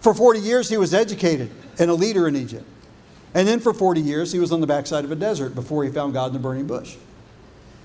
For 0.00 0.14
40 0.14 0.38
years, 0.38 0.68
he 0.68 0.76
was 0.76 0.94
educated 0.94 1.50
and 1.78 1.90
a 1.90 1.94
leader 1.94 2.28
in 2.28 2.36
Egypt. 2.36 2.64
And 3.34 3.48
then 3.48 3.58
for 3.58 3.74
40 3.74 4.00
years, 4.00 4.30
he 4.30 4.38
was 4.38 4.52
on 4.52 4.60
the 4.60 4.66
backside 4.66 5.04
of 5.04 5.10
a 5.10 5.16
desert 5.16 5.56
before 5.56 5.82
he 5.82 5.90
found 5.90 6.12
God 6.12 6.28
in 6.28 6.32
the 6.34 6.38
burning 6.38 6.68
bush. 6.68 6.96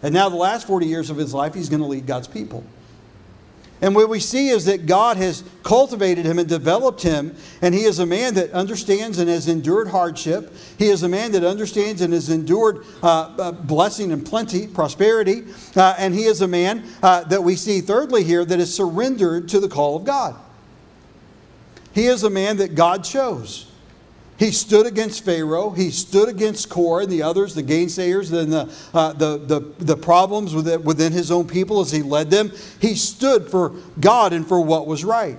And 0.03 0.13
now, 0.13 0.29
the 0.29 0.35
last 0.35 0.67
40 0.67 0.85
years 0.85 1.09
of 1.09 1.17
his 1.17 1.33
life, 1.33 1.53
he's 1.53 1.69
going 1.69 1.81
to 1.81 1.87
lead 1.87 2.05
God's 2.05 2.27
people. 2.27 2.63
And 3.81 3.95
what 3.95 4.09
we 4.09 4.19
see 4.19 4.49
is 4.49 4.65
that 4.65 4.85
God 4.85 5.15
has 5.17 5.43
cultivated 5.63 6.25
him 6.25 6.37
and 6.37 6.49
developed 6.49 7.01
him, 7.01 7.35
and 7.61 7.73
he 7.73 7.83
is 7.83 7.99
a 7.99 8.05
man 8.05 8.33
that 8.33 8.51
understands 8.51 9.19
and 9.19 9.29
has 9.29 9.47
endured 9.47 9.87
hardship. 9.87 10.53
He 10.77 10.89
is 10.89 11.03
a 11.03 11.07
man 11.07 11.31
that 11.31 11.45
understands 11.45 12.01
and 12.01 12.13
has 12.13 12.29
endured 12.29 12.85
uh, 13.01 13.35
uh, 13.39 13.51
blessing 13.53 14.11
and 14.11 14.25
plenty, 14.25 14.67
prosperity. 14.67 15.45
Uh, 15.77 15.95
and 15.97 16.13
he 16.13 16.25
is 16.25 16.41
a 16.41 16.47
man 16.47 16.83
uh, 17.01 17.23
that 17.25 17.41
we 17.41 17.55
see, 17.55 17.79
thirdly, 17.79 18.25
here, 18.25 18.43
that 18.43 18.59
is 18.59 18.73
surrendered 18.73 19.47
to 19.49 19.61
the 19.61 19.69
call 19.69 19.95
of 19.95 20.03
God. 20.03 20.35
He 21.93 22.07
is 22.07 22.23
a 22.23 22.29
man 22.29 22.57
that 22.57 22.75
God 22.75 23.05
chose. 23.05 23.68
He 24.39 24.51
stood 24.51 24.85
against 24.85 25.25
Pharaoh. 25.25 25.71
He 25.71 25.91
stood 25.91 26.29
against 26.29 26.69
Korah 26.69 27.03
and 27.03 27.11
the 27.11 27.21
others, 27.23 27.53
the 27.53 27.61
gainsayers, 27.61 28.31
and 28.31 28.53
the, 28.53 28.73
uh, 28.93 29.11
the, 29.11 29.37
the, 29.37 29.59
the 29.83 29.97
problems 29.97 30.55
within 30.55 31.11
his 31.11 31.29
own 31.29 31.45
people 31.45 31.81
as 31.81 31.91
he 31.91 32.01
led 32.01 32.31
them. 32.31 32.53
He 32.79 32.95
stood 32.95 33.51
for 33.51 33.73
God 33.99 34.31
and 34.31 34.47
for 34.47 34.61
what 34.61 34.87
was 34.87 35.03
right. 35.03 35.37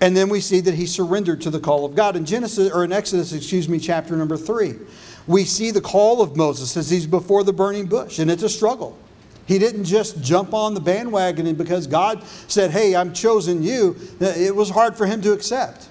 And 0.00 0.16
then 0.16 0.30
we 0.30 0.40
see 0.40 0.60
that 0.60 0.72
he 0.72 0.86
surrendered 0.86 1.42
to 1.42 1.50
the 1.50 1.60
call 1.60 1.84
of 1.84 1.94
God. 1.94 2.16
In 2.16 2.24
Genesis, 2.24 2.72
or 2.72 2.84
in 2.84 2.92
Exodus, 2.92 3.34
excuse 3.34 3.68
me, 3.68 3.78
chapter 3.78 4.16
number 4.16 4.38
three, 4.38 4.76
we 5.26 5.44
see 5.44 5.70
the 5.70 5.82
call 5.82 6.22
of 6.22 6.34
Moses 6.34 6.74
as 6.76 6.88
he's 6.88 7.06
before 7.06 7.44
the 7.44 7.52
burning 7.52 7.86
bush, 7.86 8.18
and 8.18 8.30
it's 8.30 8.42
a 8.42 8.48
struggle. 8.48 8.98
He 9.44 9.58
didn't 9.58 9.84
just 9.84 10.22
jump 10.22 10.54
on 10.54 10.72
the 10.72 10.80
bandwagon 10.80 11.46
and 11.46 11.58
because 11.58 11.86
God 11.86 12.24
said, 12.48 12.70
Hey, 12.70 12.96
I'm 12.96 13.12
chosen 13.12 13.62
you, 13.62 13.94
it 14.20 14.56
was 14.56 14.70
hard 14.70 14.96
for 14.96 15.04
him 15.04 15.20
to 15.20 15.32
accept. 15.32 15.88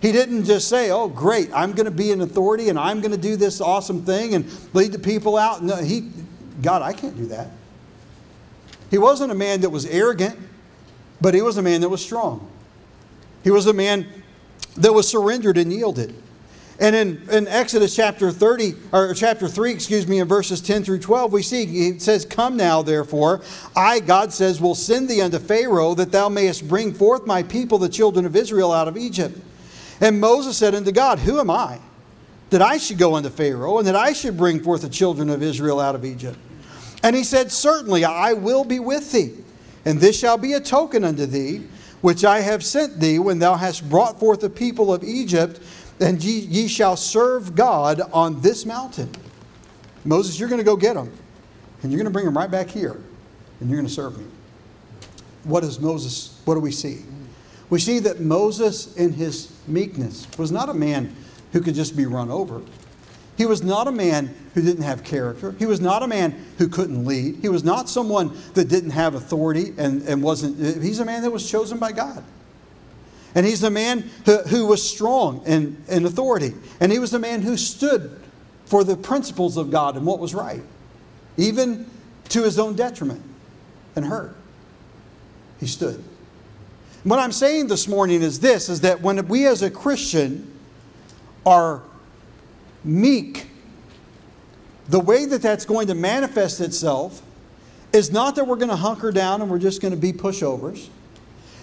He 0.00 0.12
didn't 0.12 0.44
just 0.44 0.68
say, 0.68 0.90
Oh, 0.90 1.08
great, 1.08 1.50
I'm 1.54 1.72
going 1.72 1.84
to 1.84 1.90
be 1.90 2.10
an 2.12 2.20
authority 2.20 2.68
and 2.68 2.78
I'm 2.78 3.00
going 3.00 3.12
to 3.12 3.18
do 3.18 3.36
this 3.36 3.60
awesome 3.60 4.04
thing 4.04 4.34
and 4.34 4.46
lead 4.74 4.92
the 4.92 4.98
people 4.98 5.36
out. 5.36 5.62
No, 5.62 5.76
he, 5.76 6.10
God, 6.62 6.82
I 6.82 6.92
can't 6.92 7.16
do 7.16 7.26
that. 7.26 7.48
He 8.90 8.98
wasn't 8.98 9.30
a 9.30 9.34
man 9.34 9.60
that 9.60 9.70
was 9.70 9.86
arrogant, 9.86 10.36
but 11.20 11.34
he 11.34 11.42
was 11.42 11.56
a 11.58 11.62
man 11.62 11.82
that 11.82 11.88
was 11.88 12.02
strong. 12.02 12.50
He 13.44 13.50
was 13.50 13.66
a 13.66 13.72
man 13.72 14.06
that 14.76 14.92
was 14.92 15.08
surrendered 15.08 15.58
and 15.58 15.72
yielded. 15.72 16.14
And 16.80 16.96
in, 16.96 17.28
in 17.30 17.46
Exodus 17.46 17.94
chapter 17.94 18.30
30, 18.30 18.74
or 18.92 19.12
chapter 19.12 19.48
3, 19.48 19.70
excuse 19.70 20.08
me, 20.08 20.18
in 20.18 20.26
verses 20.26 20.62
10 20.62 20.82
through 20.82 21.00
12, 21.00 21.30
we 21.30 21.42
see 21.42 21.88
it 21.88 22.00
says, 22.00 22.24
Come 22.24 22.56
now, 22.56 22.80
therefore, 22.80 23.42
I, 23.76 24.00
God 24.00 24.32
says, 24.32 24.62
will 24.62 24.74
send 24.74 25.10
thee 25.10 25.20
unto 25.20 25.38
Pharaoh, 25.38 25.94
that 25.94 26.10
thou 26.10 26.30
mayest 26.30 26.66
bring 26.66 26.94
forth 26.94 27.26
my 27.26 27.42
people, 27.42 27.76
the 27.76 27.90
children 27.90 28.24
of 28.24 28.34
Israel, 28.34 28.72
out 28.72 28.88
of 28.88 28.96
Egypt. 28.96 29.38
And 30.00 30.20
Moses 30.20 30.56
said 30.56 30.74
unto 30.74 30.92
God, 30.92 31.18
Who 31.18 31.38
am 31.38 31.50
I 31.50 31.78
that 32.50 32.62
I 32.62 32.78
should 32.78 32.98
go 32.98 33.14
unto 33.14 33.28
Pharaoh 33.28 33.78
and 33.78 33.86
that 33.86 33.96
I 33.96 34.12
should 34.12 34.36
bring 34.36 34.62
forth 34.62 34.82
the 34.82 34.88
children 34.88 35.28
of 35.30 35.42
Israel 35.42 35.78
out 35.78 35.94
of 35.94 36.04
Egypt? 36.04 36.38
And 37.02 37.14
he 37.14 37.24
said, 37.24 37.52
Certainly 37.52 38.04
I 38.04 38.32
will 38.32 38.64
be 38.64 38.80
with 38.80 39.12
thee, 39.12 39.34
and 39.84 40.00
this 40.00 40.18
shall 40.18 40.38
be 40.38 40.54
a 40.54 40.60
token 40.60 41.04
unto 41.04 41.26
thee, 41.26 41.62
which 42.00 42.24
I 42.24 42.40
have 42.40 42.64
sent 42.64 42.98
thee 42.98 43.18
when 43.18 43.38
thou 43.38 43.54
hast 43.56 43.88
brought 43.88 44.18
forth 44.18 44.40
the 44.40 44.50
people 44.50 44.92
of 44.92 45.04
Egypt, 45.04 45.60
and 46.00 46.22
ye, 46.22 46.40
ye 46.40 46.66
shall 46.66 46.96
serve 46.96 47.54
God 47.54 48.00
on 48.12 48.40
this 48.40 48.64
mountain. 48.64 49.10
Moses, 50.04 50.40
you're 50.40 50.48
going 50.48 50.60
to 50.60 50.64
go 50.64 50.76
get 50.76 50.94
them, 50.94 51.12
and 51.82 51.92
you're 51.92 51.98
going 51.98 52.06
to 52.06 52.12
bring 52.12 52.24
them 52.24 52.36
right 52.36 52.50
back 52.50 52.68
here, 52.68 52.98
and 53.60 53.68
you're 53.68 53.78
going 53.78 53.88
to 53.88 53.92
serve 53.92 54.18
me. 54.18 54.24
What 55.44 55.62
is 55.62 55.78
Moses? 55.78 56.40
What 56.46 56.54
do 56.54 56.60
we 56.60 56.72
see? 56.72 57.02
We 57.70 57.78
see 57.78 58.00
that 58.00 58.20
Moses, 58.20 58.94
in 58.96 59.12
his 59.12 59.52
meekness, 59.66 60.26
was 60.36 60.50
not 60.50 60.68
a 60.68 60.74
man 60.74 61.14
who 61.52 61.60
could 61.60 61.74
just 61.74 61.96
be 61.96 62.04
run 62.04 62.30
over. 62.30 62.62
He 63.36 63.46
was 63.46 63.62
not 63.62 63.88
a 63.88 63.92
man 63.92 64.34
who 64.54 64.60
didn't 64.60 64.82
have 64.82 65.02
character. 65.02 65.52
He 65.58 65.64
was 65.64 65.80
not 65.80 66.02
a 66.02 66.06
man 66.06 66.44
who 66.58 66.68
couldn't 66.68 67.06
lead. 67.06 67.36
He 67.36 67.48
was 67.48 67.64
not 67.64 67.88
someone 67.88 68.36
that 68.54 68.68
didn't 68.68 68.90
have 68.90 69.14
authority 69.14 69.72
and, 69.78 70.02
and 70.02 70.22
wasn't. 70.22 70.82
He's 70.82 70.98
a 70.98 71.04
man 71.04 71.22
that 71.22 71.30
was 71.30 71.48
chosen 71.48 71.78
by 71.78 71.92
God. 71.92 72.22
And 73.34 73.46
he's 73.46 73.62
a 73.62 73.70
man 73.70 74.10
who, 74.26 74.38
who 74.42 74.66
was 74.66 74.86
strong 74.86 75.42
in, 75.46 75.82
in 75.88 76.04
authority. 76.04 76.52
And 76.80 76.90
he 76.90 76.98
was 76.98 77.14
a 77.14 77.18
man 77.18 77.42
who 77.42 77.56
stood 77.56 78.20
for 78.66 78.84
the 78.84 78.96
principles 78.96 79.56
of 79.56 79.70
God 79.70 79.96
and 79.96 80.04
what 80.04 80.18
was 80.18 80.34
right, 80.34 80.62
even 81.36 81.86
to 82.28 82.42
his 82.42 82.58
own 82.58 82.74
detriment 82.76 83.22
and 83.96 84.04
hurt. 84.04 84.36
He 85.60 85.66
stood. 85.66 86.02
What 87.04 87.18
I'm 87.18 87.32
saying 87.32 87.68
this 87.68 87.88
morning 87.88 88.20
is 88.22 88.40
this 88.40 88.68
is 88.68 88.82
that 88.82 89.00
when 89.00 89.26
we 89.28 89.46
as 89.46 89.62
a 89.62 89.70
Christian 89.70 90.52
are 91.46 91.82
meek, 92.84 93.46
the 94.88 95.00
way 95.00 95.24
that 95.24 95.40
that's 95.40 95.64
going 95.64 95.86
to 95.86 95.94
manifest 95.94 96.60
itself 96.60 97.22
is 97.92 98.12
not 98.12 98.36
that 98.36 98.46
we're 98.46 98.56
going 98.56 98.70
to 98.70 98.76
hunker 98.76 99.10
down 99.12 99.40
and 99.40 99.50
we're 99.50 99.58
just 99.58 99.80
going 99.80 99.92
to 99.92 100.00
be 100.00 100.12
pushovers. 100.12 100.88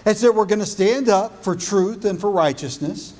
It's 0.04 0.20
that 0.22 0.34
we're 0.34 0.46
going 0.46 0.60
to 0.60 0.66
stand 0.66 1.08
up 1.08 1.44
for 1.44 1.54
truth 1.54 2.04
and 2.04 2.20
for 2.20 2.30
righteousness 2.30 3.14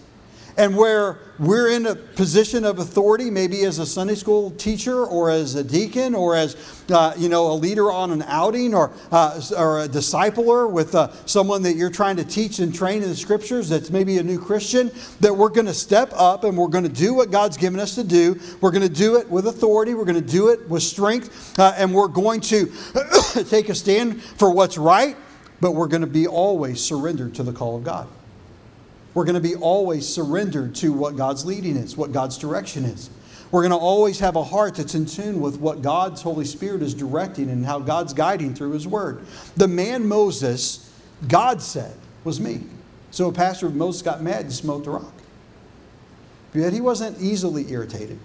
and 0.59 0.77
where 0.77 1.19
we're 1.39 1.71
in 1.71 1.87
a 1.87 1.95
position 1.95 2.65
of 2.65 2.81
authority, 2.81 3.31
maybe 3.31 3.65
as 3.65 3.79
a 3.79 3.87
Sunday 3.87 4.17
school 4.17 4.51
teacher 4.51 5.07
or 5.07 5.31
as 5.31 5.55
a 5.55 5.63
deacon 5.63 6.13
or 6.17 6.35
as 6.35 6.85
uh, 6.91 7.15
you 7.17 7.29
know 7.29 7.53
a 7.53 7.55
leader 7.55 7.93
on 7.93 8.11
an 8.11 8.23
outing 8.23 8.75
or, 8.75 8.91
uh, 9.13 9.41
or 9.57 9.83
a 9.83 9.89
discipler 9.89 10.71
with 10.71 10.97
uh, 10.97 11.13
someone 11.27 11.63
that 11.63 11.77
you're 11.77 11.91
trying 11.91 12.17
to 12.17 12.25
teach 12.25 12.59
and 12.59 12.75
train 12.75 13.05
in 13.05 13.09
the 13.09 13.17
scriptures 13.17 13.69
that's 13.69 13.91
maybe 13.91 14.19
a 14.19 14.23
new 14.23 14.39
Christian, 14.39 14.91
that 15.21 15.33
we're 15.33 15.49
going 15.49 15.67
to 15.67 15.75
step 15.75 16.13
up 16.15 16.43
and 16.43 16.59
we're 16.59 16.67
going 16.67 16.85
to 16.85 16.91
do 16.91 17.15
what 17.15 17.31
God's 17.31 17.57
given 17.57 17.79
us 17.79 17.95
to 17.95 18.03
do. 18.03 18.39
We're 18.61 18.73
going 18.73 18.83
to 18.83 18.89
do 18.89 19.17
it 19.17 19.31
with 19.31 19.47
authority. 19.47 19.95
We're 19.95 20.07
going 20.07 20.21
to 20.21 20.33
do 20.33 20.49
it 20.49 20.69
with 20.69 20.83
strength, 20.83 21.57
uh, 21.59 21.73
and 21.77 21.95
we're 21.95 22.09
going 22.09 22.41
to 22.41 22.67
take 23.49 23.69
a 23.69 23.77
stand 23.77 24.21
for 24.21 24.51
what's 24.51 24.77
right. 24.77 25.17
But 25.61 25.73
we're 25.73 25.89
going 25.89 26.03
to 26.03 26.09
be 26.09 26.27
always 26.27 26.81
surrendered 26.81 27.35
to 27.37 27.43
the 27.43 27.53
call 27.53 27.77
of 27.77 27.85
God. 27.85 28.09
We're 29.19 29.25
going 29.25 29.35
to 29.35 29.41
be 29.41 29.57
always 29.57 30.09
surrendered 30.09 30.77
to 30.77 30.93
what 30.93 31.17
God's 31.17 31.45
leading 31.45 31.77
is, 31.77 31.97
what 31.97 32.13
God's 32.13 32.39
direction 32.39 32.85
is. 32.85 33.11
We're 33.51 33.63
going 33.63 33.73
to 33.73 33.77
always 33.77 34.21
have 34.21 34.37
a 34.37 34.45
heart 34.45 34.77
that's 34.77 34.95
in 34.95 35.07
tune 35.07 35.41
with 35.41 35.59
what 35.59 35.83
God's 35.83 36.23
Holy 36.23 36.45
Spirit 36.45 36.83
is 36.83 36.95
directing 36.95 37.51
and 37.51 37.67
how 37.67 37.81
God's 37.81 38.13
guiding 38.13 38.55
through 38.55 38.71
His 38.75 38.87
Word. 38.87 39.27
The 39.57 39.67
man 39.67 40.07
Moses, 40.07 40.95
God 41.27 41.61
said, 41.61 41.97
was 42.23 42.39
me. 42.39 42.61
So 43.11 43.27
a 43.27 43.33
pastor 43.33 43.67
of 43.67 43.75
Moses 43.75 44.03
got 44.03 44.23
mad 44.23 44.43
and 44.43 44.53
smote 44.53 44.85
the 44.85 44.91
rock. 44.91 45.15
Yet 46.55 46.73
he 46.73 46.81
wasn't 46.81 47.21
easily 47.21 47.69
irritated. 47.73 48.21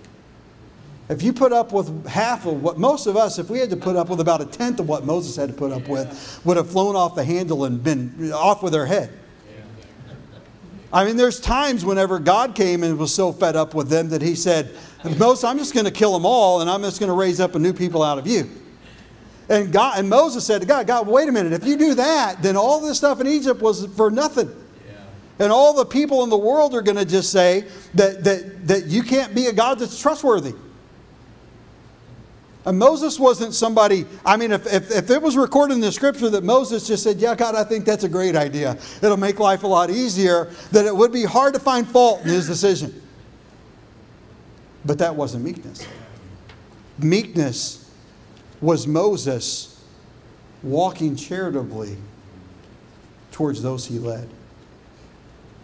If 1.09 1.23
you 1.23 1.33
put 1.33 1.51
up 1.51 1.73
with 1.73 2.05
half 2.05 2.45
of 2.45 2.61
what 2.61 2.77
most 2.77 3.07
of 3.07 3.17
us, 3.17 3.39
if 3.39 3.49
we 3.49 3.57
had 3.57 3.71
to 3.71 3.77
put 3.77 3.95
up 3.95 4.09
with 4.09 4.19
about 4.19 4.41
a 4.41 4.45
tenth 4.45 4.79
of 4.79 4.87
what 4.87 5.05
Moses 5.05 5.35
had 5.37 5.49
to 5.49 5.55
put 5.55 5.71
up 5.71 5.87
with, 5.87 6.39
would 6.45 6.57
have 6.57 6.69
flown 6.69 6.95
off 6.95 7.15
the 7.15 7.23
handle 7.23 7.65
and 7.65 7.83
been 7.83 8.31
off 8.31 8.61
with 8.61 8.73
their 8.73 8.85
head. 8.85 9.21
I 10.93 11.03
mean, 11.05 11.17
there's 11.17 11.39
times 11.39 11.83
whenever 11.83 12.19
God 12.19 12.53
came 12.53 12.83
and 12.83 12.99
was 12.99 13.13
so 13.13 13.31
fed 13.31 13.55
up 13.55 13.73
with 13.73 13.89
them 13.89 14.09
that 14.09 14.21
he 14.21 14.35
said, 14.35 14.69
Moses, 15.17 15.43
I'm 15.43 15.57
just 15.57 15.73
going 15.73 15.87
to 15.87 15.91
kill 15.91 16.13
them 16.13 16.25
all 16.25 16.61
and 16.61 16.69
I'm 16.69 16.83
just 16.83 16.99
going 16.99 17.09
to 17.09 17.15
raise 17.15 17.39
up 17.39 17.55
a 17.55 17.59
new 17.59 17.73
people 17.73 18.03
out 18.03 18.19
of 18.19 18.27
you. 18.27 18.47
And, 19.49 19.73
God, 19.73 19.97
and 19.97 20.07
Moses 20.07 20.45
said 20.45 20.61
to 20.61 20.67
God, 20.67 20.85
God, 20.85 21.07
wait 21.07 21.27
a 21.27 21.31
minute, 21.31 21.51
if 21.51 21.65
you 21.65 21.77
do 21.77 21.95
that, 21.95 22.43
then 22.43 22.55
all 22.55 22.79
this 22.79 22.97
stuff 22.97 23.19
in 23.19 23.27
Egypt 23.27 23.59
was 23.59 23.87
for 23.95 24.11
nothing. 24.11 24.47
Yeah. 24.47 24.93
And 25.39 25.51
all 25.51 25.73
the 25.73 25.85
people 25.85 26.23
in 26.23 26.29
the 26.29 26.37
world 26.37 26.75
are 26.75 26.81
going 26.83 26.97
to 26.97 27.05
just 27.05 27.31
say 27.31 27.65
that, 27.95 28.23
that, 28.23 28.67
that 28.67 28.85
you 28.85 29.01
can't 29.01 29.33
be 29.33 29.47
a 29.47 29.53
God 29.53 29.79
that's 29.79 29.99
trustworthy. 29.99 30.53
And 32.65 32.79
Moses 32.79 33.19
wasn't 33.19 33.53
somebody, 33.53 34.05
I 34.25 34.37
mean, 34.37 34.53
if, 34.53 34.65
if, 34.71 34.89
if, 34.89 35.09
it 35.09 35.21
was 35.21 35.35
recorded 35.35 35.73
in 35.73 35.81
the 35.81 35.91
scripture 35.91 36.29
that 36.29 36.43
Moses 36.43 36.87
just 36.87 37.03
said, 37.03 37.17
Yeah, 37.17 37.35
God, 37.35 37.55
I 37.55 37.63
think 37.63 37.83
that's 37.83 38.05
a 38.05 38.09
great 38.09 38.35
idea, 38.35 38.77
it'll 39.01 39.17
make 39.17 39.39
life 39.39 39.63
a 39.63 39.67
lot 39.67 39.89
easier, 39.89 40.49
then 40.71 40.85
it 40.85 40.95
would 40.95 41.11
be 41.11 41.23
hard 41.23 41.53
to 41.55 41.59
find 41.59 41.87
fault 41.87 42.21
in 42.21 42.27
his 42.27 42.47
decision. 42.47 43.01
But 44.85 44.99
that 44.99 45.15
wasn't 45.15 45.43
meekness. 45.43 45.85
Meekness 46.99 47.91
was 48.61 48.87
Moses 48.87 49.83
walking 50.61 51.15
charitably 51.17 51.97
towards 53.31 53.61
those 53.61 53.85
he 53.85 53.99
led. 53.99 54.29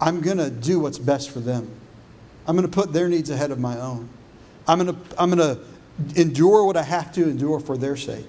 I'm 0.02 0.22
going 0.22 0.38
to 0.38 0.50
do 0.50 0.80
what's 0.80 0.98
best 0.98 1.30
for 1.30 1.40
them. 1.40 1.70
I'm 2.48 2.56
going 2.56 2.68
to 2.68 2.74
put 2.74 2.92
their 2.92 3.08
needs 3.08 3.30
ahead 3.30 3.52
of 3.52 3.60
my 3.60 3.80
own. 3.80 4.10
I'm 4.68 4.80
going 4.80 4.96
to, 4.96 5.22
I'm 5.22 5.30
going 5.30 5.56
to 5.56 5.62
endure 6.16 6.66
what 6.66 6.78
I 6.78 6.84
have 6.84 7.12
to 7.14 7.24
endure 7.30 7.60
for 7.60 7.78
their 7.78 7.96
sake. 7.96 8.26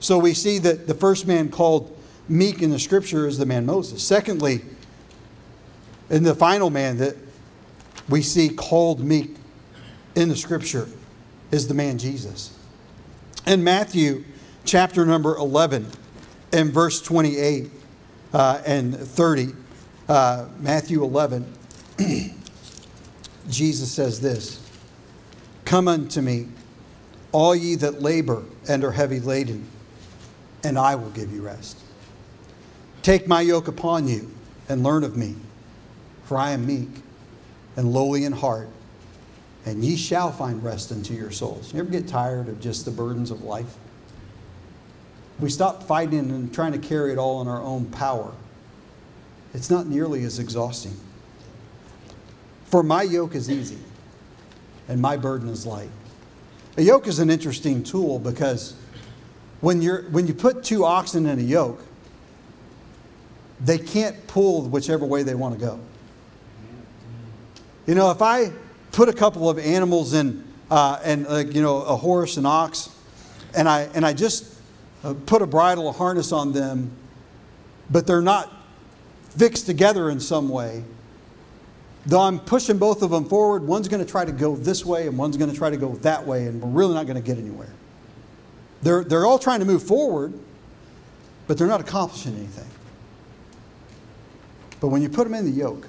So 0.00 0.18
we 0.18 0.34
see 0.34 0.58
that 0.58 0.86
the 0.86 0.94
first 0.94 1.26
man 1.26 1.50
called 1.50 1.96
meek 2.28 2.62
in 2.62 2.70
the 2.70 2.78
scripture 2.78 3.26
is 3.26 3.38
the 3.38 3.46
man 3.46 3.66
Moses. 3.66 4.02
Secondly, 4.02 4.62
in 6.10 6.22
the 6.22 6.34
final 6.34 6.70
man 6.70 6.98
that 6.98 7.16
we 8.08 8.22
see 8.22 8.48
called 8.48 9.00
meek 9.00 9.36
in 10.14 10.28
the 10.28 10.36
scripture 10.36 10.88
is 11.50 11.68
the 11.68 11.74
man 11.74 11.98
Jesus. 11.98 12.56
In 13.46 13.64
Matthew 13.64 14.24
chapter 14.64 15.04
number 15.04 15.36
11 15.36 15.86
and 16.52 16.72
verse 16.72 17.00
28 17.00 17.70
uh, 18.32 18.62
and 18.66 18.96
30, 18.96 19.52
uh, 20.08 20.46
Matthew 20.58 21.02
11, 21.02 21.52
Jesus 23.48 23.90
says 23.90 24.20
this 24.20 24.62
Come 25.64 25.88
unto 25.88 26.20
me, 26.20 26.48
all 27.32 27.54
ye 27.54 27.74
that 27.76 28.02
labor 28.02 28.42
and 28.68 28.84
are 28.84 28.92
heavy 28.92 29.20
laden, 29.20 29.66
and 30.64 30.78
I 30.78 30.94
will 30.94 31.10
give 31.10 31.32
you 31.32 31.42
rest. 31.42 31.78
Take 33.02 33.26
my 33.26 33.40
yoke 33.40 33.68
upon 33.68 34.08
you 34.08 34.30
and 34.68 34.82
learn 34.82 35.04
of 35.04 35.16
me, 35.16 35.36
for 36.24 36.36
I 36.36 36.50
am 36.50 36.66
meek 36.66 36.88
and 37.76 37.92
lowly 37.92 38.24
in 38.24 38.32
heart, 38.32 38.68
and 39.64 39.84
ye 39.84 39.96
shall 39.96 40.32
find 40.32 40.62
rest 40.62 40.90
unto 40.90 41.14
your 41.14 41.30
souls. 41.30 41.72
You 41.72 41.80
ever 41.80 41.90
get 41.90 42.08
tired 42.08 42.48
of 42.48 42.60
just 42.60 42.84
the 42.84 42.90
burdens 42.90 43.30
of 43.30 43.42
life? 43.42 43.76
We 45.38 45.50
stop 45.50 45.84
fighting 45.84 46.30
and 46.30 46.52
trying 46.52 46.72
to 46.72 46.78
carry 46.78 47.12
it 47.12 47.18
all 47.18 47.40
in 47.40 47.48
our 47.48 47.62
own 47.62 47.86
power. 47.86 48.32
It's 49.54 49.70
not 49.70 49.86
nearly 49.86 50.24
as 50.24 50.38
exhausting. 50.38 50.96
For 52.66 52.82
my 52.82 53.02
yoke 53.02 53.34
is 53.34 53.50
easy 53.50 53.78
and 54.88 55.00
my 55.00 55.16
burden 55.16 55.48
is 55.48 55.64
light. 55.64 55.90
A 56.78 56.82
yoke 56.82 57.08
is 57.08 57.18
an 57.18 57.28
interesting 57.28 57.82
tool 57.82 58.20
because 58.20 58.76
when, 59.60 59.82
you're, 59.82 60.02
when 60.10 60.28
you 60.28 60.32
put 60.32 60.62
two 60.62 60.84
oxen 60.84 61.26
in 61.26 61.40
a 61.40 61.42
yoke, 61.42 61.82
they 63.58 63.78
can't 63.78 64.28
pull 64.28 64.62
whichever 64.62 65.04
way 65.04 65.24
they 65.24 65.34
want 65.34 65.58
to 65.58 65.60
go. 65.60 65.80
You 67.88 67.96
know, 67.96 68.12
if 68.12 68.22
I 68.22 68.52
put 68.92 69.08
a 69.08 69.12
couple 69.12 69.50
of 69.50 69.58
animals 69.58 70.14
in, 70.14 70.44
uh, 70.70 71.00
and 71.02 71.26
uh, 71.26 71.38
you 71.38 71.62
know, 71.62 71.78
a 71.78 71.96
horse, 71.96 72.36
an 72.36 72.46
ox, 72.46 72.90
and 73.56 73.68
I 73.68 73.88
and 73.94 74.06
I 74.06 74.12
just 74.12 74.54
uh, 75.02 75.14
put 75.26 75.42
a 75.42 75.48
bridle, 75.48 75.88
a 75.88 75.92
harness 75.92 76.30
on 76.30 76.52
them, 76.52 76.92
but 77.90 78.06
they're 78.06 78.22
not 78.22 78.52
fixed 79.30 79.66
together 79.66 80.10
in 80.10 80.20
some 80.20 80.48
way. 80.48 80.84
Though 82.08 82.20
I'm 82.20 82.40
pushing 82.40 82.78
both 82.78 83.02
of 83.02 83.10
them 83.10 83.26
forward, 83.26 83.62
one's 83.64 83.86
going 83.86 84.02
to 84.02 84.10
try 84.10 84.24
to 84.24 84.32
go 84.32 84.56
this 84.56 84.82
way 84.82 85.08
and 85.08 85.18
one's 85.18 85.36
going 85.36 85.50
to 85.50 85.56
try 85.56 85.68
to 85.68 85.76
go 85.76 85.92
that 85.96 86.26
way, 86.26 86.46
and 86.46 86.58
we're 86.58 86.70
really 86.70 86.94
not 86.94 87.06
going 87.06 87.22
to 87.22 87.22
get 87.22 87.36
anywhere. 87.36 87.68
They're, 88.80 89.04
they're 89.04 89.26
all 89.26 89.38
trying 89.38 89.60
to 89.60 89.66
move 89.66 89.82
forward, 89.82 90.32
but 91.46 91.58
they're 91.58 91.66
not 91.66 91.82
accomplishing 91.82 92.34
anything. 92.34 92.64
But 94.80 94.88
when 94.88 95.02
you 95.02 95.10
put 95.10 95.24
them 95.24 95.34
in 95.34 95.44
the 95.44 95.50
yoke, 95.50 95.86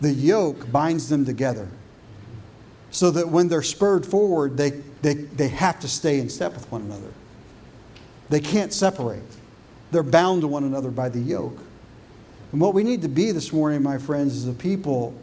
the 0.00 0.12
yoke 0.12 0.70
binds 0.70 1.08
them 1.08 1.24
together 1.24 1.66
so 2.92 3.10
that 3.10 3.28
when 3.28 3.48
they're 3.48 3.62
spurred 3.62 4.06
forward, 4.06 4.56
they, 4.56 4.70
they, 5.02 5.14
they 5.14 5.48
have 5.48 5.80
to 5.80 5.88
stay 5.88 6.20
in 6.20 6.28
step 6.28 6.54
with 6.54 6.70
one 6.70 6.82
another. 6.82 7.12
They 8.28 8.38
can't 8.38 8.72
separate, 8.72 9.24
they're 9.90 10.04
bound 10.04 10.42
to 10.42 10.46
one 10.46 10.62
another 10.62 10.92
by 10.92 11.08
the 11.08 11.18
yoke. 11.18 11.58
And 12.52 12.60
what 12.60 12.74
we 12.74 12.82
need 12.82 13.02
to 13.02 13.08
be 13.08 13.30
this 13.32 13.52
morning, 13.52 13.82
my 13.82 13.98
friends, 13.98 14.36
is 14.36 14.48
a 14.48 14.52
people 14.52 15.14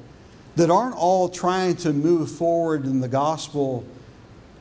that 0.55 0.69
aren't 0.69 0.95
all 0.95 1.27
trying 1.27 1.75
to 1.77 1.91
move 1.91 2.31
forward 2.31 2.85
in 2.85 3.01
the 3.01 3.07
gospel 3.07 3.85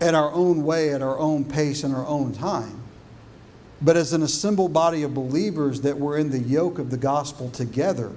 at 0.01 0.15
our 0.15 0.33
own 0.33 0.65
way, 0.65 0.93
at 0.93 1.03
our 1.03 1.19
own 1.19 1.45
pace, 1.45 1.85
in 1.85 1.95
our 1.95 2.07
own 2.07 2.33
time, 2.33 2.81
but 3.81 3.97
as 3.97 4.12
an 4.12 4.23
assembled 4.23 4.73
body 4.73 5.03
of 5.03 5.15
believers 5.15 5.83
that 5.83 5.97
we're 5.97 6.19
in 6.19 6.31
the 6.31 6.39
yoke 6.39 6.79
of 6.79 6.91
the 6.91 6.97
gospel 6.97 7.51
together 7.51 8.12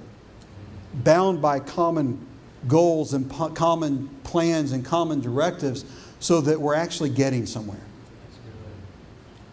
bound 0.93 1.41
by 1.41 1.59
common 1.59 2.25
goals 2.67 3.13
and 3.13 3.29
po- 3.29 3.49
common 3.49 4.07
plans 4.23 4.71
and 4.71 4.83
common 4.83 5.21
directives 5.21 5.85
so 6.19 6.41
that 6.41 6.59
we're 6.59 6.73
actually 6.73 7.09
getting 7.09 7.45
somewhere. 7.45 7.79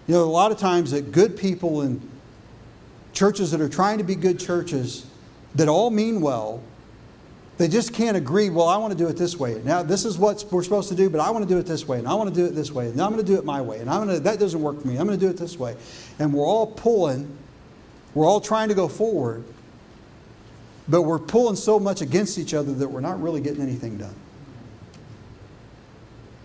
You 0.07 0.15
know, 0.15 0.23
a 0.23 0.25
lot 0.25 0.53
of 0.53 0.59
times 0.59 0.91
that 0.93 1.13
good 1.13 1.37
people 1.37 1.83
in 1.83 2.01
churches 3.15 3.51
that 3.53 3.61
are 3.61 3.69
trying 3.69 3.99
to 3.99 4.05
be 4.05 4.15
good 4.15 4.39
churches 4.39 5.07
that 5.55 5.69
all 5.69 5.91
mean 5.91 6.21
well, 6.21 6.61
they 7.57 7.69
just 7.69 7.95
can't 7.95 8.17
agree, 8.17 8.51
well, 8.51 8.67
I 8.67 8.77
want 8.77 8.93
to 8.93 8.99
do 8.99 9.07
it 9.09 9.17
this 9.17 9.37
way. 9.37 9.62
Now, 9.65 9.85
this 9.85 10.05
is 10.05 10.19
what 10.19 10.45
we're 10.51 10.65
supposed 10.65 10.89
to 10.89 10.97
do, 10.97 11.09
but 11.09 11.21
I 11.21 11.31
want 11.31 11.49
to 11.49 11.55
do 11.55 11.59
it 11.59 11.67
this 11.67 11.87
way, 11.87 12.01
and 12.01 12.09
I 12.09 12.15
want 12.15 12.29
to 12.29 12.35
do 12.35 12.45
it 12.45 12.57
this 12.57 12.73
way, 12.73 12.89
and 12.89 13.01
I'm 13.01 13.12
going 13.12 13.25
to 13.25 13.33
do 13.33 13.39
it 13.39 13.45
my 13.45 13.62
way, 13.62 13.79
and 13.79 13.89
I'm 13.89 14.05
going 14.05 14.17
to, 14.17 14.21
that 14.25 14.41
doesn't 14.41 14.61
work 14.61 14.81
for 14.81 14.89
me. 14.89 14.97
I'm 14.97 15.07
going 15.07 15.19
to 15.19 15.25
do 15.25 15.31
it 15.31 15.37
this 15.37 15.57
way. 15.57 15.77
And 16.19 16.35
we're 16.35 16.45
all 16.45 16.67
pulling, 16.67 17.39
we're 18.12 18.27
all 18.27 18.41
trying 18.41 18.69
to 18.71 18.75
go 18.75 18.89
forward, 18.89 19.45
but 20.89 21.03
we're 21.03 21.21
pulling 21.21 21.55
so 21.55 21.79
much 21.79 22.01
against 22.01 22.39
each 22.39 22.55
other 22.55 22.75
that 22.75 22.89
we're 22.89 23.01
not 23.01 23.23
really 23.23 23.41
getting 23.41 23.62
anything 23.62 23.99
done. 23.99 24.17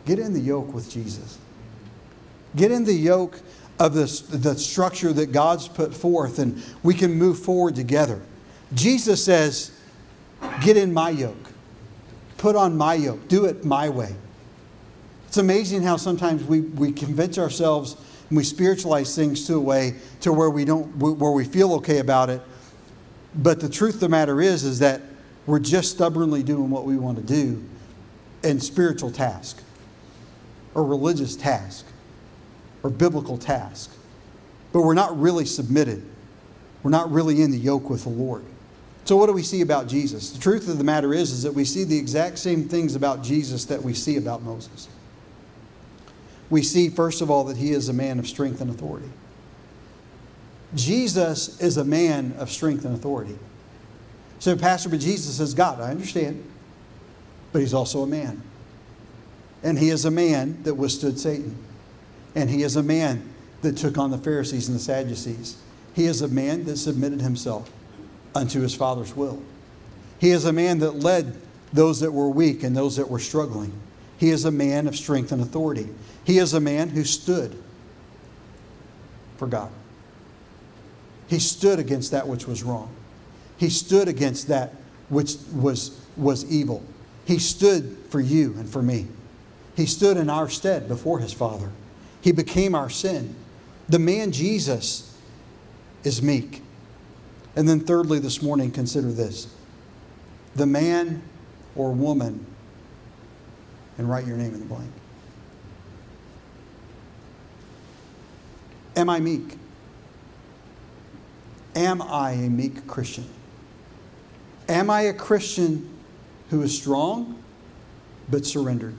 Get 0.05 0.19
in 0.19 0.33
the 0.33 0.39
yoke 0.39 0.71
with 0.73 0.89
Jesus. 0.91 1.39
Get 2.55 2.71
in 2.71 2.83
the 2.83 2.93
yoke 2.93 3.41
of 3.79 3.93
this, 3.93 4.21
the 4.21 4.55
structure 4.55 5.13
that 5.13 5.31
God's 5.31 5.67
put 5.67 5.93
forth, 5.93 6.39
and 6.39 6.61
we 6.83 6.93
can 6.93 7.13
move 7.13 7.39
forward 7.39 7.75
together. 7.75 8.21
Jesus 8.73 9.23
says, 9.23 9.71
Get 10.61 10.77
in 10.77 10.93
my 10.93 11.09
yoke. 11.09 11.51
Put 12.37 12.55
on 12.55 12.77
my 12.77 12.93
yoke. 12.93 13.27
Do 13.27 13.45
it 13.45 13.65
my 13.65 13.89
way. 13.89 14.15
It's 15.27 15.37
amazing 15.37 15.83
how 15.83 15.97
sometimes 15.97 16.43
we, 16.43 16.61
we 16.61 16.91
convince 16.91 17.37
ourselves 17.37 17.95
and 18.29 18.37
we 18.37 18.43
spiritualize 18.43 19.15
things 19.15 19.45
to 19.47 19.55
a 19.55 19.59
way 19.59 19.95
to 20.21 20.31
where 20.31 20.49
we 20.49 20.65
don't 20.65 20.95
where 20.97 21.31
we 21.31 21.43
feel 21.43 21.73
okay 21.73 21.99
about 21.99 22.29
it 22.29 22.41
but 23.35 23.59
the 23.59 23.69
truth 23.69 23.95
of 23.95 23.99
the 23.99 24.09
matter 24.09 24.41
is, 24.41 24.63
is 24.63 24.79
that 24.79 25.01
we're 25.45 25.59
just 25.59 25.91
stubbornly 25.91 26.43
doing 26.43 26.69
what 26.69 26.85
we 26.85 26.97
want 26.97 27.17
to 27.17 27.23
do 27.23 27.63
in 28.43 28.59
spiritual 28.59 29.11
task 29.11 29.61
or 30.73 30.83
religious 30.83 31.35
task 31.35 31.85
or 32.83 32.89
biblical 32.89 33.37
task. 33.37 33.91
But 34.71 34.81
we're 34.81 34.93
not 34.93 35.19
really 35.19 35.45
submitted. 35.45 36.03
We're 36.83 36.91
not 36.91 37.11
really 37.11 37.41
in 37.41 37.51
the 37.51 37.57
yoke 37.57 37.89
with 37.89 38.03
the 38.03 38.09
Lord. 38.09 38.43
So 39.05 39.15
what 39.17 39.25
do 39.25 39.33
we 39.33 39.43
see 39.43 39.61
about 39.61 39.87
Jesus? 39.87 40.29
The 40.29 40.39
truth 40.39 40.67
of 40.67 40.77
the 40.77 40.83
matter 40.83 41.13
is, 41.13 41.31
is 41.31 41.43
that 41.43 41.53
we 41.53 41.65
see 41.65 41.83
the 41.83 41.97
exact 41.97 42.37
same 42.37 42.69
things 42.69 42.95
about 42.95 43.23
Jesus 43.23 43.65
that 43.65 43.81
we 43.81 43.93
see 43.93 44.17
about 44.17 44.43
Moses. 44.43 44.87
We 46.49 46.61
see, 46.61 46.89
first 46.89 47.21
of 47.21 47.29
all, 47.31 47.43
that 47.45 47.57
he 47.57 47.71
is 47.71 47.89
a 47.89 47.93
man 47.93 48.19
of 48.19 48.27
strength 48.27 48.61
and 48.61 48.69
authority. 48.69 49.09
Jesus 50.75 51.59
is 51.59 51.77
a 51.77 51.83
man 51.83 52.35
of 52.37 52.51
strength 52.51 52.85
and 52.85 52.93
authority. 52.93 53.37
So, 54.39 54.55
Pastor, 54.55 54.89
but 54.89 54.99
Jesus 54.99 55.39
is 55.39 55.53
God. 55.53 55.81
I 55.81 55.89
understand. 55.89 56.43
But 57.51 57.59
he's 57.59 57.73
also 57.73 58.03
a 58.03 58.07
man. 58.07 58.41
And 59.63 59.77
he 59.77 59.89
is 59.89 60.05
a 60.05 60.11
man 60.11 60.61
that 60.63 60.75
withstood 60.75 61.19
Satan. 61.19 61.57
And 62.39 62.49
he 62.49 62.63
is 62.63 62.77
a 62.77 62.83
man 62.83 63.21
that 63.63 63.75
took 63.75 63.97
on 63.97 64.11
the 64.11 64.17
Pharisees 64.17 64.69
and 64.69 64.75
the 64.75 64.81
Sadducees. 64.81 65.57
He 65.93 66.05
is 66.05 66.21
a 66.21 66.27
man 66.29 66.63
that 66.63 66.77
submitted 66.77 67.19
himself 67.19 67.69
unto 68.33 68.61
his 68.61 68.73
Father's 68.73 69.13
will. 69.13 69.41
He 70.19 70.31
is 70.31 70.45
a 70.45 70.53
man 70.53 70.79
that 70.79 70.91
led 70.91 71.35
those 71.73 71.99
that 71.99 72.13
were 72.13 72.29
weak 72.29 72.63
and 72.63 72.77
those 72.77 72.95
that 72.95 73.09
were 73.09 73.19
struggling. 73.19 73.73
He 74.17 74.29
is 74.29 74.45
a 74.45 74.51
man 74.51 74.87
of 74.87 74.95
strength 74.95 75.33
and 75.33 75.41
authority. 75.41 75.89
He 76.23 76.37
is 76.37 76.53
a 76.53 76.61
man 76.61 76.87
who 76.87 77.03
stood 77.03 77.61
for 79.35 79.47
God. 79.47 79.71
He 81.27 81.39
stood 81.39 81.77
against 81.77 82.11
that 82.11 82.25
which 82.25 82.47
was 82.47 82.63
wrong. 82.63 82.89
He 83.57 83.69
stood 83.69 84.07
against 84.07 84.47
that 84.47 84.75
which 85.09 85.35
was, 85.53 85.99
was 86.15 86.49
evil. 86.49 86.83
He 87.25 87.37
stood 87.37 87.97
for 88.09 88.21
you 88.21 88.53
and 88.57 88.69
for 88.69 88.81
me. 88.81 89.07
He 89.75 89.85
stood 89.85 90.15
in 90.15 90.29
our 90.29 90.47
stead 90.47 90.87
before 90.87 91.19
his 91.19 91.33
Father. 91.33 91.69
He 92.21 92.31
became 92.31 92.75
our 92.75 92.89
sin. 92.89 93.35
The 93.87 93.99
man 93.99 94.31
Jesus 94.31 95.17
is 96.03 96.21
meek. 96.21 96.61
And 97.55 97.67
then, 97.67 97.79
thirdly, 97.79 98.19
this 98.19 98.41
morning, 98.41 98.71
consider 98.71 99.11
this 99.11 99.53
the 100.55 100.65
man 100.65 101.21
or 101.75 101.91
woman, 101.91 102.45
and 103.97 104.09
write 104.09 104.25
your 104.25 104.37
name 104.37 104.53
in 104.53 104.59
the 104.59 104.65
blank. 104.65 104.91
Am 108.95 109.09
I 109.09 109.19
meek? 109.19 109.57
Am 111.75 112.01
I 112.01 112.31
a 112.31 112.49
meek 112.49 112.85
Christian? 112.87 113.29
Am 114.67 114.89
I 114.89 115.01
a 115.03 115.13
Christian 115.13 115.89
who 116.49 116.61
is 116.61 116.77
strong 116.77 117.41
but 118.29 118.45
surrendered? 118.45 118.95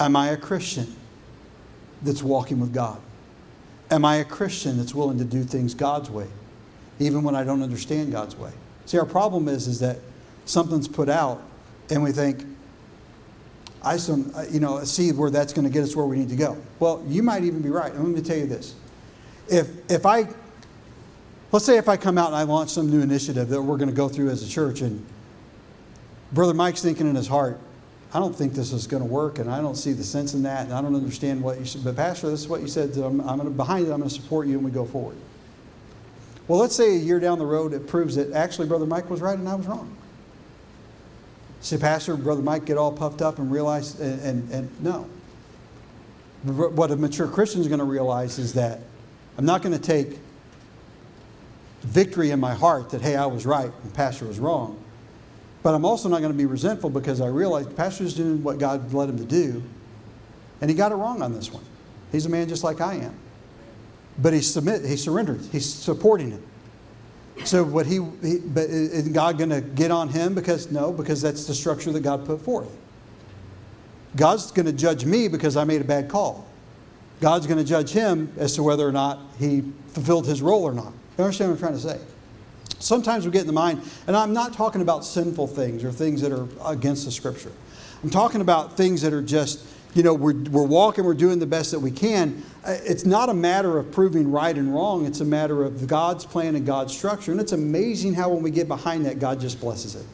Am 0.00 0.16
I 0.16 0.28
a 0.28 0.36
Christian 0.36 0.96
that's 2.02 2.22
walking 2.22 2.60
with 2.60 2.72
God? 2.72 3.00
Am 3.90 4.04
I 4.04 4.16
a 4.16 4.24
Christian 4.24 4.76
that's 4.76 4.94
willing 4.94 5.18
to 5.18 5.24
do 5.24 5.42
things 5.42 5.74
God's 5.74 6.10
way, 6.10 6.26
even 6.98 7.22
when 7.22 7.34
I 7.34 7.44
don't 7.44 7.62
understand 7.62 8.12
God's 8.12 8.36
way? 8.36 8.52
See, 8.86 8.98
our 8.98 9.06
problem 9.06 9.48
is, 9.48 9.66
is 9.66 9.80
that 9.80 9.98
something's 10.44 10.88
put 10.88 11.08
out 11.08 11.42
and 11.90 12.02
we 12.02 12.12
think, 12.12 12.44
I 13.82 13.96
some, 13.96 14.32
uh, 14.34 14.44
you 14.50 14.60
know, 14.60 14.84
see 14.84 15.10
where 15.10 15.30
that's 15.30 15.52
going 15.52 15.64
to 15.66 15.72
get 15.72 15.82
us 15.82 15.96
where 15.96 16.06
we 16.06 16.18
need 16.18 16.28
to 16.28 16.36
go. 16.36 16.60
Well, 16.78 17.02
you 17.06 17.22
might 17.22 17.44
even 17.44 17.62
be 17.62 17.70
right. 17.70 17.94
let 17.94 18.04
me 18.04 18.20
tell 18.20 18.36
you 18.36 18.46
this. 18.46 18.74
If, 19.48 19.68
if 19.90 20.06
I, 20.06 20.28
let's 21.50 21.64
say 21.64 21.78
if 21.78 21.88
I 21.88 21.96
come 21.96 22.18
out 22.18 22.28
and 22.28 22.36
I 22.36 22.42
launch 22.42 22.70
some 22.70 22.90
new 22.90 23.00
initiative 23.00 23.48
that 23.48 23.60
we're 23.60 23.78
going 23.78 23.88
to 23.88 23.94
go 23.94 24.08
through 24.08 24.30
as 24.30 24.46
a 24.46 24.48
church 24.48 24.82
and 24.82 25.04
Brother 26.32 26.54
Mike's 26.54 26.82
thinking 26.82 27.08
in 27.08 27.16
his 27.16 27.26
heart, 27.26 27.58
I 28.12 28.18
don't 28.18 28.34
think 28.34 28.54
this 28.54 28.72
is 28.72 28.86
going 28.86 29.02
to 29.02 29.08
work, 29.08 29.38
and 29.38 29.48
I 29.48 29.60
don't 29.60 29.76
see 29.76 29.92
the 29.92 30.02
sense 30.02 30.34
in 30.34 30.42
that, 30.42 30.64
and 30.64 30.72
I 30.72 30.82
don't 30.82 30.96
understand 30.96 31.40
what 31.42 31.58
you 31.60 31.64
said. 31.64 31.84
But 31.84 31.96
Pastor, 31.96 32.28
this 32.28 32.40
is 32.40 32.48
what 32.48 32.60
you 32.60 32.66
said. 32.66 32.96
I'm, 32.96 33.20
I'm 33.20 33.38
to, 33.38 33.50
behind 33.50 33.86
it. 33.86 33.92
I'm 33.92 33.98
going 33.98 34.08
to 34.08 34.14
support 34.14 34.48
you, 34.48 34.54
and 34.54 34.64
we 34.64 34.72
go 34.72 34.84
forward. 34.84 35.16
Well, 36.48 36.58
let's 36.58 36.74
say 36.74 36.96
a 36.96 36.98
year 36.98 37.20
down 37.20 37.38
the 37.38 37.46
road, 37.46 37.72
it 37.72 37.86
proves 37.86 38.16
that 38.16 38.32
actually 38.32 38.66
Brother 38.66 38.86
Mike 38.86 39.08
was 39.08 39.20
right 39.20 39.38
and 39.38 39.48
I 39.48 39.54
was 39.54 39.66
wrong. 39.68 39.96
See, 41.60 41.76
Pastor, 41.76 42.16
Brother 42.16 42.42
Mike 42.42 42.64
get 42.64 42.76
all 42.76 42.90
puffed 42.90 43.22
up 43.22 43.38
and 43.38 43.52
realize, 43.52 44.00
and, 44.00 44.20
and, 44.22 44.50
and 44.50 44.82
no. 44.82 45.06
What 46.42 46.90
a 46.90 46.96
mature 46.96 47.28
Christian 47.28 47.60
is 47.60 47.68
going 47.68 47.78
to 47.78 47.84
realize 47.84 48.40
is 48.40 48.54
that 48.54 48.80
I'm 49.38 49.44
not 49.44 49.62
going 49.62 49.78
to 49.78 49.82
take 49.82 50.18
victory 51.82 52.30
in 52.30 52.40
my 52.40 52.54
heart 52.54 52.90
that, 52.90 53.00
hey, 53.00 53.14
I 53.14 53.26
was 53.26 53.46
right 53.46 53.70
and 53.82 53.94
Pastor 53.94 54.24
was 54.24 54.40
wrong. 54.40 54.82
But 55.62 55.74
I'm 55.74 55.84
also 55.84 56.08
not 56.08 56.20
going 56.20 56.32
to 56.32 56.38
be 56.38 56.46
resentful 56.46 56.90
because 56.90 57.20
I 57.20 57.26
realize 57.26 57.66
the 57.66 57.74
Pastor's 57.74 58.14
doing 58.14 58.42
what 58.42 58.58
God 58.58 58.92
led 58.92 59.10
him 59.10 59.18
to 59.18 59.24
do, 59.24 59.62
and 60.60 60.70
he 60.70 60.76
got 60.76 60.92
it 60.92 60.94
wrong 60.94 61.22
on 61.22 61.32
this 61.32 61.52
one. 61.52 61.64
He's 62.12 62.26
a 62.26 62.28
man 62.28 62.48
just 62.48 62.64
like 62.64 62.80
I 62.80 62.94
am. 62.94 63.14
But 64.18 64.32
he 64.32 64.40
submit, 64.40 64.84
he 64.84 64.96
surrendered. 64.96 65.40
He's 65.52 65.72
supporting 65.72 66.32
it. 66.32 66.42
So 67.46 67.64
what 67.64 67.86
he, 67.86 68.00
he 68.22 68.38
but 68.38 68.64
is 68.64 69.08
God 69.08 69.38
going 69.38 69.50
to 69.50 69.60
get 69.60 69.90
on 69.90 70.08
him 70.08 70.34
because 70.34 70.70
no, 70.70 70.92
because 70.92 71.22
that's 71.22 71.46
the 71.46 71.54
structure 71.54 71.90
that 71.92 72.00
God 72.00 72.26
put 72.26 72.40
forth. 72.42 72.70
God's 74.16 74.50
going 74.50 74.66
to 74.66 74.72
judge 74.72 75.04
me 75.04 75.28
because 75.28 75.56
I 75.56 75.64
made 75.64 75.80
a 75.80 75.84
bad 75.84 76.08
call. 76.08 76.46
God's 77.20 77.46
going 77.46 77.58
to 77.58 77.64
judge 77.64 77.90
him 77.90 78.32
as 78.36 78.54
to 78.56 78.62
whether 78.62 78.86
or 78.86 78.92
not 78.92 79.20
he 79.38 79.62
fulfilled 79.88 80.26
his 80.26 80.42
role 80.42 80.64
or 80.64 80.72
not. 80.72 80.92
You 81.16 81.24
understand 81.24 81.50
what 81.50 81.56
I'm 81.56 81.60
trying 81.60 81.74
to 81.74 81.80
say? 81.80 82.00
Sometimes 82.78 83.26
we 83.26 83.32
get 83.32 83.42
in 83.42 83.46
the 83.46 83.52
mind, 83.52 83.82
and 84.06 84.16
I'm 84.16 84.32
not 84.32 84.54
talking 84.54 84.80
about 84.80 85.04
sinful 85.04 85.48
things 85.48 85.84
or 85.84 85.92
things 85.92 86.20
that 86.22 86.32
are 86.32 86.48
against 86.64 87.04
the 87.04 87.10
scripture. 87.10 87.52
I'm 88.02 88.10
talking 88.10 88.40
about 88.40 88.76
things 88.76 89.02
that 89.02 89.12
are 89.12 89.22
just, 89.22 89.64
you 89.94 90.02
know, 90.02 90.14
we're, 90.14 90.34
we're 90.44 90.64
walking, 90.66 91.04
we're 91.04 91.14
doing 91.14 91.38
the 91.38 91.46
best 91.46 91.72
that 91.72 91.80
we 91.80 91.90
can. 91.90 92.42
Uh, 92.64 92.76
it's 92.82 93.04
not 93.04 93.28
a 93.28 93.34
matter 93.34 93.78
of 93.78 93.92
proving 93.92 94.30
right 94.30 94.56
and 94.56 94.74
wrong, 94.74 95.04
it's 95.04 95.20
a 95.20 95.24
matter 95.24 95.62
of 95.62 95.86
God's 95.86 96.24
plan 96.24 96.54
and 96.56 96.64
God's 96.64 96.96
structure. 96.96 97.32
And 97.32 97.40
it's 97.40 97.52
amazing 97.52 98.14
how 98.14 98.30
when 98.30 98.42
we 98.42 98.50
get 98.50 98.68
behind 98.68 99.04
that, 99.04 99.18
God 99.18 99.40
just 99.40 99.60
blesses 99.60 99.94
it. 99.94 100.06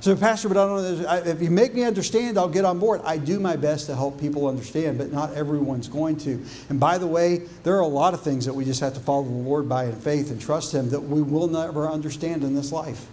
So, 0.00 0.16
Pastor, 0.16 0.48
but 0.48 0.56
I 0.56 0.66
don't 0.66 1.02
know. 1.02 1.30
If 1.30 1.42
you 1.42 1.50
make 1.50 1.74
me 1.74 1.84
understand, 1.84 2.38
I'll 2.38 2.48
get 2.48 2.64
on 2.64 2.78
board. 2.78 3.02
I 3.04 3.18
do 3.18 3.38
my 3.38 3.54
best 3.54 3.84
to 3.86 3.94
help 3.94 4.18
people 4.18 4.48
understand, 4.48 4.96
but 4.96 5.12
not 5.12 5.34
everyone's 5.34 5.88
going 5.88 6.16
to. 6.18 6.42
And 6.70 6.80
by 6.80 6.96
the 6.96 7.06
way, 7.06 7.42
there 7.64 7.76
are 7.76 7.80
a 7.80 7.86
lot 7.86 8.14
of 8.14 8.22
things 8.22 8.46
that 8.46 8.54
we 8.54 8.64
just 8.64 8.80
have 8.80 8.94
to 8.94 9.00
follow 9.00 9.24
the 9.24 9.30
Lord 9.30 9.68
by 9.68 9.84
in 9.84 9.92
faith 9.94 10.30
and 10.30 10.40
trust 10.40 10.72
Him 10.72 10.88
that 10.88 11.00
we 11.00 11.20
will 11.20 11.48
never 11.48 11.86
understand 11.86 12.44
in 12.44 12.54
this 12.54 12.72
life. 12.72 13.06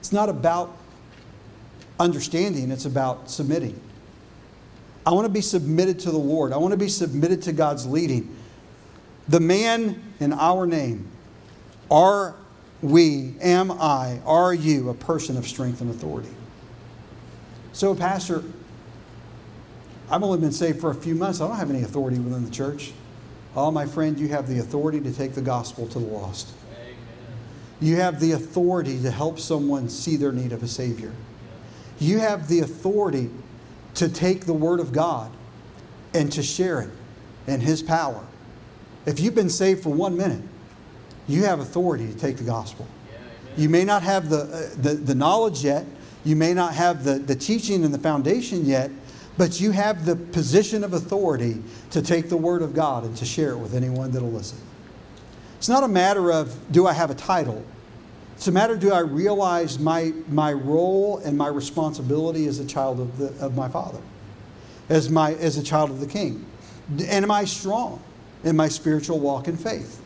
It's 0.00 0.10
not 0.10 0.28
about 0.28 0.76
understanding, 2.00 2.72
it's 2.72 2.86
about 2.86 3.30
submitting. 3.30 3.80
I 5.06 5.12
want 5.12 5.26
to 5.26 5.32
be 5.32 5.40
submitted 5.40 6.00
to 6.00 6.10
the 6.10 6.18
Lord, 6.18 6.52
I 6.52 6.56
want 6.56 6.72
to 6.72 6.78
be 6.78 6.88
submitted 6.88 7.42
to 7.42 7.52
God's 7.52 7.86
leading. 7.86 8.34
The 9.28 9.40
man 9.40 10.02
in 10.18 10.32
our 10.32 10.66
name, 10.66 11.08
our 11.88 12.34
we, 12.90 13.34
am 13.40 13.70
I, 13.70 14.20
are 14.24 14.54
you 14.54 14.90
a 14.90 14.94
person 14.94 15.36
of 15.36 15.46
strength 15.46 15.80
and 15.80 15.90
authority? 15.90 16.30
So, 17.72 17.94
Pastor, 17.94 18.42
I've 20.10 20.22
only 20.22 20.38
been 20.38 20.52
saved 20.52 20.80
for 20.80 20.90
a 20.90 20.94
few 20.94 21.14
months. 21.14 21.40
I 21.40 21.48
don't 21.48 21.56
have 21.56 21.70
any 21.70 21.82
authority 21.82 22.18
within 22.18 22.44
the 22.44 22.50
church. 22.50 22.92
Oh, 23.54 23.70
my 23.70 23.86
friend, 23.86 24.18
you 24.18 24.28
have 24.28 24.48
the 24.48 24.58
authority 24.58 25.00
to 25.00 25.12
take 25.12 25.34
the 25.34 25.42
gospel 25.42 25.86
to 25.88 25.98
the 25.98 26.06
lost. 26.06 26.48
Amen. 26.72 26.94
You 27.80 27.96
have 27.96 28.20
the 28.20 28.32
authority 28.32 29.00
to 29.02 29.10
help 29.10 29.38
someone 29.38 29.88
see 29.88 30.16
their 30.16 30.32
need 30.32 30.52
of 30.52 30.62
a 30.62 30.68
Savior. 30.68 31.12
You 31.98 32.18
have 32.18 32.48
the 32.48 32.60
authority 32.60 33.30
to 33.94 34.08
take 34.08 34.44
the 34.44 34.52
Word 34.52 34.80
of 34.80 34.92
God 34.92 35.32
and 36.14 36.30
to 36.32 36.42
share 36.42 36.82
it 36.82 36.90
in 37.46 37.60
His 37.60 37.82
power. 37.82 38.24
If 39.06 39.20
you've 39.20 39.34
been 39.34 39.50
saved 39.50 39.82
for 39.82 39.92
one 39.92 40.16
minute, 40.16 40.42
you 41.28 41.44
have 41.44 41.60
authority 41.60 42.06
to 42.06 42.14
take 42.18 42.36
the 42.36 42.44
gospel. 42.44 42.86
You 43.56 43.68
may 43.68 43.84
not 43.84 44.02
have 44.02 44.28
the, 44.28 44.40
uh, 44.40 44.82
the, 44.82 44.94
the, 44.94 45.14
knowledge 45.14 45.64
yet, 45.64 45.86
you 46.24 46.36
may 46.36 46.52
not 46.52 46.74
have 46.74 47.04
the, 47.04 47.14
the 47.14 47.34
teaching 47.34 47.84
and 47.84 47.92
the 47.92 47.98
foundation 47.98 48.64
yet, 48.66 48.90
but 49.38 49.60
you 49.60 49.70
have 49.70 50.04
the 50.04 50.16
position 50.16 50.84
of 50.84 50.92
authority 50.92 51.62
to 51.90 52.02
take 52.02 52.28
the 52.28 52.36
word 52.36 52.62
of 52.62 52.74
God 52.74 53.04
and 53.04 53.16
to 53.16 53.24
share 53.24 53.52
it 53.52 53.58
with 53.58 53.74
anyone 53.74 54.10
that'll 54.10 54.30
listen. 54.30 54.58
It's 55.58 55.68
not 55.68 55.84
a 55.84 55.88
matter 55.88 56.30
of 56.30 56.54
do 56.70 56.86
I 56.86 56.92
have 56.92 57.10
a 57.10 57.14
title. 57.14 57.64
It's 58.34 58.48
a 58.48 58.52
matter 58.52 58.76
do 58.76 58.92
I 58.92 59.00
realize 59.00 59.78
my, 59.78 60.12
my 60.28 60.52
role 60.52 61.18
and 61.18 61.36
my 61.36 61.48
responsibility 61.48 62.46
as 62.46 62.60
a 62.60 62.66
child 62.66 63.00
of, 63.00 63.18
the, 63.18 63.44
of 63.44 63.56
my 63.56 63.68
Father, 63.68 64.00
as, 64.90 65.08
my, 65.08 65.32
as 65.34 65.56
a 65.56 65.62
child 65.62 65.90
of 65.90 66.00
the 66.00 66.06
King. 66.06 66.44
And 66.90 67.24
am 67.24 67.30
I 67.30 67.46
strong 67.46 68.02
in 68.44 68.54
my 68.54 68.68
spiritual 68.68 69.18
walk 69.18 69.48
in 69.48 69.56
faith? 69.56 70.02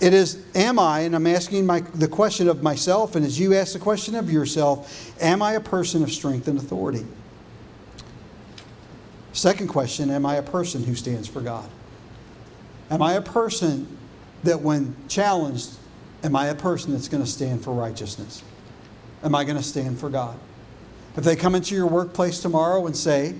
It 0.00 0.12
is, 0.12 0.44
am 0.54 0.78
I, 0.78 1.00
and 1.00 1.14
I'm 1.14 1.26
asking 1.26 1.66
my, 1.66 1.80
the 1.80 2.08
question 2.08 2.48
of 2.48 2.62
myself, 2.62 3.14
and 3.14 3.24
as 3.24 3.38
you 3.38 3.54
ask 3.54 3.72
the 3.72 3.78
question 3.78 4.14
of 4.14 4.30
yourself, 4.30 5.14
am 5.22 5.40
I 5.40 5.52
a 5.52 5.60
person 5.60 6.02
of 6.02 6.12
strength 6.12 6.48
and 6.48 6.58
authority? 6.58 7.06
Second 9.32 9.68
question, 9.68 10.10
am 10.10 10.26
I 10.26 10.36
a 10.36 10.42
person 10.42 10.84
who 10.84 10.94
stands 10.94 11.28
for 11.28 11.40
God? 11.40 11.68
Am 12.90 13.02
I 13.02 13.14
a 13.14 13.22
person 13.22 13.96
that, 14.42 14.60
when 14.60 14.94
challenged, 15.08 15.70
am 16.22 16.36
I 16.36 16.46
a 16.46 16.54
person 16.54 16.92
that's 16.92 17.08
going 17.08 17.22
to 17.22 17.30
stand 17.30 17.62
for 17.62 17.72
righteousness? 17.72 18.42
Am 19.22 19.34
I 19.34 19.44
going 19.44 19.56
to 19.56 19.62
stand 19.62 19.98
for 19.98 20.10
God? 20.10 20.38
If 21.16 21.24
they 21.24 21.36
come 21.36 21.54
into 21.54 21.74
your 21.74 21.86
workplace 21.86 22.40
tomorrow 22.40 22.86
and 22.86 22.96
say 22.96 23.36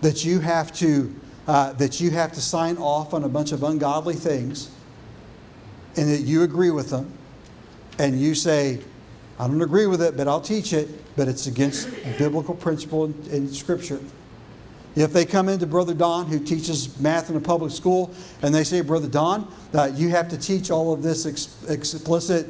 that 0.00 0.24
you 0.24 0.40
have 0.40 0.72
to, 0.74 1.14
uh, 1.46 1.72
that 1.74 2.00
you 2.00 2.10
have 2.12 2.32
to 2.32 2.40
sign 2.40 2.76
off 2.78 3.12
on 3.12 3.24
a 3.24 3.28
bunch 3.28 3.52
of 3.52 3.62
ungodly 3.62 4.14
things, 4.14 4.70
and 5.96 6.08
that 6.08 6.20
you 6.20 6.42
agree 6.42 6.70
with 6.70 6.90
them 6.90 7.12
and 7.98 8.20
you 8.20 8.34
say, 8.34 8.80
I 9.38 9.46
don't 9.46 9.62
agree 9.62 9.86
with 9.86 10.02
it, 10.02 10.16
but 10.16 10.28
I'll 10.28 10.40
teach 10.40 10.72
it, 10.72 10.88
but 11.16 11.28
it's 11.28 11.46
against 11.46 11.88
biblical 12.18 12.54
principle 12.54 13.06
in, 13.06 13.14
in 13.30 13.48
Scripture. 13.52 14.00
If 14.96 15.12
they 15.12 15.24
come 15.24 15.48
into 15.48 15.66
Brother 15.66 15.94
Don, 15.94 16.26
who 16.26 16.40
teaches 16.40 16.98
math 16.98 17.30
in 17.30 17.36
a 17.36 17.40
public 17.40 17.72
school, 17.72 18.12
and 18.42 18.54
they 18.54 18.64
say, 18.64 18.80
Brother 18.80 19.08
Don, 19.08 19.52
uh, 19.72 19.90
you 19.94 20.08
have 20.10 20.28
to 20.30 20.38
teach 20.38 20.70
all 20.70 20.92
of 20.92 21.02
this 21.02 21.26
ex- 21.26 21.64
explicit 21.68 22.46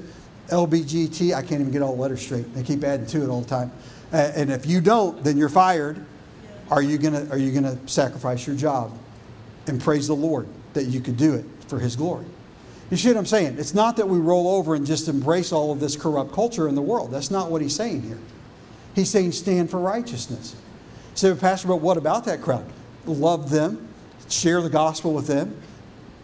LBGT, 0.50 1.34
I 1.34 1.42
can't 1.42 1.60
even 1.60 1.70
get 1.70 1.82
all 1.82 1.94
the 1.94 2.02
letters 2.02 2.20
straight. 2.20 2.52
They 2.54 2.62
keep 2.62 2.82
adding 2.82 3.06
to 3.06 3.22
it 3.22 3.28
all 3.28 3.42
the 3.42 3.48
time. 3.48 3.70
Uh, 4.12 4.32
and 4.34 4.50
if 4.50 4.66
you 4.66 4.80
don't, 4.80 5.22
then 5.22 5.36
you're 5.36 5.48
fired. 5.48 6.04
Are 6.70 6.82
you 6.82 6.98
to 6.98 7.28
are 7.30 7.38
you 7.38 7.52
going 7.52 7.64
to 7.64 7.88
sacrifice 7.88 8.46
your 8.46 8.56
job 8.56 8.96
and 9.66 9.80
praise 9.80 10.06
the 10.06 10.14
Lord 10.14 10.48
that 10.72 10.84
you 10.84 11.00
could 11.00 11.16
do 11.16 11.34
it 11.34 11.44
for 11.66 11.78
His 11.78 11.96
glory? 11.96 12.26
You 12.90 12.96
see 12.96 13.08
what 13.08 13.16
I'm 13.16 13.26
saying? 13.26 13.56
It's 13.58 13.74
not 13.74 13.96
that 13.96 14.08
we 14.08 14.18
roll 14.18 14.48
over 14.48 14.74
and 14.74 14.84
just 14.84 15.08
embrace 15.08 15.52
all 15.52 15.70
of 15.70 15.78
this 15.78 15.96
corrupt 15.96 16.32
culture 16.32 16.68
in 16.68 16.74
the 16.74 16.82
world. 16.82 17.12
That's 17.12 17.30
not 17.30 17.50
what 17.50 17.62
he's 17.62 17.74
saying 17.74 18.02
here. 18.02 18.18
He's 18.94 19.08
saying 19.08 19.32
stand 19.32 19.70
for 19.70 19.78
righteousness. 19.78 20.56
So, 21.14 21.36
Pastor, 21.36 21.68
but 21.68 21.76
what 21.76 21.96
about 21.96 22.24
that 22.24 22.42
crowd? 22.42 22.66
Love 23.06 23.50
them, 23.50 23.88
share 24.28 24.60
the 24.60 24.70
gospel 24.70 25.14
with 25.14 25.28
them, 25.28 25.56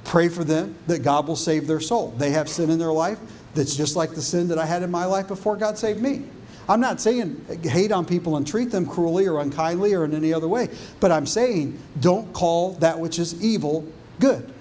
pray 0.05 0.29
for 0.29 0.43
them 0.43 0.75
that 0.89 1.01
God 1.03 1.29
will 1.29 1.37
save 1.37 1.69
their 1.69 1.81
soul. 1.81 2.11
They 2.19 2.31
have 2.31 2.49
sin 2.49 2.71
in 2.71 2.79
their 2.79 2.93
life 2.93 3.19
that's 3.55 3.77
just 3.77 3.95
like 3.95 4.15
the 4.15 4.23
sin 4.23 4.49
that 4.49 4.59
I 4.59 4.67
had 4.67 4.83
in 4.83 4.91
my 4.91 5.05
life 5.05 5.29
before 5.29 5.57
God 5.57 5.79
saved 5.79 6.01
me. 6.01 6.25
I'm 6.69 6.81
not 6.81 7.01
saying 7.01 7.45
hate 7.63 7.93
on 7.93 8.05
people 8.05 8.37
and 8.37 8.47
treat 8.47 8.73
them 8.73 8.87
cruelly 8.87 9.29
or 9.29 9.41
unkindly 9.41 9.95
or 9.95 10.05
in 10.05 10.15
any 10.15 10.33
other 10.33 10.49
way, 10.49 10.69
but 10.99 11.13
I'm 11.13 11.27
saying 11.27 11.79
don't 12.01 12.33
call 12.33 12.73
that 12.75 12.99
which 12.99 13.21
is 13.21 13.41
evil 13.43 13.87
good. 14.19 14.53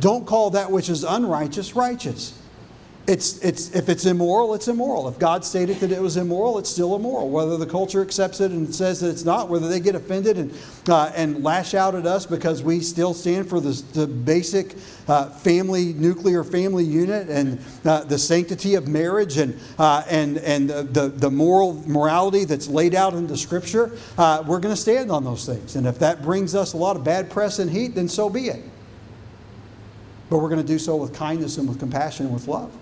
Don't 0.00 0.26
call 0.26 0.50
that 0.50 0.70
which 0.70 0.88
is 0.88 1.04
unrighteous 1.04 1.74
righteous. 1.74 2.40
it's, 3.08 3.38
it's, 3.42 3.74
if 3.74 3.88
it's 3.88 4.04
immoral, 4.04 4.52
it's 4.52 4.68
immoral. 4.68 5.08
If 5.08 5.18
God 5.18 5.42
stated 5.42 5.78
that 5.80 5.90
it 5.90 6.00
was 6.00 6.18
immoral, 6.18 6.58
it's 6.58 6.68
still 6.68 6.94
immoral. 6.94 7.30
Whether 7.30 7.56
the 7.56 7.64
culture 7.64 8.02
accepts 8.02 8.42
it 8.42 8.50
and 8.50 8.72
says 8.72 9.00
that 9.00 9.08
it's 9.08 9.24
not, 9.24 9.48
whether 9.48 9.66
they 9.66 9.80
get 9.80 9.94
offended 9.94 10.36
and, 10.36 10.54
uh, 10.90 11.10
and 11.14 11.42
lash 11.42 11.72
out 11.72 11.94
at 11.94 12.06
us 12.06 12.26
because 12.26 12.62
we 12.62 12.80
still 12.80 13.14
stand 13.14 13.48
for 13.48 13.60
the, 13.60 14.06
basic 14.06 14.74
uh, 15.08 15.30
family, 15.30 15.94
nuclear 15.94 16.44
family 16.44 16.84
unit 16.84 17.30
and 17.30 17.58
uh, 17.86 18.04
the 18.04 18.18
sanctity 18.18 18.74
of 18.74 18.86
marriage 18.86 19.38
and, 19.38 19.58
uh, 19.78 20.02
and, 20.10 20.36
and 20.38 20.68
the, 20.68 21.08
the 21.08 21.30
moral 21.30 21.82
morality 21.88 22.44
that's 22.44 22.68
laid 22.68 22.94
out 22.94 23.14
in 23.14 23.26
the 23.26 23.38
Scripture, 23.38 23.96
uh, 24.18 24.44
we're 24.46 24.60
going 24.60 24.74
to 24.74 24.80
stand 24.80 25.10
on 25.10 25.24
those 25.24 25.46
things. 25.46 25.76
And 25.76 25.86
if 25.86 25.98
that 26.00 26.20
brings 26.22 26.54
us 26.54 26.74
a 26.74 26.76
lot 26.76 26.94
of 26.94 27.04
bad 27.04 27.30
press 27.30 27.58
and 27.58 27.70
heat, 27.70 27.94
then 27.94 28.06
so 28.06 28.28
be 28.28 28.48
it. 28.48 28.62
But 30.30 30.38
we're 30.38 30.48
going 30.48 30.60
to 30.60 30.66
do 30.66 30.78
so 30.78 30.96
with 30.96 31.14
kindness 31.14 31.58
and 31.58 31.68
with 31.68 31.78
compassion 31.78 32.26
and 32.26 32.34
with 32.34 32.48
love. 32.48 32.72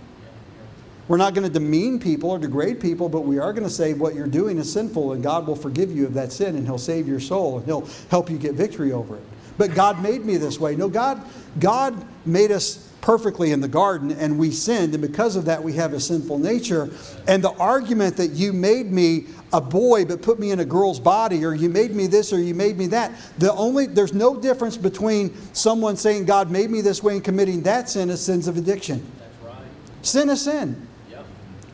We're 1.09 1.19
not 1.19 1.35
going 1.35 1.47
to 1.47 1.53
demean 1.53 2.01
people 2.01 2.31
or 2.31 2.39
degrade 2.39 2.81
people, 2.81 3.09
but 3.09 3.21
we 3.21 3.39
are 3.39 3.53
going 3.53 3.67
to 3.67 3.73
say 3.73 3.95
what 3.95 4.15
you're 4.15 4.27
doing 4.27 4.59
is 4.59 4.73
sinful 4.73 5.13
and 5.13 5.23
God 5.23 5.47
will 5.47 5.55
forgive 5.55 5.93
you 5.93 6.05
of 6.05 6.15
that 6.15 6.33
sin 6.33 6.57
and 6.57 6.67
He'll 6.67 6.79
save 6.79 7.07
your 7.07 7.21
soul 7.21 7.59
and 7.59 7.67
He'll 7.67 7.89
help 8.11 8.29
you 8.29 8.39
get 8.39 8.55
victory 8.55 8.91
over 8.93 9.17
it. 9.17 9.23
But 9.57 9.75
God 9.75 10.03
made 10.03 10.25
me 10.25 10.37
this 10.37 10.59
way. 10.59 10.75
No, 10.75 10.89
God, 10.89 11.23
God 11.61 12.05
made 12.27 12.51
us 12.51 12.91
perfectly 13.01 13.53
in 13.53 13.61
the 13.61 13.69
garden 13.69 14.11
and 14.11 14.37
we 14.37 14.51
sinned, 14.51 14.93
and 14.95 15.01
because 15.01 15.37
of 15.37 15.45
that, 15.45 15.63
we 15.63 15.73
have 15.75 15.93
a 15.93 16.01
sinful 16.01 16.41
nature. 16.41 16.91
And 17.29 17.43
the 17.43 17.53
argument 17.53 18.17
that 18.17 18.33
you 18.33 18.53
made 18.53 18.91
me 18.91 19.27
a 19.53 19.61
boy 19.61 20.05
but 20.05 20.23
put 20.23 20.39
me 20.39 20.51
in 20.51 20.61
a 20.61 20.65
girl's 20.65 21.01
body, 21.01 21.45
or 21.45 21.55
you 21.55 21.69
made 21.69 21.95
me 21.95 22.07
this 22.07 22.33
or 22.33 22.41
you 22.41 22.55
made 22.55 22.77
me 22.77 22.89
that, 22.89 23.13
the 23.39 23.53
only 23.53 23.87
there's 23.87 24.13
no 24.13 24.37
difference 24.37 24.77
between 24.77 25.35
someone 25.55 25.97
saying 25.97 26.25
God 26.25 26.51
made 26.51 26.71
me 26.71 26.81
this 26.81 27.03
way 27.03 27.15
and 27.15 27.25
committing 27.25 27.63
that 27.63 27.89
sin 27.89 28.11
as 28.11 28.25
sins 28.25 28.49
of 28.49 28.57
addiction. 28.57 29.05
That's 29.19 29.55
right. 29.55 29.67
Sin 30.03 30.31
is 30.31 30.43
sin. 30.43 30.87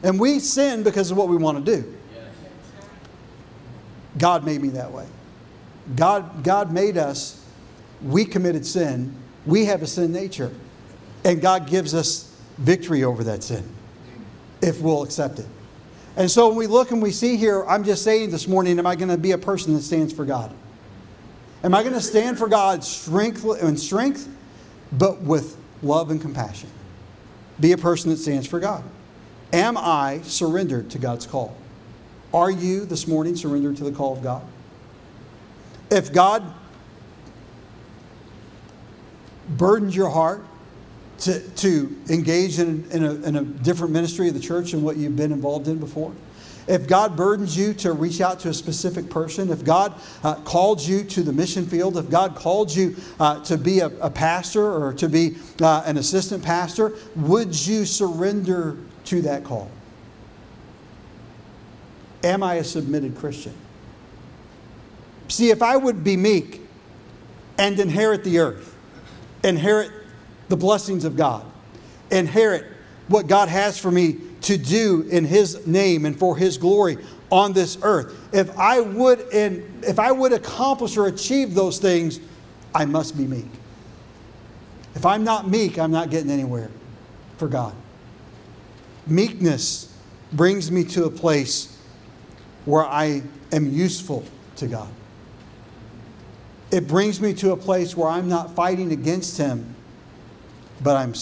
And 0.05 0.19
we 0.19 0.41
sin 0.41 0.83
because 0.83 1.11
of 1.11 1.17
what 1.17 1.29
we 1.29 1.37
want 1.37 1.65
to 1.65 1.77
do. 1.77 1.95
God 4.19 4.45
made 4.45 4.61
me 4.61 4.69
that 4.71 4.91
way. 4.91 5.07
God, 5.97 6.45
God 6.45 6.73
made 6.73 6.97
us, 6.99 7.45
we 8.03 8.25
committed 8.25 8.67
sin, 8.67 9.15
we 9.47 9.65
have 9.67 9.83
a 9.83 9.87
sin 9.87 10.13
nature. 10.13 10.53
And 11.25 11.41
God 11.41 11.69
gives 11.69 11.95
us 11.95 12.37
victory 12.59 13.05
over 13.05 13.25
that 13.25 13.43
sin 13.43 13.65
if 14.61 14.81
we'll 14.81 15.03
accept 15.03 15.39
it. 15.39 15.47
And 16.17 16.31
so 16.31 16.49
when 16.49 16.57
we 16.57 16.67
look 16.67 16.91
and 16.91 17.03
we 17.03 17.11
see 17.11 17.37
here, 17.37 17.65
I'm 17.67 17.85
just 17.85 18.05
saying 18.05 18.31
this 18.31 18.47
morning, 18.47 18.79
am 18.79 18.87
I 18.87 18.97
going 18.97 19.09
to 19.09 19.17
be 19.17 19.33
a 19.33 19.39
person 19.39 19.75
that 19.75 19.83
stands 19.83 20.13
for 20.13 20.25
God? 20.25 20.55
Am 21.65 21.75
I 21.75 21.83
going 21.83 21.95
to 21.95 22.01
stand 22.01 22.39
for 22.39 22.49
God 22.49 22.85
strength 22.85 23.45
and 23.45 23.79
strength, 23.79 24.29
but 24.93 25.23
with 25.23 25.57
love 25.83 26.11
and 26.11 26.21
compassion? 26.21 26.69
Be 27.61 27.73
a 27.73 27.79
person 27.79 28.11
that 28.11 28.19
stands 28.19 28.47
for 28.47 28.61
God. 28.61 28.85
Am 29.53 29.77
I 29.77 30.21
surrendered 30.23 30.91
to 30.91 30.99
God's 30.99 31.27
call? 31.27 31.57
Are 32.35 32.51
you 32.51 32.85
this 32.85 33.07
morning 33.07 33.37
surrendered 33.37 33.77
to 33.77 33.85
the 33.85 33.93
call 33.93 34.15
of 34.15 34.23
God? 34.23 34.43
If 35.91 36.13
God 36.13 36.43
burdens 39.51 39.95
your 39.95 40.09
heart 40.09 40.45
to, 41.23 41.41
to 41.41 41.97
engage 42.09 42.59
in, 42.59 42.85
in, 42.91 43.05
a, 43.05 43.15
in 43.15 43.37
a 43.37 43.43
different 43.43 43.93
ministry 43.93 44.29
of 44.29 44.35
the 44.35 44.41
church 44.41 44.73
than 44.73 44.83
what 44.83 44.97
you've 44.97 45.17
been 45.17 45.33
involved 45.33 45.69
in 45.69 45.79
before, 45.79 46.13
if 46.67 46.87
God 46.87 47.17
burdens 47.17 47.57
you 47.57 47.75
to 47.75 47.93
reach 47.93 48.21
out 48.21 48.41
to 48.41 48.49
a 48.49 48.55
specific 48.55 49.11
person, 49.11 49.51
if 49.51 49.65
God 49.65 49.95
uh, 50.23 50.35
called 50.37 50.81
you 50.81 51.03
to 51.05 51.23
the 51.23 51.33
mission 51.33 51.67
field, 51.67 51.97
if 51.97 52.09
God 52.09 52.35
called 52.35 52.75
you 52.75 52.97
uh, 53.19 53.43
to 53.45 53.59
be 53.59 53.81
a, 53.81 53.87
a, 53.87 54.11
pastor 54.11 54.65
or 54.65 54.93
to 54.95 55.09
be 55.09 55.37
uh, 55.61 55.83
an 55.87 55.97
assistant 55.97 56.43
pastor, 56.43 56.95
would 57.17 57.67
you 57.67 57.85
surrender 57.85 58.77
to 59.07 59.23
that 59.23 59.43
call? 59.43 59.71
Am 62.23 62.43
I 62.43 62.55
a 62.55 62.65
submitted 62.65 63.17
Christian? 63.17 63.55
See, 65.27 65.51
if 65.51 65.63
I 65.63 65.77
would 65.77 66.05
be 66.05 66.17
meek 66.17 66.61
and 67.59 67.79
inherit 67.81 68.23
the 68.23 68.39
earth, 68.39 68.77
inherit 69.43 69.91
the 70.53 70.57
blessings 70.59 71.07
of 71.07 71.17
God, 71.17 71.47
inherit 72.11 72.67
what 73.09 73.27
God 73.27 73.49
has 73.49 73.79
for 73.79 73.91
me 73.91 74.19
to 74.43 74.59
do 74.59 75.09
in 75.11 75.25
His 75.25 75.67
name 75.67 76.05
and 76.05 76.15
for 76.15 76.37
His 76.37 76.59
glory 76.59 76.99
on 77.31 77.55
this 77.55 77.79
earth, 77.81 78.15
if 78.35 78.55
I 78.59 78.81
would, 78.81 79.25
if 79.33 79.99
I 79.99 80.13
would 80.13 80.35
accomplish 80.35 80.99
or 80.99 81.07
achieve 81.07 81.55
those 81.55 81.79
things, 81.79 82.21
I 82.75 82.85
must 82.85 83.17
be 83.17 83.27
meek. 83.27 83.47
If 84.95 85.07
I'm 85.07 85.25
not 85.25 85.49
meek, 85.49 85.79
I'm 85.79 85.91
not 85.91 86.11
getting 86.11 86.31
anywhere 86.31 86.69
for 87.39 87.49
God. 87.49 87.75
Meekness 89.07 89.97
brings 90.35 90.71
me 90.71 90.85
to 90.85 91.07
a 91.07 91.11
place 91.11 91.79
where 92.67 92.85
I 92.85 93.23
am 93.53 93.73
useful 93.73 94.23
to 94.57 94.67
God. 94.67 94.91
It 96.71 96.87
brings 96.87 97.23
me 97.23 97.33
to 97.37 97.53
a 97.53 97.57
place 97.57 97.97
where 97.97 98.11
I'm 98.11 98.29
not 98.29 98.55
fighting 98.55 98.93
against 98.93 99.39
Him, 99.39 99.77
but 100.83 100.97
I'm 100.97 101.15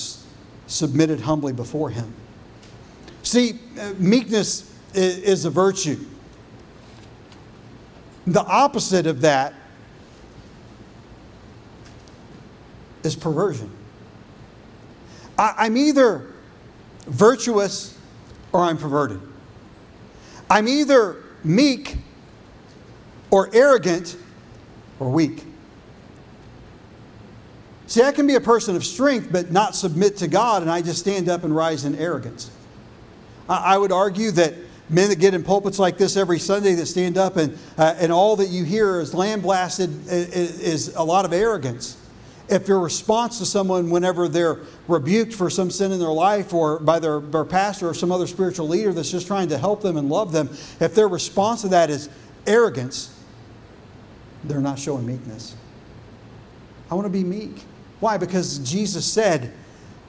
submitted 0.67 1.21
humbly 1.21 1.53
before 1.53 1.91
Him. 1.91 2.13
See, 3.23 3.59
uh, 3.79 3.93
meekness 3.99 4.75
is 4.95 5.45
a 5.45 5.51
virtue. 5.51 5.99
The 8.27 8.43
opposite 8.43 9.07
of 9.07 9.21
that 9.23 9.55
is 13.03 13.17
perversion. 13.17 13.71
I'm 15.39 15.77
either 15.77 16.27
virtuous 17.07 17.97
or 18.53 18.61
I'm 18.61 18.77
perverted. 18.77 19.21
I'm 20.51 20.69
either 20.69 21.17
meek 21.43 21.97
or 23.31 23.49
arrogant 23.55 24.17
or 24.99 25.11
weak. 25.11 25.45
See, 27.91 28.05
I 28.05 28.13
can 28.13 28.29
be 28.29 28.37
a 28.37 28.41
person 28.41 28.77
of 28.77 28.85
strength 28.85 29.31
but 29.33 29.51
not 29.51 29.75
submit 29.75 30.19
to 30.19 30.29
God, 30.29 30.63
and 30.63 30.71
I 30.71 30.81
just 30.81 31.01
stand 31.01 31.29
up 31.29 31.43
and 31.43 31.53
rise 31.53 31.85
in 31.85 31.97
arrogance. 31.97 32.49
I 33.49 33.77
would 33.77 33.91
argue 33.91 34.31
that 34.31 34.55
men 34.89 35.09
that 35.09 35.19
get 35.19 35.35
in 35.35 35.43
pulpits 35.43 35.81
like 35.81 35.99
this 35.99 36.17
every 36.17 36.39
Sunday 36.39 36.75
that 36.75 36.87
stand 36.87 37.19
up 37.19 37.37
and, 37.37 37.59
uh, 37.77 37.97
and 37.99 38.13
all 38.13 38.37
that 38.37 38.49
you 38.49 38.63
hear 38.63 39.01
is 39.01 39.13
lambasted 39.13 39.91
is 40.07 40.95
a 40.95 41.03
lot 41.03 41.25
of 41.25 41.33
arrogance 41.33 41.97
if 42.49 42.69
your 42.69 42.79
response 42.79 43.39
to 43.39 43.47
someone 43.47 43.91
whenever 43.91 44.29
they're 44.29 44.61
rebuked 44.87 45.35
for 45.35 45.51
some 45.51 45.69
sin 45.69 45.91
in 45.91 45.99
their 45.99 46.13
life 46.13 46.55
or 46.55 46.79
by 46.79 47.01
their, 47.01 47.19
their 47.19 47.45
pastor 47.45 47.89
or 47.89 47.95
some 47.95 48.13
other 48.13 48.29
spiritual 48.29 48.69
leader 48.69 48.93
that's 48.93 49.11
just 49.11 49.27
trying 49.27 49.49
to 49.49 49.59
help 49.59 49.83
them 49.83 49.97
and 49.97 50.09
love 50.09 50.31
them, 50.31 50.49
if 50.79 50.95
their 50.95 51.09
response 51.09 51.63
to 51.63 51.69
that 51.69 51.91
is 51.91 52.09
arrogance, 52.47 53.17
they're 54.45 54.61
not 54.61 54.79
showing 54.79 55.05
meekness. 55.05 55.57
I 56.89 56.95
want 56.95 57.07
to 57.07 57.11
be 57.11 57.25
meek. 57.25 57.65
Why? 58.01 58.17
Because 58.17 58.59
Jesus 58.59 59.05
said, 59.05 59.53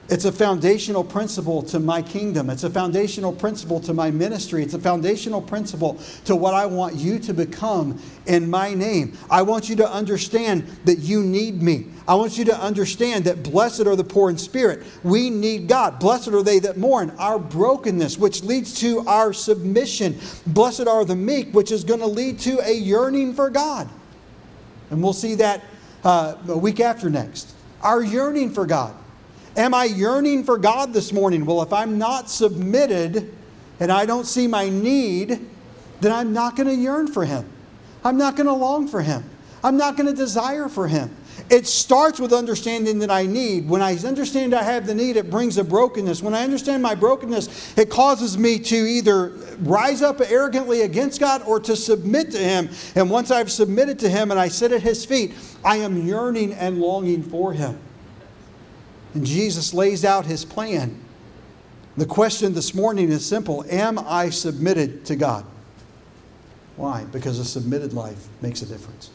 it's 0.08 0.24
a 0.24 0.32
foundational 0.32 1.04
principle 1.04 1.62
to 1.62 1.78
my 1.78 2.02
kingdom. 2.02 2.50
It's 2.50 2.64
a 2.64 2.70
foundational 2.70 3.32
principle 3.32 3.80
to 3.80 3.94
my 3.94 4.10
ministry. 4.10 4.62
It's 4.62 4.74
a 4.74 4.78
foundational 4.78 5.40
principle 5.40 5.98
to 6.24 6.36
what 6.36 6.54
I 6.54 6.66
want 6.66 6.96
you 6.96 7.18
to 7.20 7.32
become 7.32 7.98
in 8.26 8.50
my 8.50 8.74
name. 8.74 9.16
I 9.30 9.42
want 9.42 9.70
you 9.70 9.76
to 9.76 9.90
understand 9.90 10.66
that 10.84 10.98
you 10.98 11.22
need 11.22 11.62
me. 11.62 11.86
I 12.06 12.16
want 12.16 12.36
you 12.36 12.44
to 12.46 12.60
understand 12.60 13.24
that 13.24 13.42
blessed 13.42 13.86
are 13.86 13.96
the 13.96 14.04
poor 14.04 14.28
in 14.28 14.36
spirit. 14.36 14.82
We 15.04 15.30
need 15.30 15.68
God. 15.68 15.98
Blessed 16.00 16.28
are 16.28 16.42
they 16.42 16.58
that 16.58 16.76
mourn 16.76 17.14
our 17.18 17.38
brokenness, 17.38 18.18
which 18.18 18.42
leads 18.42 18.78
to 18.80 19.06
our 19.06 19.32
submission. 19.32 20.18
Blessed 20.48 20.88
are 20.88 21.04
the 21.04 21.16
meek, 21.16 21.54
which 21.54 21.70
is 21.70 21.84
going 21.84 22.00
to 22.00 22.06
lead 22.06 22.40
to 22.40 22.58
a 22.58 22.74
yearning 22.74 23.34
for 23.34 23.48
God. 23.50 23.88
And 24.90 25.02
we'll 25.02 25.14
see 25.14 25.36
that 25.36 25.62
uh, 26.04 26.34
a 26.48 26.58
week 26.58 26.80
after 26.80 27.08
next. 27.08 27.51
Our 27.82 28.02
yearning 28.02 28.50
for 28.50 28.66
God. 28.66 28.94
Am 29.56 29.74
I 29.74 29.84
yearning 29.84 30.44
for 30.44 30.56
God 30.56 30.92
this 30.92 31.12
morning? 31.12 31.44
Well, 31.44 31.62
if 31.62 31.72
I'm 31.72 31.98
not 31.98 32.30
submitted 32.30 33.34
and 33.80 33.92
I 33.92 34.06
don't 34.06 34.24
see 34.24 34.46
my 34.46 34.68
need, 34.68 35.48
then 36.00 36.12
I'm 36.12 36.32
not 36.32 36.56
going 36.56 36.68
to 36.68 36.74
yearn 36.74 37.06
for 37.06 37.24
Him. 37.24 37.44
I'm 38.04 38.16
not 38.16 38.36
going 38.36 38.46
to 38.46 38.52
long 38.52 38.88
for 38.88 39.02
Him. 39.02 39.24
I'm 39.62 39.76
not 39.76 39.96
going 39.96 40.08
to 40.08 40.14
desire 40.14 40.68
for 40.68 40.88
Him. 40.88 41.14
It 41.50 41.66
starts 41.66 42.18
with 42.18 42.32
understanding 42.32 42.98
that 43.00 43.10
I 43.10 43.26
need. 43.26 43.68
When 43.68 43.82
I 43.82 43.96
understand 43.96 44.54
I 44.54 44.62
have 44.62 44.86
the 44.86 44.94
need, 44.94 45.16
it 45.16 45.30
brings 45.30 45.58
a 45.58 45.64
brokenness. 45.64 46.22
When 46.22 46.34
I 46.34 46.44
understand 46.44 46.82
my 46.82 46.94
brokenness, 46.94 47.76
it 47.76 47.90
causes 47.90 48.38
me 48.38 48.58
to 48.58 48.76
either 48.76 49.28
rise 49.60 50.02
up 50.02 50.20
arrogantly 50.20 50.82
against 50.82 51.20
God 51.20 51.42
or 51.46 51.60
to 51.60 51.76
submit 51.76 52.30
to 52.32 52.38
Him. 52.38 52.70
And 52.94 53.10
once 53.10 53.30
I've 53.30 53.50
submitted 53.50 53.98
to 54.00 54.08
Him 54.08 54.30
and 54.30 54.40
I 54.40 54.48
sit 54.48 54.72
at 54.72 54.82
His 54.82 55.04
feet, 55.04 55.34
I 55.64 55.76
am 55.78 56.06
yearning 56.06 56.54
and 56.54 56.78
longing 56.78 57.22
for 57.22 57.52
Him. 57.52 57.78
And 59.14 59.26
Jesus 59.26 59.74
lays 59.74 60.04
out 60.04 60.26
his 60.26 60.44
plan. 60.44 60.98
The 61.96 62.06
question 62.06 62.54
this 62.54 62.74
morning 62.74 63.10
is 63.10 63.24
simple 63.24 63.64
Am 63.68 63.98
I 63.98 64.30
submitted 64.30 65.04
to 65.06 65.16
God? 65.16 65.44
Why? 66.76 67.04
Because 67.04 67.38
a 67.38 67.44
submitted 67.44 67.92
life 67.92 68.28
makes 68.40 68.62
a 68.62 68.66
difference. 68.66 69.10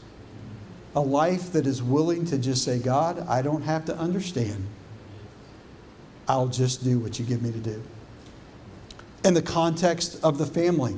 A 0.96 1.02
life 1.02 1.52
that 1.52 1.68
is 1.68 1.84
willing 1.84 2.26
to 2.26 2.38
just 2.38 2.64
say, 2.64 2.80
God, 2.80 3.26
I 3.28 3.42
don't 3.42 3.62
have 3.62 3.86
to 3.86 3.98
understand. 3.98 4.66
I'll 6.28 6.48
just 6.48 6.84
do 6.84 7.00
what 7.00 7.20
you 7.20 7.26
give 7.26 7.42
me 7.42 7.52
to 7.52 7.60
do. 7.60 7.84
In 9.24 9.34
the 9.34 9.42
context 9.42 10.20
of 10.24 10.38
the 10.38 10.46
family. 10.46 10.98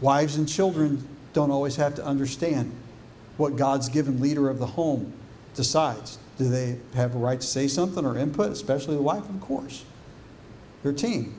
Wives 0.00 0.36
and 0.36 0.48
children 0.48 1.06
don't 1.32 1.50
always 1.50 1.76
have 1.76 1.94
to 1.96 2.04
understand 2.04 2.72
what 3.36 3.56
God's 3.56 3.88
given 3.88 4.20
leader 4.20 4.48
of 4.48 4.58
the 4.58 4.66
home 4.66 5.12
decides. 5.54 6.18
Do 6.38 6.48
they 6.48 6.78
have 6.94 7.14
a 7.14 7.18
right 7.18 7.40
to 7.40 7.46
say 7.46 7.66
something 7.66 8.04
or 8.04 8.16
input, 8.16 8.52
especially 8.52 8.94
the 8.96 9.02
wife, 9.02 9.28
of 9.28 9.40
course? 9.40 9.84
Their 10.82 10.92
team. 10.92 11.34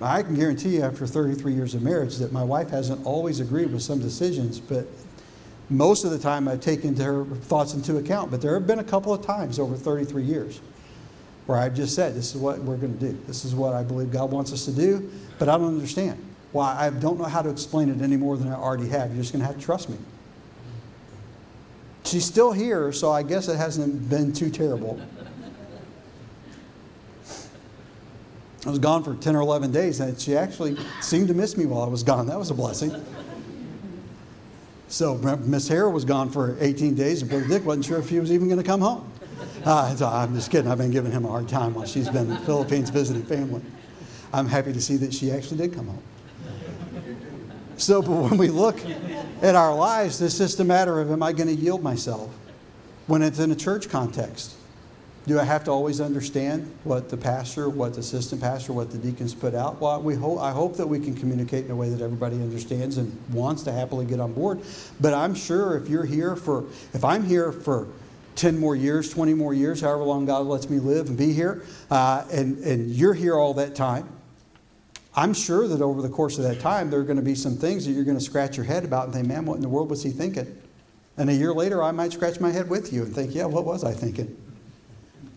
I 0.00 0.22
can 0.22 0.34
guarantee 0.34 0.76
you, 0.76 0.82
after 0.82 1.06
33 1.06 1.54
years 1.54 1.74
of 1.74 1.82
marriage, 1.82 2.16
that 2.18 2.32
my 2.32 2.44
wife 2.44 2.68
hasn't 2.68 3.04
always 3.06 3.40
agreed 3.40 3.72
with 3.72 3.82
some 3.82 3.98
decisions, 3.98 4.60
but 4.60 4.86
most 5.70 6.04
of 6.04 6.10
the 6.10 6.18
time 6.18 6.48
I've 6.48 6.60
taken 6.60 6.94
her 6.96 7.24
thoughts 7.24 7.74
into 7.74 7.96
account. 7.96 8.30
But 8.30 8.42
there 8.42 8.54
have 8.54 8.66
been 8.66 8.78
a 8.78 8.84
couple 8.84 9.12
of 9.12 9.24
times 9.24 9.58
over 9.58 9.74
33 9.74 10.22
years 10.22 10.60
where 11.46 11.58
I've 11.58 11.74
just 11.74 11.94
said, 11.94 12.14
This 12.14 12.34
is 12.34 12.40
what 12.40 12.58
we're 12.58 12.76
going 12.76 12.98
to 12.98 13.12
do. 13.12 13.18
This 13.26 13.44
is 13.44 13.54
what 13.54 13.74
I 13.74 13.82
believe 13.82 14.12
God 14.12 14.30
wants 14.30 14.52
us 14.52 14.64
to 14.66 14.72
do, 14.72 15.10
but 15.38 15.48
I 15.48 15.56
don't 15.56 15.68
understand. 15.68 16.22
Why? 16.52 16.76
I 16.78 16.90
don't 16.90 17.18
know 17.18 17.24
how 17.24 17.42
to 17.42 17.50
explain 17.50 17.88
it 17.88 18.02
any 18.02 18.16
more 18.16 18.36
than 18.36 18.48
I 18.48 18.54
already 18.54 18.88
have. 18.88 19.10
You're 19.10 19.22
just 19.22 19.32
going 19.32 19.40
to 19.40 19.46
have 19.46 19.56
to 19.56 19.62
trust 19.62 19.88
me. 19.88 19.96
She's 22.04 22.24
still 22.24 22.52
here, 22.52 22.92
so 22.92 23.10
I 23.10 23.22
guess 23.22 23.48
it 23.48 23.56
hasn't 23.56 24.08
been 24.08 24.32
too 24.32 24.50
terrible. 24.50 25.00
I 28.66 28.70
was 28.70 28.80
gone 28.80 29.04
for 29.04 29.14
10 29.14 29.36
or 29.36 29.42
11 29.42 29.70
days, 29.70 30.00
and 30.00 30.18
she 30.20 30.36
actually 30.36 30.76
seemed 31.00 31.28
to 31.28 31.34
miss 31.34 31.56
me 31.56 31.66
while 31.66 31.82
I 31.82 31.88
was 31.88 32.02
gone. 32.02 32.26
That 32.26 32.38
was 32.38 32.50
a 32.50 32.54
blessing. 32.54 32.92
So 34.88 35.14
Miss 35.18 35.68
Hare 35.68 35.88
was 35.88 36.04
gone 36.04 36.30
for 36.30 36.56
18 36.60 36.96
days, 36.96 37.22
and 37.22 37.30
Brother 37.30 37.46
Dick 37.46 37.64
wasn't 37.64 37.84
sure 37.84 37.98
if 37.98 38.08
he 38.08 38.18
was 38.18 38.32
even 38.32 38.48
going 38.48 38.58
to 38.58 38.66
come 38.66 38.80
home. 38.80 39.08
Uh, 39.64 39.94
so 39.94 40.08
I'm 40.08 40.34
just 40.34 40.50
kidding. 40.50 40.68
I've 40.68 40.78
been 40.78 40.90
giving 40.90 41.12
him 41.12 41.24
a 41.24 41.28
hard 41.28 41.48
time 41.48 41.74
while 41.74 41.86
she's 41.86 42.08
been 42.08 42.24
in 42.24 42.30
the 42.30 42.38
Philippines 42.40 42.90
visiting 42.90 43.22
family. 43.22 43.62
I'm 44.32 44.48
happy 44.48 44.72
to 44.72 44.80
see 44.80 44.96
that 44.96 45.14
she 45.14 45.30
actually 45.30 45.58
did 45.58 45.72
come 45.72 45.86
home. 45.86 46.02
So, 47.76 48.02
but 48.02 48.10
when 48.10 48.36
we 48.36 48.48
look 48.48 48.80
at 49.42 49.54
our 49.54 49.74
lives, 49.76 50.20
it's 50.20 50.38
just 50.38 50.58
a 50.58 50.64
matter 50.64 51.00
of 51.00 51.12
am 51.12 51.22
I 51.22 51.32
going 51.32 51.54
to 51.54 51.62
yield 51.62 51.84
myself 51.84 52.34
when 53.06 53.22
it's 53.22 53.38
in 53.38 53.52
a 53.52 53.56
church 53.56 53.88
context? 53.88 54.55
Do 55.26 55.40
I 55.40 55.44
have 55.44 55.64
to 55.64 55.72
always 55.72 56.00
understand 56.00 56.72
what 56.84 57.08
the 57.08 57.16
pastor, 57.16 57.68
what 57.68 57.94
the 57.94 58.00
assistant 58.00 58.40
pastor, 58.40 58.72
what 58.72 58.92
the 58.92 58.98
deacons 58.98 59.34
put 59.34 59.56
out? 59.56 59.80
Well, 59.80 60.00
we 60.00 60.14
hope, 60.14 60.38
I 60.38 60.52
hope 60.52 60.76
that 60.76 60.86
we 60.86 61.00
can 61.00 61.16
communicate 61.16 61.64
in 61.64 61.72
a 61.72 61.76
way 61.76 61.88
that 61.88 62.00
everybody 62.00 62.36
understands 62.36 62.96
and 62.96 63.12
wants 63.32 63.64
to 63.64 63.72
happily 63.72 64.06
get 64.06 64.20
on 64.20 64.32
board. 64.34 64.60
But 65.00 65.14
I'm 65.14 65.34
sure 65.34 65.76
if 65.76 65.88
you're 65.88 66.04
here 66.04 66.36
for, 66.36 66.64
if 66.94 67.04
I'm 67.04 67.24
here 67.24 67.50
for 67.50 67.88
10 68.36 68.56
more 68.56 68.76
years, 68.76 69.10
20 69.10 69.34
more 69.34 69.52
years, 69.52 69.80
however 69.80 70.04
long 70.04 70.26
God 70.26 70.46
lets 70.46 70.70
me 70.70 70.78
live 70.78 71.08
and 71.08 71.18
be 71.18 71.32
here, 71.32 71.64
uh, 71.90 72.24
and, 72.30 72.58
and 72.58 72.90
you're 72.90 73.14
here 73.14 73.34
all 73.34 73.54
that 73.54 73.74
time, 73.74 74.08
I'm 75.16 75.34
sure 75.34 75.66
that 75.66 75.82
over 75.82 76.02
the 76.02 76.10
course 76.10 76.38
of 76.38 76.44
that 76.44 76.60
time, 76.60 76.88
there 76.88 77.00
are 77.00 77.04
going 77.04 77.16
to 77.16 77.22
be 77.22 77.34
some 77.34 77.56
things 77.56 77.84
that 77.86 77.92
you're 77.92 78.04
going 78.04 78.18
to 78.18 78.24
scratch 78.24 78.56
your 78.56 78.66
head 78.66 78.84
about 78.84 79.06
and 79.06 79.14
think, 79.14 79.26
man, 79.26 79.44
what 79.44 79.56
in 79.56 79.62
the 79.62 79.68
world 79.68 79.90
was 79.90 80.04
he 80.04 80.10
thinking? 80.10 80.62
And 81.16 81.30
a 81.30 81.34
year 81.34 81.52
later, 81.52 81.82
I 81.82 81.90
might 81.90 82.12
scratch 82.12 82.38
my 82.38 82.52
head 82.52 82.68
with 82.68 82.92
you 82.92 83.02
and 83.02 83.14
think, 83.14 83.34
yeah, 83.34 83.46
what 83.46 83.64
was 83.64 83.82
I 83.82 83.92
thinking? 83.92 84.36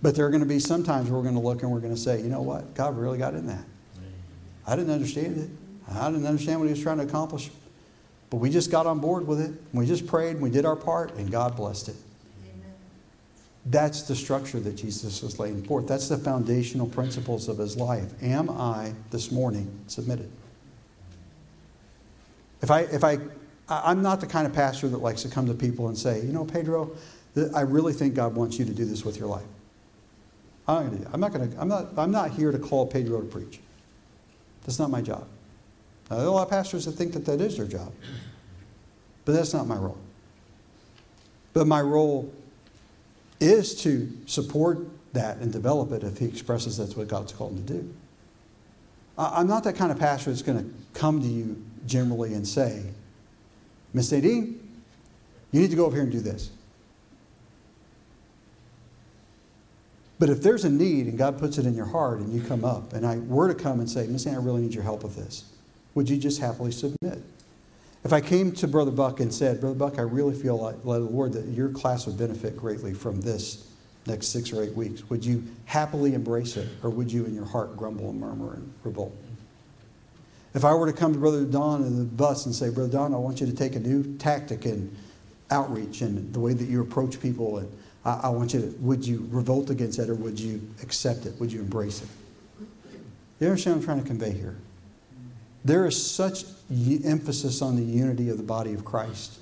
But 0.01 0.15
there 0.15 0.25
are 0.25 0.29
going 0.29 0.41
to 0.41 0.47
be 0.47 0.59
some 0.59 0.83
times 0.83 1.09
we're 1.09 1.21
going 1.21 1.35
to 1.35 1.41
look 1.41 1.61
and 1.61 1.71
we're 1.71 1.81
going 1.81 1.93
to 1.93 1.99
say, 1.99 2.21
you 2.21 2.29
know 2.29 2.41
what? 2.41 2.73
God 2.73 2.97
really 2.97 3.17
got 3.17 3.33
in 3.33 3.47
that. 3.47 3.63
I 4.65 4.75
didn't 4.75 4.91
understand 4.91 5.37
it. 5.37 5.49
I 5.91 6.09
didn't 6.11 6.25
understand 6.25 6.59
what 6.59 6.67
he 6.67 6.71
was 6.71 6.81
trying 6.81 6.97
to 6.97 7.03
accomplish. 7.03 7.49
But 8.29 8.37
we 8.37 8.49
just 8.49 8.69
got 8.69 8.85
on 8.85 8.99
board 8.99 9.25
with 9.27 9.41
it. 9.41 9.51
We 9.73 9.85
just 9.85 10.05
prayed 10.05 10.33
and 10.33 10.41
we 10.41 10.51
did 10.51 10.65
our 10.65 10.75
part, 10.75 11.15
and 11.15 11.31
God 11.31 11.55
blessed 11.55 11.89
it. 11.89 11.95
Amen. 12.45 12.71
That's 13.65 14.03
the 14.03 14.15
structure 14.15 14.59
that 14.59 14.73
Jesus 14.73 15.23
is 15.23 15.39
laying 15.39 15.63
forth. 15.63 15.87
That's 15.87 16.07
the 16.07 16.17
foundational 16.17 16.87
principles 16.87 17.49
of 17.49 17.57
his 17.57 17.75
life. 17.75 18.11
Am 18.21 18.49
I 18.49 18.93
this 19.09 19.31
morning 19.31 19.67
submitted? 19.87 20.29
If 22.61 22.69
I, 22.69 22.81
if 22.81 23.03
I, 23.03 23.17
I'm 23.67 24.03
not 24.03 24.21
the 24.21 24.27
kind 24.27 24.45
of 24.45 24.53
pastor 24.53 24.87
that 24.89 24.99
likes 24.99 25.23
to 25.23 25.29
come 25.29 25.47
to 25.47 25.55
people 25.55 25.87
and 25.87 25.97
say, 25.97 26.21
you 26.21 26.31
know, 26.31 26.45
Pedro, 26.45 26.91
I 27.55 27.61
really 27.61 27.93
think 27.93 28.13
God 28.13 28.35
wants 28.35 28.59
you 28.59 28.65
to 28.65 28.73
do 28.73 28.85
this 28.85 29.03
with 29.03 29.17
your 29.17 29.27
life. 29.27 29.45
I'm 30.77 31.19
not 31.19 31.33
going 31.33 31.51
to. 31.51 31.59
I'm 31.59 31.67
not. 31.67 31.87
I'm 31.97 32.11
not 32.11 32.31
here 32.31 32.51
to 32.51 32.59
call 32.59 32.85
Pedro 32.85 33.21
to 33.21 33.27
preach. 33.27 33.59
That's 34.65 34.79
not 34.79 34.89
my 34.89 35.01
job. 35.01 35.27
Now, 36.09 36.17
there 36.17 36.25
are 36.25 36.29
a 36.29 36.31
lot 36.31 36.43
of 36.43 36.49
pastors 36.49 36.85
that 36.85 36.91
think 36.91 37.13
that 37.13 37.25
that 37.25 37.41
is 37.41 37.57
their 37.57 37.67
job, 37.67 37.93
but 39.25 39.33
that's 39.33 39.53
not 39.53 39.67
my 39.67 39.75
role. 39.75 39.97
But 41.53 41.67
my 41.67 41.81
role 41.81 42.31
is 43.39 43.75
to 43.83 44.11
support 44.25 44.79
that 45.13 45.37
and 45.37 45.51
develop 45.51 45.91
it 45.91 46.03
if 46.03 46.17
he 46.17 46.25
expresses 46.25 46.77
that's 46.77 46.95
what 46.95 47.07
God's 47.07 47.33
called 47.33 47.53
him 47.53 47.65
to 47.65 47.73
do. 47.73 47.93
I'm 49.17 49.47
not 49.47 49.63
that 49.65 49.75
kind 49.75 49.91
of 49.91 49.99
pastor 49.99 50.29
that's 50.29 50.41
going 50.41 50.59
to 50.59 50.99
come 50.99 51.21
to 51.21 51.27
you 51.27 51.61
generally 51.85 52.33
and 52.33 52.47
say, 52.47 52.83
Miss 53.93 54.11
Nadine, 54.11 54.59
you 55.51 55.61
need 55.61 55.71
to 55.71 55.75
go 55.75 55.85
over 55.85 55.95
here 55.95 56.03
and 56.03 56.11
do 56.11 56.21
this. 56.21 56.51
But 60.19 60.29
if 60.29 60.43
there's 60.43 60.65
a 60.65 60.69
need 60.69 61.07
and 61.07 61.17
God 61.17 61.39
puts 61.39 61.57
it 61.57 61.65
in 61.65 61.73
your 61.73 61.85
heart 61.85 62.19
and 62.19 62.33
you 62.33 62.41
come 62.41 62.65
up 62.65 62.91
and 62.91 63.05
I 63.05 63.17
were 63.17 63.47
to 63.47 63.55
come 63.55 63.79
and 63.79 63.89
say, 63.89 64.05
Miss 64.05 64.27
Ann, 64.27 64.35
I 64.35 64.39
really 64.39 64.61
need 64.61 64.73
your 64.73 64.83
help 64.83 65.03
with 65.03 65.15
this, 65.15 65.45
would 65.95 66.09
you 66.09 66.17
just 66.17 66.41
happily 66.41 66.71
submit? 66.71 67.23
If 68.03 68.13
I 68.13 68.21
came 68.21 68.51
to 68.53 68.67
Brother 68.67 68.91
Buck 68.91 69.21
and 69.21 69.33
said, 69.33 69.61
Brother 69.61 69.75
Buck, 69.75 69.97
I 69.97 70.03
really 70.03 70.35
feel 70.35 70.57
like, 70.57 70.75
like 70.83 70.99
the 70.99 71.05
Lord, 71.05 71.33
that 71.33 71.45
your 71.47 71.69
class 71.69 72.05
would 72.05 72.17
benefit 72.17 72.57
greatly 72.57 72.93
from 72.93 73.21
this 73.21 73.67
next 74.07 74.27
six 74.27 74.51
or 74.51 74.63
eight 74.63 74.73
weeks, 74.73 75.09
would 75.09 75.23
you 75.23 75.43
happily 75.65 76.13
embrace 76.13 76.57
it 76.57 76.67
or 76.83 76.89
would 76.89 77.11
you 77.11 77.25
in 77.25 77.33
your 77.33 77.45
heart 77.45 77.75
grumble 77.77 78.09
and 78.09 78.19
murmur 78.19 78.55
and 78.55 78.73
revolt? 78.83 79.15
If 80.53 80.65
I 80.65 80.73
were 80.73 80.87
to 80.91 80.97
come 80.97 81.13
to 81.13 81.19
Brother 81.19 81.45
Don 81.45 81.83
in 81.83 81.97
the 81.97 82.03
bus 82.03 82.45
and 82.45 82.55
say, 82.55 82.69
Brother 82.69 82.91
Don, 82.91 83.13
I 83.13 83.17
want 83.17 83.39
you 83.39 83.47
to 83.47 83.53
take 83.53 83.75
a 83.75 83.79
new 83.79 84.17
tactic 84.17 84.65
in 84.65 84.95
outreach 85.51 86.01
and 86.01 86.33
the 86.33 86.39
way 86.39 86.53
that 86.53 86.67
you 86.67 86.81
approach 86.81 87.21
people 87.21 87.59
and 87.59 87.71
I, 88.05 88.21
I 88.23 88.29
want 88.29 88.53
you 88.53 88.61
to, 88.61 88.67
would 88.79 89.05
you 89.05 89.27
revolt 89.31 89.69
against 89.69 89.97
that 89.97 90.09
or 90.09 90.15
would 90.15 90.39
you 90.39 90.61
accept 90.81 91.25
it? 91.25 91.39
Would 91.39 91.51
you 91.51 91.59
embrace 91.59 92.01
it? 92.01 92.09
You 93.39 93.47
understand 93.47 93.77
what 93.77 93.81
I'm 93.81 93.85
trying 93.85 94.01
to 94.01 94.07
convey 94.07 94.31
here? 94.31 94.55
There 95.63 95.85
is 95.85 96.01
such 96.01 96.43
emphasis 96.69 97.61
on 97.61 97.75
the 97.75 97.83
unity 97.83 98.29
of 98.29 98.37
the 98.37 98.43
body 98.43 98.73
of 98.73 98.85
Christ 98.85 99.39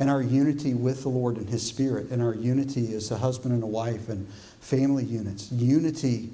and 0.00 0.08
our 0.08 0.22
unity 0.22 0.72
with 0.72 1.02
the 1.02 1.10
Lord 1.10 1.36
and 1.36 1.46
His 1.46 1.64
Spirit, 1.64 2.10
and 2.10 2.22
our 2.22 2.34
unity 2.34 2.94
as 2.94 3.10
a 3.10 3.18
husband 3.18 3.52
and 3.52 3.62
a 3.62 3.66
wife 3.66 4.08
and 4.08 4.26
family 4.60 5.04
units. 5.04 5.52
Unity 5.52 6.30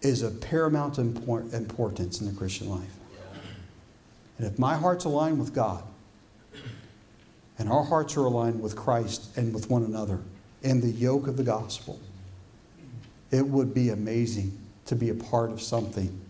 is 0.00 0.22
of 0.22 0.40
paramount 0.40 0.98
importance 0.98 2.20
in 2.20 2.26
the 2.26 2.32
Christian 2.36 2.68
life. 2.68 2.92
And 4.38 4.48
if 4.48 4.58
my 4.58 4.74
heart's 4.74 5.04
aligned 5.04 5.38
with 5.38 5.54
God, 5.54 5.84
and 7.58 7.70
our 7.70 7.84
hearts 7.84 8.16
are 8.16 8.24
aligned 8.24 8.60
with 8.60 8.74
Christ 8.74 9.36
and 9.36 9.54
with 9.54 9.70
one 9.70 9.84
another, 9.84 10.18
in 10.62 10.80
the 10.80 10.90
yoke 10.90 11.26
of 11.26 11.36
the 11.36 11.42
gospel, 11.42 12.00
it 13.30 13.46
would 13.46 13.74
be 13.74 13.90
amazing 13.90 14.56
to 14.86 14.94
be 14.94 15.10
a 15.10 15.14
part 15.14 15.50
of 15.50 15.60
something 15.60 16.20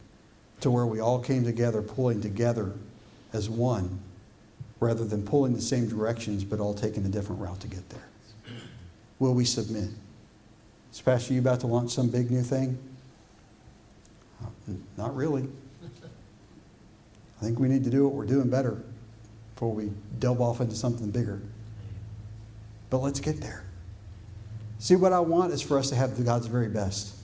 to 0.61 0.71
where 0.71 0.87
we 0.87 1.01
all 1.01 1.19
came 1.19 1.45
together, 1.45 1.83
pulling 1.83 2.21
together 2.21 2.73
as 3.33 3.51
one, 3.51 3.99
rather 4.81 5.05
than 5.05 5.25
pulling 5.25 5.55
the 5.55 5.61
same 5.61 5.89
directions 5.89 6.45
but 6.45 6.61
all 6.61 6.75
taking 6.75 7.05
a 7.05 7.09
different 7.09 7.41
route 7.41 7.61
to 7.61 7.69
get 7.69 7.89
there. 7.89 8.07
Will 9.19 9.35
we 9.35 9.45
submit? 9.45 9.91
Is 10.93 11.01
Pastor, 11.01 11.35
you 11.35 11.41
about 11.41 11.61
to 11.61 11.67
launch 11.67 11.93
some 11.93 12.09
big 12.09 12.31
new 12.31 12.43
thing? 12.43 12.79
Uh, 14.43 14.73
not 14.97 15.15
really. 15.17 15.49
I 17.41 17.45
think 17.45 17.59
we 17.59 17.69
need 17.69 17.83
to 17.85 17.91
do 17.91 18.05
what 18.05 18.15
we're 18.15 18.27
doing 18.27 18.49
better 18.49 18.83
before 19.55 19.73
we 19.73 19.91
delve 20.19 20.41
off 20.41 20.61
into 20.61 20.77
something 20.77 21.11
bigger. 21.11 21.41
But 22.91 22.99
let's 22.99 23.21
get 23.21 23.41
there. 23.41 23.65
See, 24.83 24.97
what 24.97 25.13
I 25.13 25.21
want 25.21 25.53
is 25.53 25.63
for 25.63 25.79
us 25.79 25.91
to 25.91 25.95
have 25.95 26.23
God's 26.25 26.49
very 26.49 26.67
best. 26.67 27.15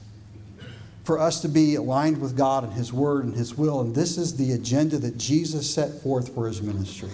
For 1.03 1.19
us 1.19 1.41
to 1.41 1.49
be 1.49 1.75
aligned 1.75 2.21
with 2.21 2.37
God 2.37 2.63
and 2.63 2.73
His 2.73 2.93
Word 2.93 3.25
and 3.25 3.35
His 3.35 3.57
will. 3.59 3.81
And 3.81 3.93
this 3.93 4.17
is 4.17 4.37
the 4.37 4.53
agenda 4.53 4.97
that 4.99 5.19
Jesus 5.19 5.69
set 5.69 6.01
forth 6.01 6.33
for 6.37 6.47
His 6.47 6.63
ministry. 6.63 7.11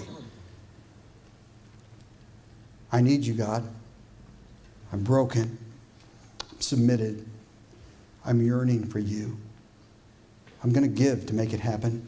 I 2.92 3.00
need 3.00 3.24
you, 3.24 3.32
God. 3.32 3.66
I'm 4.92 5.02
broken. 5.02 5.56
I'm 6.52 6.60
submitted. 6.60 7.26
I'm 8.26 8.44
yearning 8.44 8.84
for 8.84 8.98
you. 8.98 9.38
I'm 10.62 10.74
going 10.74 10.84
to 10.84 10.94
give 10.94 11.24
to 11.24 11.34
make 11.34 11.54
it 11.54 11.60
happen. 11.60 12.06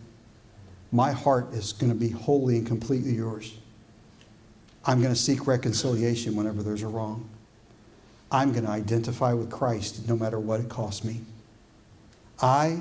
My 0.93 1.11
heart 1.11 1.55
is 1.55 1.73
going 1.73 1.91
to 1.91 1.99
be 1.99 2.11
wholly 2.11 2.59
and 2.59 2.67
completely 2.67 3.13
yours. 3.13 3.57
I'm 4.85 5.01
going 5.01 5.15
to 5.15 5.19
seek 5.19 5.47
reconciliation 5.47 6.37
whenever 6.37 6.63
there's 6.63 6.83
a 6.83 6.89
wrong. 6.89 7.31
I'm 8.31 8.53
going 8.53 8.65
to 8.65 8.71
identify 8.71 9.33
with 9.33 9.51
Christ 9.51 10.09
no 10.09 10.17
matter 10.17 10.39
what 10.39 10.61
it 10.61 10.69
costs 10.69 11.05
me. 11.05 11.21
I 12.43 12.79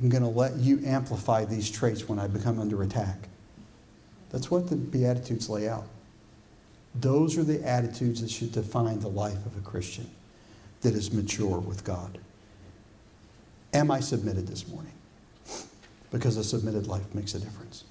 am 0.00 0.08
going 0.08 0.22
to 0.22 0.28
let 0.28 0.56
you 0.56 0.80
amplify 0.84 1.44
these 1.44 1.70
traits 1.70 2.08
when 2.08 2.18
I 2.18 2.26
become 2.26 2.58
under 2.58 2.82
attack. 2.82 3.28
That's 4.30 4.50
what 4.50 4.68
the 4.68 4.76
Beatitudes 4.76 5.48
lay 5.48 5.68
out. 5.68 5.86
Those 6.94 7.38
are 7.38 7.44
the 7.44 7.64
attitudes 7.66 8.20
that 8.20 8.30
should 8.30 8.52
define 8.52 9.00
the 9.00 9.08
life 9.08 9.46
of 9.46 9.56
a 9.56 9.60
Christian 9.60 10.10
that 10.80 10.94
is 10.94 11.12
mature 11.12 11.58
with 11.58 11.84
God. 11.84 12.18
Am 13.72 13.90
I 13.90 14.00
submitted 14.00 14.48
this 14.48 14.66
morning? 14.66 14.92
Because 16.10 16.36
a 16.36 16.42
submitted 16.42 16.88
life 16.88 17.14
makes 17.14 17.34
a 17.34 17.38
difference. 17.38 17.84